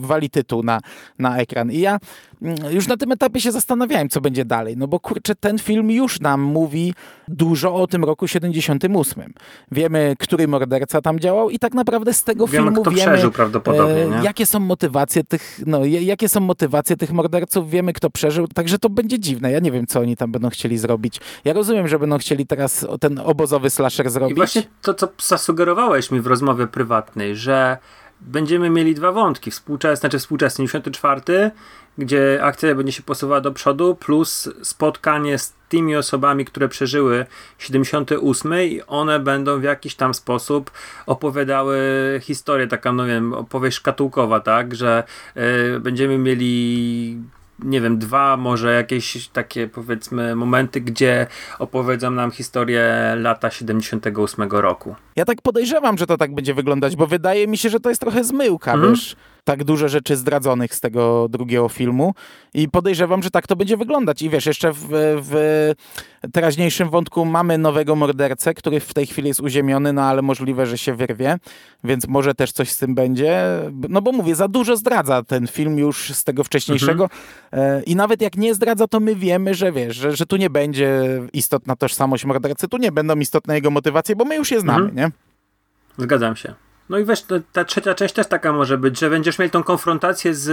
wali 0.00 0.30
tytuł 0.30 0.62
na, 0.62 0.80
na 1.18 1.38
ekran. 1.38 1.72
I 1.72 1.80
ja 1.80 1.98
mm, 2.42 2.56
już 2.70 2.88
na 2.88 2.96
tym 2.96 3.12
etapie 3.12 3.40
się 3.40 3.52
zastanawiałem, 3.52 4.08
co 4.08 4.20
będzie 4.20 4.44
dalej. 4.44 4.76
No 4.76 4.88
bo 4.88 5.00
kurczę, 5.00 5.34
ten 5.34 5.58
film 5.58 5.90
już 5.90 6.17
nam 6.20 6.40
mówi 6.40 6.94
dużo 7.28 7.74
o 7.74 7.86
tym 7.86 8.04
roku 8.04 8.28
78. 8.28 9.34
Wiemy, 9.72 10.14
który 10.18 10.48
morderca 10.48 11.00
tam 11.00 11.20
działał 11.20 11.50
i 11.50 11.58
tak 11.58 11.74
naprawdę 11.74 12.14
z 12.14 12.24
tego 12.24 12.46
wiemy, 12.46 12.66
filmu 12.66 12.82
kto 12.82 12.90
wiemy, 12.90 13.30
prawdopodobnie, 13.30 14.18
e, 14.18 14.24
jakie 14.24 14.46
są 14.46 14.60
motywacje 14.60 15.24
tych, 15.24 15.60
no, 15.66 15.84
jakie 15.84 16.28
są 16.28 16.40
motywacje 16.40 16.96
tych 16.96 17.12
morderców, 17.12 17.70
wiemy, 17.70 17.92
kto 17.92 18.10
przeżył, 18.10 18.48
także 18.48 18.78
to 18.78 18.90
będzie 18.90 19.18
dziwne. 19.18 19.52
Ja 19.52 19.60
nie 19.60 19.72
wiem, 19.72 19.86
co 19.86 20.00
oni 20.00 20.16
tam 20.16 20.32
będą 20.32 20.50
chcieli 20.50 20.78
zrobić. 20.78 21.20
Ja 21.44 21.52
rozumiem, 21.52 21.88
że 21.88 21.98
będą 21.98 22.18
chcieli 22.18 22.46
teraz 22.46 22.86
ten 23.00 23.18
obozowy 23.18 23.70
slasher 23.70 24.10
zrobić. 24.10 24.32
I 24.32 24.36
właśnie 24.36 24.62
to, 24.82 24.94
co 24.94 25.08
zasugerowałeś 25.22 26.10
mi 26.10 26.20
w 26.20 26.26
rozmowie 26.26 26.66
prywatnej, 26.66 27.36
że 27.36 27.78
będziemy 28.20 28.70
mieli 28.70 28.94
dwa 28.94 29.12
wątki. 29.12 29.50
Współczesny, 29.50 30.00
znaczy 30.00 30.18
współczesny 30.18 30.66
94 30.66 31.50
gdzie 31.98 32.40
akcja 32.42 32.74
będzie 32.74 32.92
się 32.92 33.02
posuwała 33.02 33.40
do 33.40 33.52
przodu, 33.52 33.94
plus 33.94 34.48
spotkanie 34.62 35.38
z 35.38 35.54
tymi 35.68 35.96
osobami, 35.96 36.44
które 36.44 36.68
przeżyły 36.68 37.26
78 37.58 38.52
i 38.54 38.82
one 38.86 39.20
będą 39.20 39.60
w 39.60 39.62
jakiś 39.62 39.94
tam 39.94 40.14
sposób 40.14 40.70
opowiadały 41.06 41.78
historię, 42.22 42.66
taka, 42.66 42.92
no 42.92 43.06
wiem, 43.06 43.32
opowieść 43.34 43.76
szkatułkowa, 43.76 44.40
tak, 44.40 44.74
że 44.74 45.04
y, 45.76 45.80
będziemy 45.80 46.18
mieli 46.18 47.18
nie 47.58 47.80
wiem, 47.80 47.98
dwa 47.98 48.36
może 48.36 48.74
jakieś 48.74 49.28
takie 49.28 49.68
powiedzmy 49.68 50.36
momenty, 50.36 50.80
gdzie 50.80 51.26
opowiedzą 51.58 52.10
nam 52.10 52.30
historię 52.30 53.14
lata 53.16 53.50
78 53.50 54.48
roku. 54.50 54.94
Ja 55.16 55.24
tak 55.24 55.42
podejrzewam, 55.42 55.98
że 55.98 56.06
to 56.06 56.16
tak 56.16 56.34
będzie 56.34 56.54
wyglądać, 56.54 56.96
bo 56.96 57.06
wydaje 57.06 57.46
mi 57.46 57.58
się, 57.58 57.68
że 57.68 57.80
to 57.80 57.88
jest 57.88 58.00
trochę 58.00 58.24
zmyłka, 58.24 58.72
mm. 58.72 58.90
wiesz 58.90 59.16
tak 59.44 59.64
dużo 59.64 59.88
rzeczy 59.88 60.16
zdradzonych 60.16 60.74
z 60.74 60.80
tego 60.80 61.28
drugiego 61.28 61.68
filmu 61.68 62.14
i 62.54 62.68
podejrzewam, 62.68 63.22
że 63.22 63.30
tak 63.30 63.46
to 63.46 63.56
będzie 63.56 63.76
wyglądać. 63.76 64.22
I 64.22 64.30
wiesz, 64.30 64.46
jeszcze 64.46 64.72
w, 64.72 64.86
w 65.22 65.72
teraźniejszym 66.32 66.90
wątku 66.90 67.24
mamy 67.24 67.58
nowego 67.58 67.96
mordercę, 67.96 68.54
który 68.54 68.80
w 68.80 68.94
tej 68.94 69.06
chwili 69.06 69.28
jest 69.28 69.40
uziemiony, 69.40 69.92
no 69.92 70.02
ale 70.02 70.22
możliwe, 70.22 70.66
że 70.66 70.78
się 70.78 70.94
wyrwie, 70.94 71.36
więc 71.84 72.08
może 72.08 72.34
też 72.34 72.52
coś 72.52 72.70
z 72.70 72.78
tym 72.78 72.94
będzie. 72.94 73.42
No 73.88 74.02
bo 74.02 74.12
mówię, 74.12 74.34
za 74.34 74.48
dużo 74.48 74.76
zdradza 74.76 75.22
ten 75.22 75.46
film 75.46 75.78
już 75.78 76.10
z 76.10 76.24
tego 76.24 76.44
wcześniejszego 76.44 77.08
mhm. 77.52 77.84
i 77.84 77.96
nawet 77.96 78.22
jak 78.22 78.36
nie 78.36 78.54
zdradza, 78.54 78.86
to 78.86 79.00
my 79.00 79.14
wiemy, 79.14 79.54
że 79.54 79.72
wiesz, 79.72 79.96
że, 79.96 80.16
że 80.16 80.26
tu 80.26 80.36
nie 80.36 80.50
będzie 80.50 81.02
istotna 81.32 81.76
tożsamość 81.76 82.24
mordercy, 82.24 82.68
tu 82.68 82.76
nie 82.76 82.92
będą 82.92 83.18
istotne 83.18 83.54
jego 83.54 83.70
motywacje, 83.70 84.16
bo 84.16 84.24
my 84.24 84.36
już 84.36 84.50
je 84.50 84.60
znamy, 84.60 84.88
mhm. 84.88 84.96
nie? 84.96 85.10
Zgadzam 86.04 86.36
się. 86.36 86.67
No 86.88 86.98
i 86.98 87.04
wiesz, 87.04 87.24
ta 87.52 87.64
trzecia 87.64 87.94
część 87.94 88.14
też 88.14 88.26
taka 88.26 88.52
może 88.52 88.78
być, 88.78 88.98
że 88.98 89.10
będziesz 89.10 89.38
miał 89.38 89.48
tą 89.48 89.62
konfrontację 89.62 90.34
z 90.34 90.48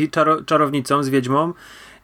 y, 0.00 0.08
czaro 0.08 0.42
czarownicą, 0.42 1.02
z 1.02 1.08
wiedźmą 1.08 1.52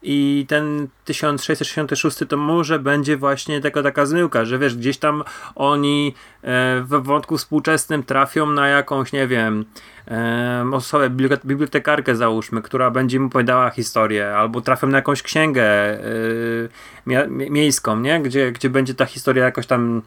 i 0.03 0.47
ten 0.49 0.89
1666 1.05 2.19
to 2.29 2.37
może 2.37 2.79
będzie 2.79 3.17
właśnie 3.17 3.61
taka, 3.61 3.83
taka 3.83 4.07
zmyłka, 4.07 4.45
że 4.45 4.59
wiesz, 4.59 4.77
gdzieś 4.77 4.99
tam 4.99 5.25
oni 5.55 6.15
e, 6.43 6.83
we 6.85 7.01
wątku 7.01 7.39
współczesnym 7.39 8.03
trafią 8.03 8.51
na 8.51 8.69
jakąś, 8.69 9.13
nie 9.13 9.27
wiem, 9.27 9.65
e, 10.09 10.71
osobę, 10.73 11.11
bibliotekarkę 11.45 12.17
załóżmy, 12.17 12.63
która 12.63 12.91
będzie 12.91 13.17
im 13.17 13.27
opowiadała 13.27 13.71
historię, 13.71 14.37
albo 14.37 14.61
trafią 14.61 14.87
na 14.87 14.99
jakąś 14.99 15.23
księgę 15.23 15.65
e, 15.65 17.29
miejską, 17.29 18.01
nie? 18.01 18.21
Gdzie, 18.21 18.53
gdzie 18.53 18.71
będzie 18.71 18.95
ta 18.95 19.07
historia 19.07 19.45
jakoś 19.45 19.67
tam 19.67 20.03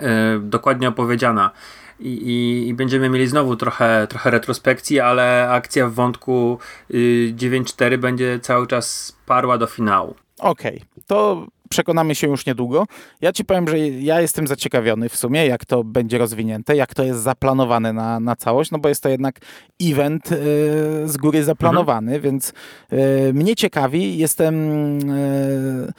e, 0.00 0.38
dokładnie 0.38 0.88
opowiedziana 0.88 1.50
i, 2.00 2.08
i, 2.08 2.68
i, 2.68 2.74
będziemy 2.74 3.08
mieli 3.08 3.26
znowu 3.26 3.56
trochę, 3.56 4.06
trochę 4.10 4.30
retrospekcji, 4.30 5.00
ale 5.00 5.50
akcja 5.50 5.88
w 5.88 5.92
wątku 5.92 6.58
y, 6.90 7.34
9.4 7.36 7.96
będzie 7.96 8.40
cały 8.40 8.66
czas 8.66 9.16
parła 9.26 9.58
do 9.58 9.66
finału. 9.66 10.14
Okej, 10.38 10.76
okay. 10.76 11.02
to 11.06 11.46
przekonamy 11.68 12.14
się 12.14 12.26
już 12.28 12.46
niedługo. 12.46 12.86
Ja 13.20 13.32
ci 13.32 13.44
powiem, 13.44 13.68
że 13.68 13.78
ja 13.78 14.20
jestem 14.20 14.46
zaciekawiony 14.46 15.08
w 15.08 15.16
sumie, 15.16 15.46
jak 15.46 15.64
to 15.64 15.84
będzie 15.84 16.18
rozwinięte, 16.18 16.76
jak 16.76 16.94
to 16.94 17.02
jest 17.02 17.20
zaplanowane 17.20 17.92
na, 17.92 18.20
na 18.20 18.36
całość, 18.36 18.70
no 18.70 18.78
bo 18.78 18.88
jest 18.88 19.02
to 19.02 19.08
jednak 19.08 19.38
event 19.82 20.32
y, 20.32 20.36
z 21.04 21.16
góry 21.16 21.44
zaplanowany, 21.44 22.14
mhm. 22.14 22.22
więc 22.22 22.52
y, 22.92 23.32
mnie 23.34 23.56
ciekawi. 23.56 24.18
Jestem 24.18 24.54
y, 25.10 25.92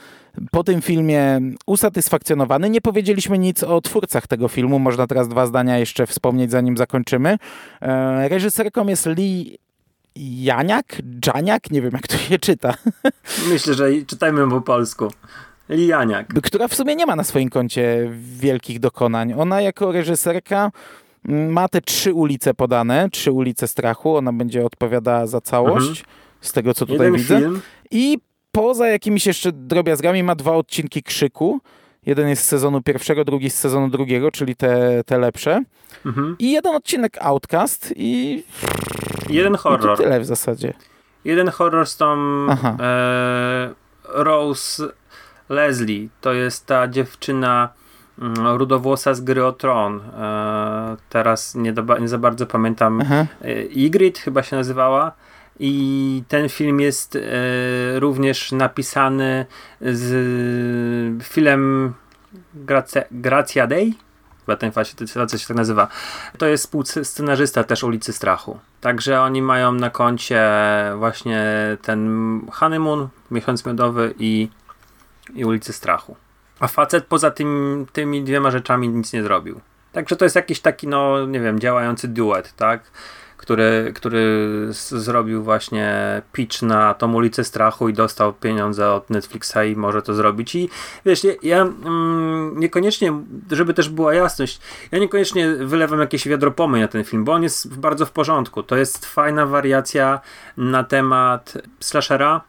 po 0.50 0.64
tym 0.64 0.82
filmie 0.82 1.40
usatysfakcjonowany. 1.66 2.70
Nie 2.70 2.80
powiedzieliśmy 2.80 3.38
nic 3.38 3.62
o 3.62 3.80
twórcach 3.80 4.26
tego 4.26 4.48
filmu. 4.48 4.78
Można 4.78 5.06
teraz 5.06 5.28
dwa 5.28 5.46
zdania 5.46 5.78
jeszcze 5.78 6.06
wspomnieć, 6.06 6.50
zanim 6.50 6.76
zakończymy. 6.76 7.38
E, 7.82 8.28
reżyserką 8.28 8.86
jest 8.86 9.06
Lee 9.06 9.58
Janiak? 10.16 11.02
Janiak? 11.26 11.70
Nie 11.70 11.82
wiem, 11.82 11.90
jak 11.92 12.08
to 12.08 12.16
się 12.16 12.38
czyta. 12.38 12.74
Myślę, 13.50 13.74
że 13.74 13.88
czytajmy 14.06 14.50
po 14.50 14.60
polsku. 14.60 15.08
Janiak. 15.68 16.28
Która 16.42 16.68
w 16.68 16.74
sumie 16.74 16.96
nie 16.96 17.06
ma 17.06 17.16
na 17.16 17.24
swoim 17.24 17.50
koncie 17.50 18.10
wielkich 18.20 18.80
dokonań. 18.80 19.34
Ona 19.36 19.60
jako 19.60 19.92
reżyserka 19.92 20.70
mm, 21.28 21.52
ma 21.52 21.68
te 21.68 21.80
trzy 21.80 22.14
ulice 22.14 22.54
podane, 22.54 23.10
trzy 23.10 23.32
ulice 23.32 23.68
strachu. 23.68 24.16
Ona 24.16 24.32
będzie 24.32 24.66
odpowiadała 24.66 25.26
za 25.26 25.40
całość, 25.40 25.88
mhm. 25.88 26.06
z 26.40 26.52
tego 26.52 26.74
co 26.74 26.86
tutaj 26.86 27.06
Jeden 27.06 27.20
widzę. 27.20 27.38
Film. 27.38 27.60
I 27.90 28.18
poza 28.58 28.88
jakimiś 28.88 29.26
jeszcze 29.26 29.52
drobiazgami 29.52 30.22
ma 30.22 30.34
dwa 30.34 30.52
odcinki 30.52 31.02
Krzyku. 31.02 31.60
Jeden 32.06 32.28
jest 32.28 32.44
z 32.44 32.48
sezonu 32.48 32.82
pierwszego, 32.82 33.24
drugi 33.24 33.50
z 33.50 33.54
sezonu 33.54 33.88
drugiego, 33.88 34.30
czyli 34.30 34.56
te, 34.56 35.04
te 35.06 35.18
lepsze. 35.18 35.62
Mhm. 36.06 36.36
I 36.38 36.52
jeden 36.52 36.74
odcinek 36.74 37.18
Outcast 37.20 37.94
i... 37.96 38.42
Jeden 39.28 39.54
horror. 39.54 39.86
No 39.86 39.96
tyle 39.96 40.20
w 40.20 40.24
zasadzie. 40.24 40.74
Jeden 41.24 41.48
horror 41.48 41.86
z 41.86 41.96
tą 41.96 42.16
e, 42.80 43.74
Rose 44.04 44.88
Leslie, 45.48 46.08
to 46.20 46.32
jest 46.32 46.66
ta 46.66 46.88
dziewczyna 46.88 47.68
mm, 48.18 48.46
rudowłosa 48.46 49.14
z 49.14 49.20
gry 49.20 49.44
o 49.44 49.52
Tron. 49.52 50.00
E, 50.00 50.96
teraz 51.08 51.54
nie, 51.54 51.72
do, 51.72 51.98
nie 51.98 52.08
za 52.08 52.18
bardzo 52.18 52.46
pamiętam. 52.46 53.00
Aha. 53.00 53.26
Ygritte 53.76 54.20
chyba 54.20 54.42
się 54.42 54.56
nazywała. 54.56 55.12
I 55.60 56.22
ten 56.28 56.48
film 56.48 56.80
jest 56.80 57.16
e, 57.16 57.20
również 58.00 58.52
napisany 58.52 59.46
z 59.80 61.24
filmem 61.24 61.94
Gracia, 62.54 63.02
Gracia 63.10 63.66
Day? 63.66 63.92
Chyba 64.40 64.56
ten 64.56 64.72
facet 64.72 65.10
się 65.10 65.26
tak 65.48 65.56
nazywa. 65.56 65.88
To 66.38 66.46
jest 66.46 66.64
współscenarzysta 66.64 67.64
też 67.64 67.82
Ulicy 67.82 68.12
Strachu. 68.12 68.58
Także 68.80 69.20
oni 69.20 69.42
mają 69.42 69.72
na 69.72 69.90
koncie 69.90 70.42
właśnie 70.98 71.46
ten 71.82 72.40
honeymoon, 72.52 73.08
miesiąc 73.30 73.66
miodowy 73.66 74.14
i, 74.18 74.48
i 75.34 75.44
Ulicy 75.44 75.72
Strachu. 75.72 76.16
A 76.60 76.68
facet 76.68 77.06
poza 77.06 77.30
tym, 77.30 77.86
tymi 77.92 78.22
dwiema 78.22 78.50
rzeczami 78.50 78.88
nic 78.88 79.12
nie 79.12 79.22
zrobił. 79.22 79.60
Także 79.92 80.16
to 80.16 80.24
jest 80.24 80.36
jakiś 80.36 80.60
taki, 80.60 80.88
no 80.88 81.26
nie 81.26 81.40
wiem, 81.40 81.60
działający 81.60 82.08
duet, 82.08 82.54
tak? 82.56 82.80
Który, 83.38 83.92
który 83.94 84.48
zrobił 84.72 85.42
właśnie 85.42 86.22
pitch 86.32 86.62
na 86.62 86.94
tą 86.94 87.14
ulicę 87.14 87.44
strachu 87.44 87.88
i 87.88 87.92
dostał 87.92 88.32
pieniądze 88.32 88.90
od 88.90 89.10
Netflixa 89.10 89.56
i 89.72 89.76
może 89.76 90.02
to 90.02 90.14
zrobić. 90.14 90.54
I 90.54 90.70
wiesz, 91.06 91.24
ja, 91.24 91.32
ja 91.42 91.62
mm, 91.62 92.60
niekoniecznie, 92.60 93.12
żeby 93.50 93.74
też 93.74 93.88
była 93.88 94.14
jasność, 94.14 94.60
ja 94.92 94.98
niekoniecznie 94.98 95.50
wylewam 95.50 96.00
jakieś 96.00 96.28
wiadro 96.28 96.50
pomyj 96.50 96.80
na 96.80 96.88
ten 96.88 97.04
film, 97.04 97.24
bo 97.24 97.32
on 97.32 97.42
jest 97.42 97.76
bardzo 97.76 98.06
w 98.06 98.10
porządku. 98.10 98.62
To 98.62 98.76
jest 98.76 99.06
fajna 99.06 99.46
wariacja 99.46 100.20
na 100.56 100.84
temat 100.84 101.58
slashera, 101.80 102.40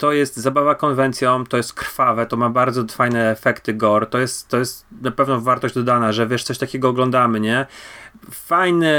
to 0.00 0.12
jest 0.12 0.36
zabawa 0.36 0.74
konwencją, 0.74 1.46
to 1.46 1.56
jest 1.56 1.74
krwawe, 1.74 2.26
to 2.26 2.36
ma 2.36 2.50
bardzo 2.50 2.84
fajne 2.86 3.30
efekty 3.30 3.74
gore, 3.74 4.06
to 4.06 4.18
jest, 4.18 4.48
to 4.48 4.58
jest 4.58 4.86
na 5.02 5.10
pewno 5.10 5.40
wartość 5.40 5.74
dodana, 5.74 6.12
że 6.12 6.26
wiesz, 6.26 6.44
coś 6.44 6.58
takiego 6.58 6.88
oglądamy, 6.88 7.40
nie? 7.40 7.66
Fajny, 8.30 8.92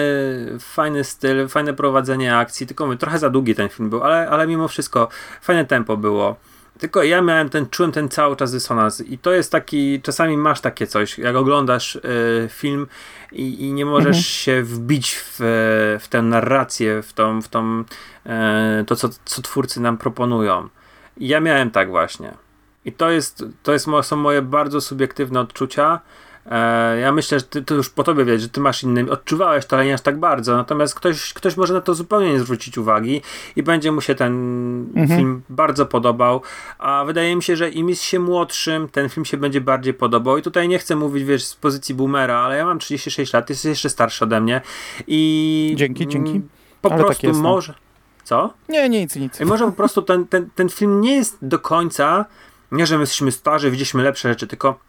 fajny 0.59 1.03
styl, 1.03 1.47
fajne 1.47 1.73
prowadzenie 1.73 2.37
akcji, 2.37 2.67
tylko 2.67 2.85
mówię, 2.85 2.97
trochę 2.97 3.19
za 3.19 3.29
długi 3.29 3.55
ten 3.55 3.69
film 3.69 3.89
był, 3.89 4.03
ale, 4.03 4.29
ale 4.29 4.47
mimo 4.47 4.67
wszystko 4.67 5.07
fajne 5.41 5.65
tempo 5.65 5.97
było. 5.97 6.35
Tylko 6.79 7.03
ja 7.03 7.21
miałem 7.21 7.49
ten, 7.49 7.69
czułem 7.69 7.91
ten 7.91 8.09
cały 8.09 8.35
czas 8.35 8.51
dysonans 8.51 9.01
i 9.01 9.17
to 9.17 9.33
jest 9.33 9.51
taki, 9.51 10.01
czasami 10.01 10.37
masz 10.37 10.61
takie 10.61 10.87
coś, 10.87 11.17
jak 11.17 11.35
oglądasz 11.35 11.95
y, 11.95 12.49
film 12.49 12.87
i, 13.31 13.65
i, 13.65 13.73
nie 13.73 13.85
możesz 13.85 14.07
mhm. 14.07 14.23
się 14.23 14.63
wbić 14.63 15.15
w, 15.15 15.37
w 16.01 16.07
tę 16.09 16.21
narrację, 16.21 17.01
w, 17.01 17.13
tą, 17.13 17.41
w 17.41 17.47
tą, 17.47 17.79
y, 17.81 18.85
to, 18.85 18.95
co, 18.95 19.09
co 19.25 19.41
twórcy 19.41 19.81
nam 19.81 19.97
proponują. 19.97 20.69
I 21.17 21.27
ja 21.27 21.39
miałem 21.39 21.71
tak 21.71 21.89
właśnie. 21.89 22.31
I 22.85 22.91
to 22.91 23.11
jest, 23.11 23.45
to 23.63 23.73
jest, 23.73 23.87
są 24.01 24.15
moje 24.15 24.41
bardzo 24.41 24.81
subiektywne 24.81 25.39
odczucia. 25.39 25.99
E, 26.45 26.99
ja 26.99 27.11
myślę, 27.11 27.39
że 27.39 27.45
ty, 27.45 27.63
to 27.63 27.75
już 27.75 27.89
po 27.89 28.03
tobie 28.03 28.25
wiedzieć, 28.25 28.41
że 28.41 28.49
ty 28.49 28.59
masz 28.59 28.83
inny, 28.83 29.11
odczuwałeś 29.11 29.65
to, 29.65 29.79
aż 29.93 30.01
tak 30.01 30.19
bardzo. 30.19 30.57
Natomiast 30.57 30.95
ktoś, 30.95 31.33
ktoś 31.33 31.57
może 31.57 31.73
na 31.73 31.81
to 31.81 31.93
zupełnie 31.93 32.31
nie 32.31 32.39
zwrócić 32.39 32.77
uwagi 32.77 33.21
i 33.55 33.63
będzie 33.63 33.91
mu 33.91 34.01
się 34.01 34.15
ten 34.15 34.33
mhm. 34.95 35.19
film 35.19 35.41
bardzo 35.49 35.85
podobał. 35.85 36.41
A 36.79 37.03
wydaje 37.05 37.35
mi 37.35 37.43
się, 37.43 37.55
że 37.55 37.69
im 37.69 37.89
jest 37.89 38.03
się 38.03 38.19
młodszym, 38.19 38.87
ten 38.89 39.09
film 39.09 39.25
się 39.25 39.37
będzie 39.37 39.61
bardziej 39.61 39.93
podobał. 39.93 40.37
I 40.37 40.41
tutaj 40.41 40.67
nie 40.67 40.79
chcę 40.79 40.95
mówić, 40.95 41.23
wiesz, 41.23 41.45
z 41.45 41.55
pozycji 41.55 41.95
boomera, 41.95 42.39
ale 42.39 42.57
ja 42.57 42.65
mam 42.65 42.79
36 42.79 43.33
lat, 43.33 43.49
jesteś 43.49 43.69
jeszcze 43.69 43.89
starszy 43.89 44.25
ode 44.25 44.41
mnie. 44.41 44.61
I. 45.07 45.73
Dzięki, 45.77 46.07
dzięki. 46.07 46.41
Po 46.81 46.91
ale 46.91 47.03
prostu 47.03 47.21
tak 47.21 47.29
jest, 47.29 47.41
no. 47.41 47.59
Co? 48.23 48.53
Nie, 48.69 48.89
nic, 48.89 49.15
nic. 49.15 49.39
I 49.39 49.45
może 49.45 49.65
po 49.65 49.71
prostu 49.71 50.01
ten, 50.01 50.27
ten, 50.27 50.49
ten 50.55 50.69
film 50.69 51.01
nie 51.01 51.15
jest 51.15 51.37
do 51.41 51.59
końca, 51.59 52.25
nie, 52.71 52.85
że 52.85 52.97
my 52.97 53.01
jesteśmy 53.01 53.31
starzy, 53.31 53.71
widzieliśmy 53.71 54.03
lepsze 54.03 54.29
rzeczy, 54.29 54.47
tylko 54.47 54.79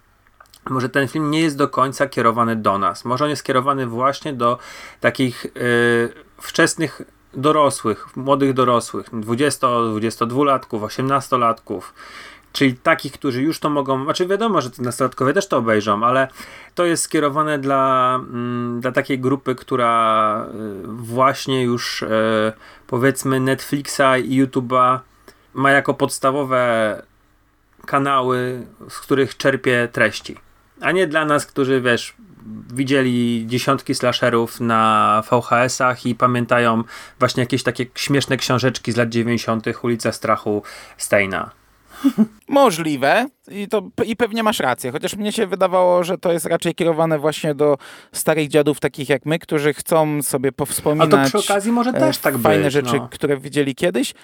może 0.70 0.88
ten 0.88 1.08
film 1.08 1.30
nie 1.30 1.40
jest 1.40 1.56
do 1.56 1.68
końca 1.68 2.06
kierowany 2.06 2.56
do 2.56 2.78
nas. 2.78 3.04
Może 3.04 3.24
on 3.24 3.30
jest 3.30 3.44
kierowany 3.44 3.86
właśnie 3.86 4.32
do 4.32 4.58
takich 5.00 5.44
yy, 5.44 6.12
wczesnych 6.40 7.02
dorosłych, 7.34 8.16
młodych 8.16 8.52
dorosłych, 8.52 9.10
20-22-latków, 9.10 10.80
18-latków, 10.80 11.80
czyli 12.52 12.74
takich, 12.74 13.12
którzy 13.12 13.42
już 13.42 13.58
to 13.58 13.70
mogą, 13.70 14.04
znaczy 14.04 14.26
wiadomo, 14.26 14.60
że 14.60 14.70
nastolatkowie 14.78 15.32
też 15.32 15.48
to 15.48 15.56
obejrzą, 15.56 16.04
ale 16.04 16.28
to 16.74 16.84
jest 16.84 17.02
skierowane 17.02 17.58
dla, 17.58 18.14
mm, 18.14 18.80
dla 18.80 18.92
takiej 18.92 19.18
grupy, 19.18 19.54
która 19.54 20.46
y, 20.54 20.86
właśnie 20.86 21.62
już 21.62 22.02
y, 22.02 22.08
powiedzmy 22.86 23.40
Netflixa 23.40 24.18
i 24.24 24.44
YouTube'a 24.44 24.98
ma 25.54 25.70
jako 25.70 25.94
podstawowe 25.94 27.02
kanały, 27.86 28.66
z 28.88 28.98
których 28.98 29.36
czerpie 29.36 29.88
treści. 29.92 30.36
A 30.80 30.92
nie 30.92 31.06
dla 31.06 31.24
nas, 31.24 31.46
którzy 31.46 31.80
wiesz, 31.80 32.14
widzieli 32.74 33.44
dziesiątki 33.46 33.94
slasherów 33.94 34.60
na 34.60 35.22
VHS-ach 35.30 36.06
i 36.06 36.14
pamiętają 36.14 36.84
właśnie 37.18 37.42
jakieś 37.42 37.62
takie 37.62 37.86
śmieszne 37.94 38.36
książeczki 38.36 38.92
z 38.92 38.96
lat 38.96 39.08
90. 39.08 39.66
Ulica 39.82 40.12
Strachu 40.12 40.62
Steina. 40.96 41.61
Możliwe. 42.48 43.26
I, 43.50 43.68
to, 43.68 43.82
i 44.04 44.16
pewnie 44.16 44.42
masz 44.42 44.60
rację, 44.60 44.92
chociaż 44.92 45.16
mnie 45.16 45.32
się 45.32 45.46
wydawało, 45.46 46.04
że 46.04 46.18
to 46.18 46.32
jest 46.32 46.46
raczej 46.46 46.74
kierowane 46.74 47.18
właśnie 47.18 47.54
do 47.54 47.78
starych 48.12 48.48
dziadów 48.48 48.80
takich 48.80 49.08
jak 49.08 49.26
my, 49.26 49.38
którzy 49.38 49.74
chcą 49.74 50.22
sobie 50.22 50.52
powspominać 50.52 51.14
A 51.14 51.22
to 51.22 51.38
przy 51.38 51.52
okazji 51.52 51.72
może 51.72 51.92
też 51.92 52.18
tak 52.18 52.38
fajne 52.38 52.64
być, 52.64 52.72
rzeczy, 52.72 52.96
no. 52.96 53.08
które 53.08 53.36
widzieli 53.36 53.74
kiedyś, 53.74 54.14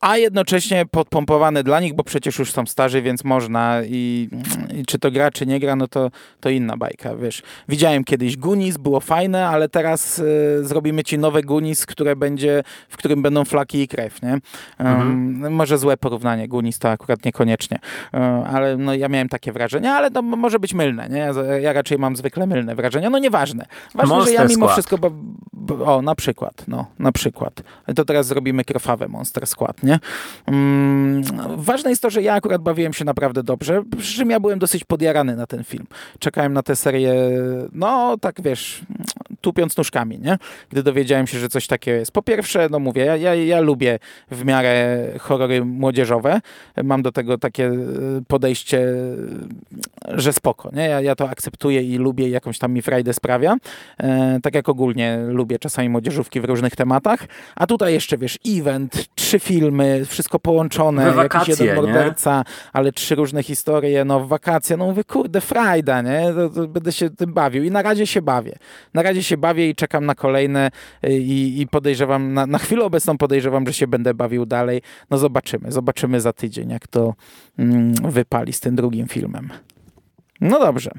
a 0.00 0.16
jednocześnie 0.16 0.86
podpompowany 0.86 1.62
dla 1.62 1.80
nich, 1.80 1.94
bo 1.94 2.04
przecież 2.04 2.38
już 2.38 2.52
są 2.52 2.66
starzy, 2.66 3.02
więc 3.02 3.24
można 3.24 3.78
i, 3.84 4.28
i, 4.74 4.84
czy 4.86 4.98
to 4.98 5.10
gra, 5.10 5.30
czy 5.30 5.46
nie 5.46 5.60
gra, 5.60 5.76
no 5.76 5.88
to, 5.88 6.10
to 6.40 6.50
inna 6.50 6.76
bajka, 6.76 7.16
wiesz. 7.16 7.42
Widziałem 7.68 8.04
kiedyś 8.04 8.36
Gunis, 8.36 8.76
było 8.76 9.00
fajne, 9.00 9.48
ale 9.48 9.68
teraz 9.68 10.18
y, 10.18 10.58
zrobimy 10.62 11.04
ci 11.04 11.18
nowe 11.18 11.42
Gunis, 11.42 11.86
które 11.86 12.16
będzie, 12.16 12.62
w 12.88 12.96
którym 12.96 13.22
będą 13.22 13.44
flaki 13.44 13.82
i 13.82 13.88
krew, 13.88 14.22
nie? 14.22 14.30
Um, 14.30 14.40
mhm. 14.78 15.52
Może 15.54 15.78
złe 15.78 15.96
porównanie, 15.96 16.48
Gunis 16.48 16.78
to 16.78 16.90
akurat 16.90 17.24
niekoniecznie, 17.24 17.78
um, 18.12 18.22
ale 18.22 18.76
no 18.76 18.94
ja 18.94 19.08
miałem 19.08 19.28
takie 19.28 19.52
wrażenie, 19.52 19.92
ale 19.92 20.10
to 20.10 20.22
może 20.22 20.58
być 20.58 20.74
mylne, 20.74 21.08
nie? 21.08 21.18
Ja, 21.18 21.58
ja 21.58 21.72
raczej 21.72 21.98
mam 21.98 22.16
zwykle 22.16 22.46
mylne 22.46 22.74
wrażenia, 22.74 23.10
no 23.10 23.18
nieważne. 23.18 23.66
Ważne, 23.94 24.14
Monster 24.14 24.36
że 24.36 24.42
ja 24.42 24.48
mimo 24.48 24.66
skład. 24.66 24.72
wszystko, 24.72 24.98
o, 25.70 26.02
na 26.02 26.14
przykład, 26.14 26.64
no, 26.68 26.86
na 26.98 27.12
przykład. 27.12 27.62
To 27.96 28.04
teraz 28.04 28.26
zrobimy 28.26 28.64
krwawe 28.64 29.08
Monster 29.08 29.46
Skład, 29.46 29.82
nie? 29.82 29.98
Mm, 30.46 31.22
ważne 31.56 31.90
jest 31.90 32.02
to, 32.02 32.10
że 32.10 32.22
ja 32.22 32.34
akurat 32.34 32.62
bawiłem 32.62 32.92
się 32.92 33.04
naprawdę 33.04 33.42
dobrze, 33.42 33.82
przy 33.98 34.16
czym 34.16 34.30
ja 34.30 34.40
byłem 34.40 34.58
dosyć 34.58 34.84
podjarany 34.84 35.36
na 35.36 35.46
ten 35.46 35.64
film. 35.64 35.86
Czekałem 36.18 36.52
na 36.52 36.62
tę 36.62 36.76
serię, 36.76 37.14
no 37.72 38.16
tak 38.20 38.42
wiesz, 38.42 38.82
tupiąc 39.40 39.76
nóżkami, 39.76 40.18
nie? 40.18 40.38
Gdy 40.70 40.82
dowiedziałem 40.82 41.26
się, 41.26 41.38
że 41.38 41.48
coś 41.48 41.66
takiego 41.66 41.98
jest. 41.98 42.12
Po 42.12 42.22
pierwsze, 42.22 42.68
no 42.70 42.78
mówię, 42.78 43.04
ja, 43.04 43.16
ja, 43.16 43.34
ja 43.34 43.60
lubię 43.60 43.98
w 44.30 44.44
miarę 44.44 45.06
horrory 45.20 45.64
młodzieżowe. 45.64 46.40
Mam 46.84 47.02
do 47.02 47.12
tego 47.12 47.38
takie 47.38 47.66
e, 47.66 47.72
podejście, 48.28 48.86
że 50.08 50.32
spoko, 50.32 50.70
nie? 50.72 50.88
Ja, 50.88 51.00
ja 51.00 51.14
to 51.14 51.28
akceptuję 51.28 51.82
i 51.82 51.98
lubię 51.98 52.28
i 52.28 52.30
jakąś 52.30 52.58
tam 52.58 52.72
mi 52.72 52.82
frajdę 52.82 53.12
sprawia. 53.12 53.56
E, 53.98 54.38
tak 54.42 54.54
jak 54.54 54.68
ogólnie 54.68 55.18
lubię 55.28 55.58
czasami 55.58 55.88
młodzieżówki 55.88 56.40
w 56.40 56.44
różnych 56.44 56.76
tematach. 56.76 57.26
A 57.56 57.66
tutaj 57.66 57.92
jeszcze, 57.92 58.18
wiesz, 58.18 58.38
event, 58.46 59.08
trzy 59.14 59.38
filmy, 59.38 60.04
wszystko 60.06 60.38
połączone, 60.38 61.12
wakacje, 61.12 61.52
jakiś 61.52 61.66
jeden 61.66 61.76
morderca, 61.76 62.38
nie? 62.38 62.44
ale 62.72 62.92
trzy 62.92 63.14
różne 63.14 63.42
historie, 63.42 64.04
no 64.04 64.26
wakacje, 64.26 64.76
no 64.76 64.86
mówię, 64.86 65.04
kurde, 65.04 65.40
frajda, 65.40 66.02
nie? 66.02 66.32
To, 66.34 66.48
to 66.48 66.68
będę 66.68 66.92
się 66.92 67.10
tym 67.10 67.32
bawił 67.32 67.64
i 67.64 67.70
na 67.70 67.82
razie 67.82 68.06
się 68.06 68.22
bawię. 68.22 68.58
Na 68.94 69.02
razie 69.02 69.22
się 69.22 69.27
bawię 69.36 69.70
i 69.70 69.74
czekam 69.74 70.06
na 70.06 70.14
kolejne 70.14 70.70
y, 71.04 71.18
i, 71.18 71.60
i 71.60 71.66
podejrzewam, 71.66 72.34
na, 72.34 72.46
na 72.46 72.58
chwilę 72.58 72.84
obecną 72.84 73.18
podejrzewam, 73.18 73.66
że 73.66 73.72
się 73.72 73.86
będę 73.86 74.14
bawił 74.14 74.46
dalej. 74.46 74.82
No 75.10 75.18
zobaczymy, 75.18 75.72
zobaczymy 75.72 76.20
za 76.20 76.32
tydzień, 76.32 76.70
jak 76.70 76.86
to 76.86 77.14
mm, 77.58 77.94
wypali 77.94 78.52
z 78.52 78.60
tym 78.60 78.76
drugim 78.76 79.08
filmem. 79.08 79.48
No 80.40 80.58
dobrze. 80.58 80.90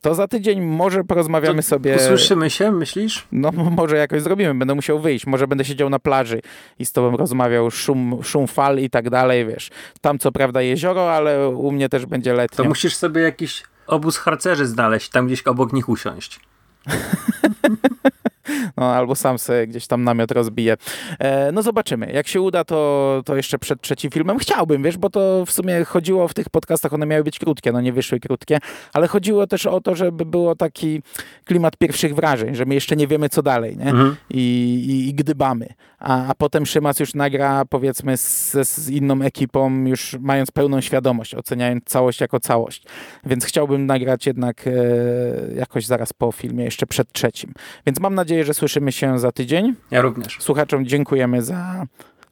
To 0.00 0.14
za 0.14 0.28
tydzień 0.28 0.60
może 0.60 1.04
porozmawiamy 1.04 1.62
to 1.62 1.68
sobie. 1.68 1.96
Usłyszymy 1.96 2.50
się, 2.50 2.72
myślisz? 2.72 3.26
No, 3.32 3.52
może 3.52 3.96
jakoś 3.96 4.22
zrobimy. 4.22 4.54
Będę 4.54 4.74
musiał 4.74 5.00
wyjść. 5.00 5.26
Może 5.26 5.46
będę 5.46 5.64
siedział 5.64 5.90
na 5.90 5.98
plaży 5.98 6.40
i 6.78 6.86
z 6.86 6.92
tobą 6.92 7.16
rozmawiał, 7.16 7.70
szum, 7.70 8.18
szum 8.22 8.46
fal 8.46 8.78
i 8.78 8.90
tak 8.90 9.10
dalej, 9.10 9.46
wiesz. 9.46 9.70
Tam 10.00 10.18
co 10.18 10.32
prawda 10.32 10.62
jezioro, 10.62 11.14
ale 11.14 11.48
u 11.48 11.72
mnie 11.72 11.88
też 11.88 12.06
będzie 12.06 12.34
letnio. 12.34 12.56
To 12.56 12.68
musisz 12.68 12.96
sobie 12.96 13.22
jakiś 13.22 13.62
obóz 13.86 14.18
harcerzy 14.18 14.66
znaleźć, 14.66 15.08
tam 15.08 15.26
gdzieś 15.26 15.42
obok 15.42 15.72
nich 15.72 15.88
usiąść. 15.88 16.40
No, 18.76 18.94
albo 18.94 19.14
sam 19.14 19.38
sobie 19.38 19.66
gdzieś 19.66 19.86
tam 19.86 20.04
namiot 20.04 20.30
rozbije. 20.30 20.76
E, 21.18 21.52
no 21.52 21.62
zobaczymy. 21.62 22.12
Jak 22.12 22.28
się 22.28 22.40
uda, 22.40 22.64
to, 22.64 23.22
to 23.24 23.36
jeszcze 23.36 23.58
przed 23.58 23.80
trzecim 23.80 24.10
filmem 24.10 24.38
chciałbym, 24.38 24.82
wiesz, 24.82 24.98
bo 24.98 25.10
to 25.10 25.46
w 25.46 25.50
sumie 25.50 25.84
chodziło 25.84 26.28
w 26.28 26.34
tych 26.34 26.48
podcastach, 26.48 26.92
one 26.92 27.06
miały 27.06 27.24
być 27.24 27.38
krótkie, 27.38 27.72
no 27.72 27.80
nie 27.80 27.92
wyszły 27.92 28.20
krótkie, 28.20 28.58
ale 28.92 29.08
chodziło 29.08 29.46
też 29.46 29.66
o 29.66 29.80
to, 29.80 29.94
żeby 29.94 30.24
było 30.24 30.56
taki 30.56 31.02
klimat 31.44 31.76
pierwszych 31.76 32.14
wrażeń, 32.14 32.54
że 32.54 32.64
my 32.64 32.74
jeszcze 32.74 32.96
nie 32.96 33.06
wiemy, 33.06 33.28
co 33.28 33.42
dalej, 33.42 33.76
nie? 33.76 33.90
Mhm. 33.90 34.16
I, 34.30 34.40
i, 34.88 35.08
I 35.08 35.14
gdybamy. 35.14 35.68
A, 36.00 36.26
a 36.26 36.34
potem 36.34 36.66
Szymas 36.66 37.00
już 37.00 37.14
nagra 37.14 37.64
powiedzmy 37.64 38.16
z, 38.16 38.56
z 38.68 38.88
inną 38.88 39.22
ekipą, 39.22 39.84
już 39.84 40.16
mając 40.20 40.50
pełną 40.50 40.80
świadomość, 40.80 41.34
oceniając 41.34 41.84
całość 41.84 42.20
jako 42.20 42.40
całość. 42.40 42.84
Więc 43.26 43.44
chciałbym 43.44 43.86
nagrać 43.86 44.26
jednak 44.26 44.64
e, 44.66 44.72
jakoś 45.54 45.86
zaraz 45.86 46.12
po 46.12 46.32
filmie, 46.32 46.64
jeszcze 46.64 46.86
przed 46.86 47.12
trzecim. 47.12 47.52
Więc 47.86 48.00
mam 48.00 48.14
nadzieję, 48.14 48.44
że 48.44 48.54
słyszymy 48.54 48.92
się 48.92 49.18
za 49.18 49.32
tydzień. 49.32 49.74
Ja 49.90 50.00
również. 50.00 50.36
Słuchaczom 50.40 50.86
dziękujemy 50.86 51.42
za, 51.42 51.86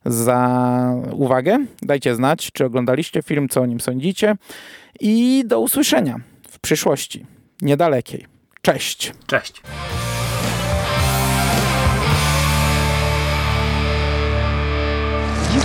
za 0.05 0.95
uwagę. 1.13 1.59
Dajcie 1.83 2.15
znać, 2.15 2.51
czy 2.53 2.65
oglądaliście 2.65 3.23
film, 3.23 3.49
co 3.49 3.61
o 3.61 3.67
nim 3.67 3.81
sądzicie. 3.81 4.37
I 5.01 5.45
do 5.47 5.61
usłyszenia 5.61 6.21
w 6.51 6.59
przyszłości, 6.61 7.27
niedalekiej. 7.63 8.27
Cześć. 8.63 9.13
Cześć. 9.27 9.63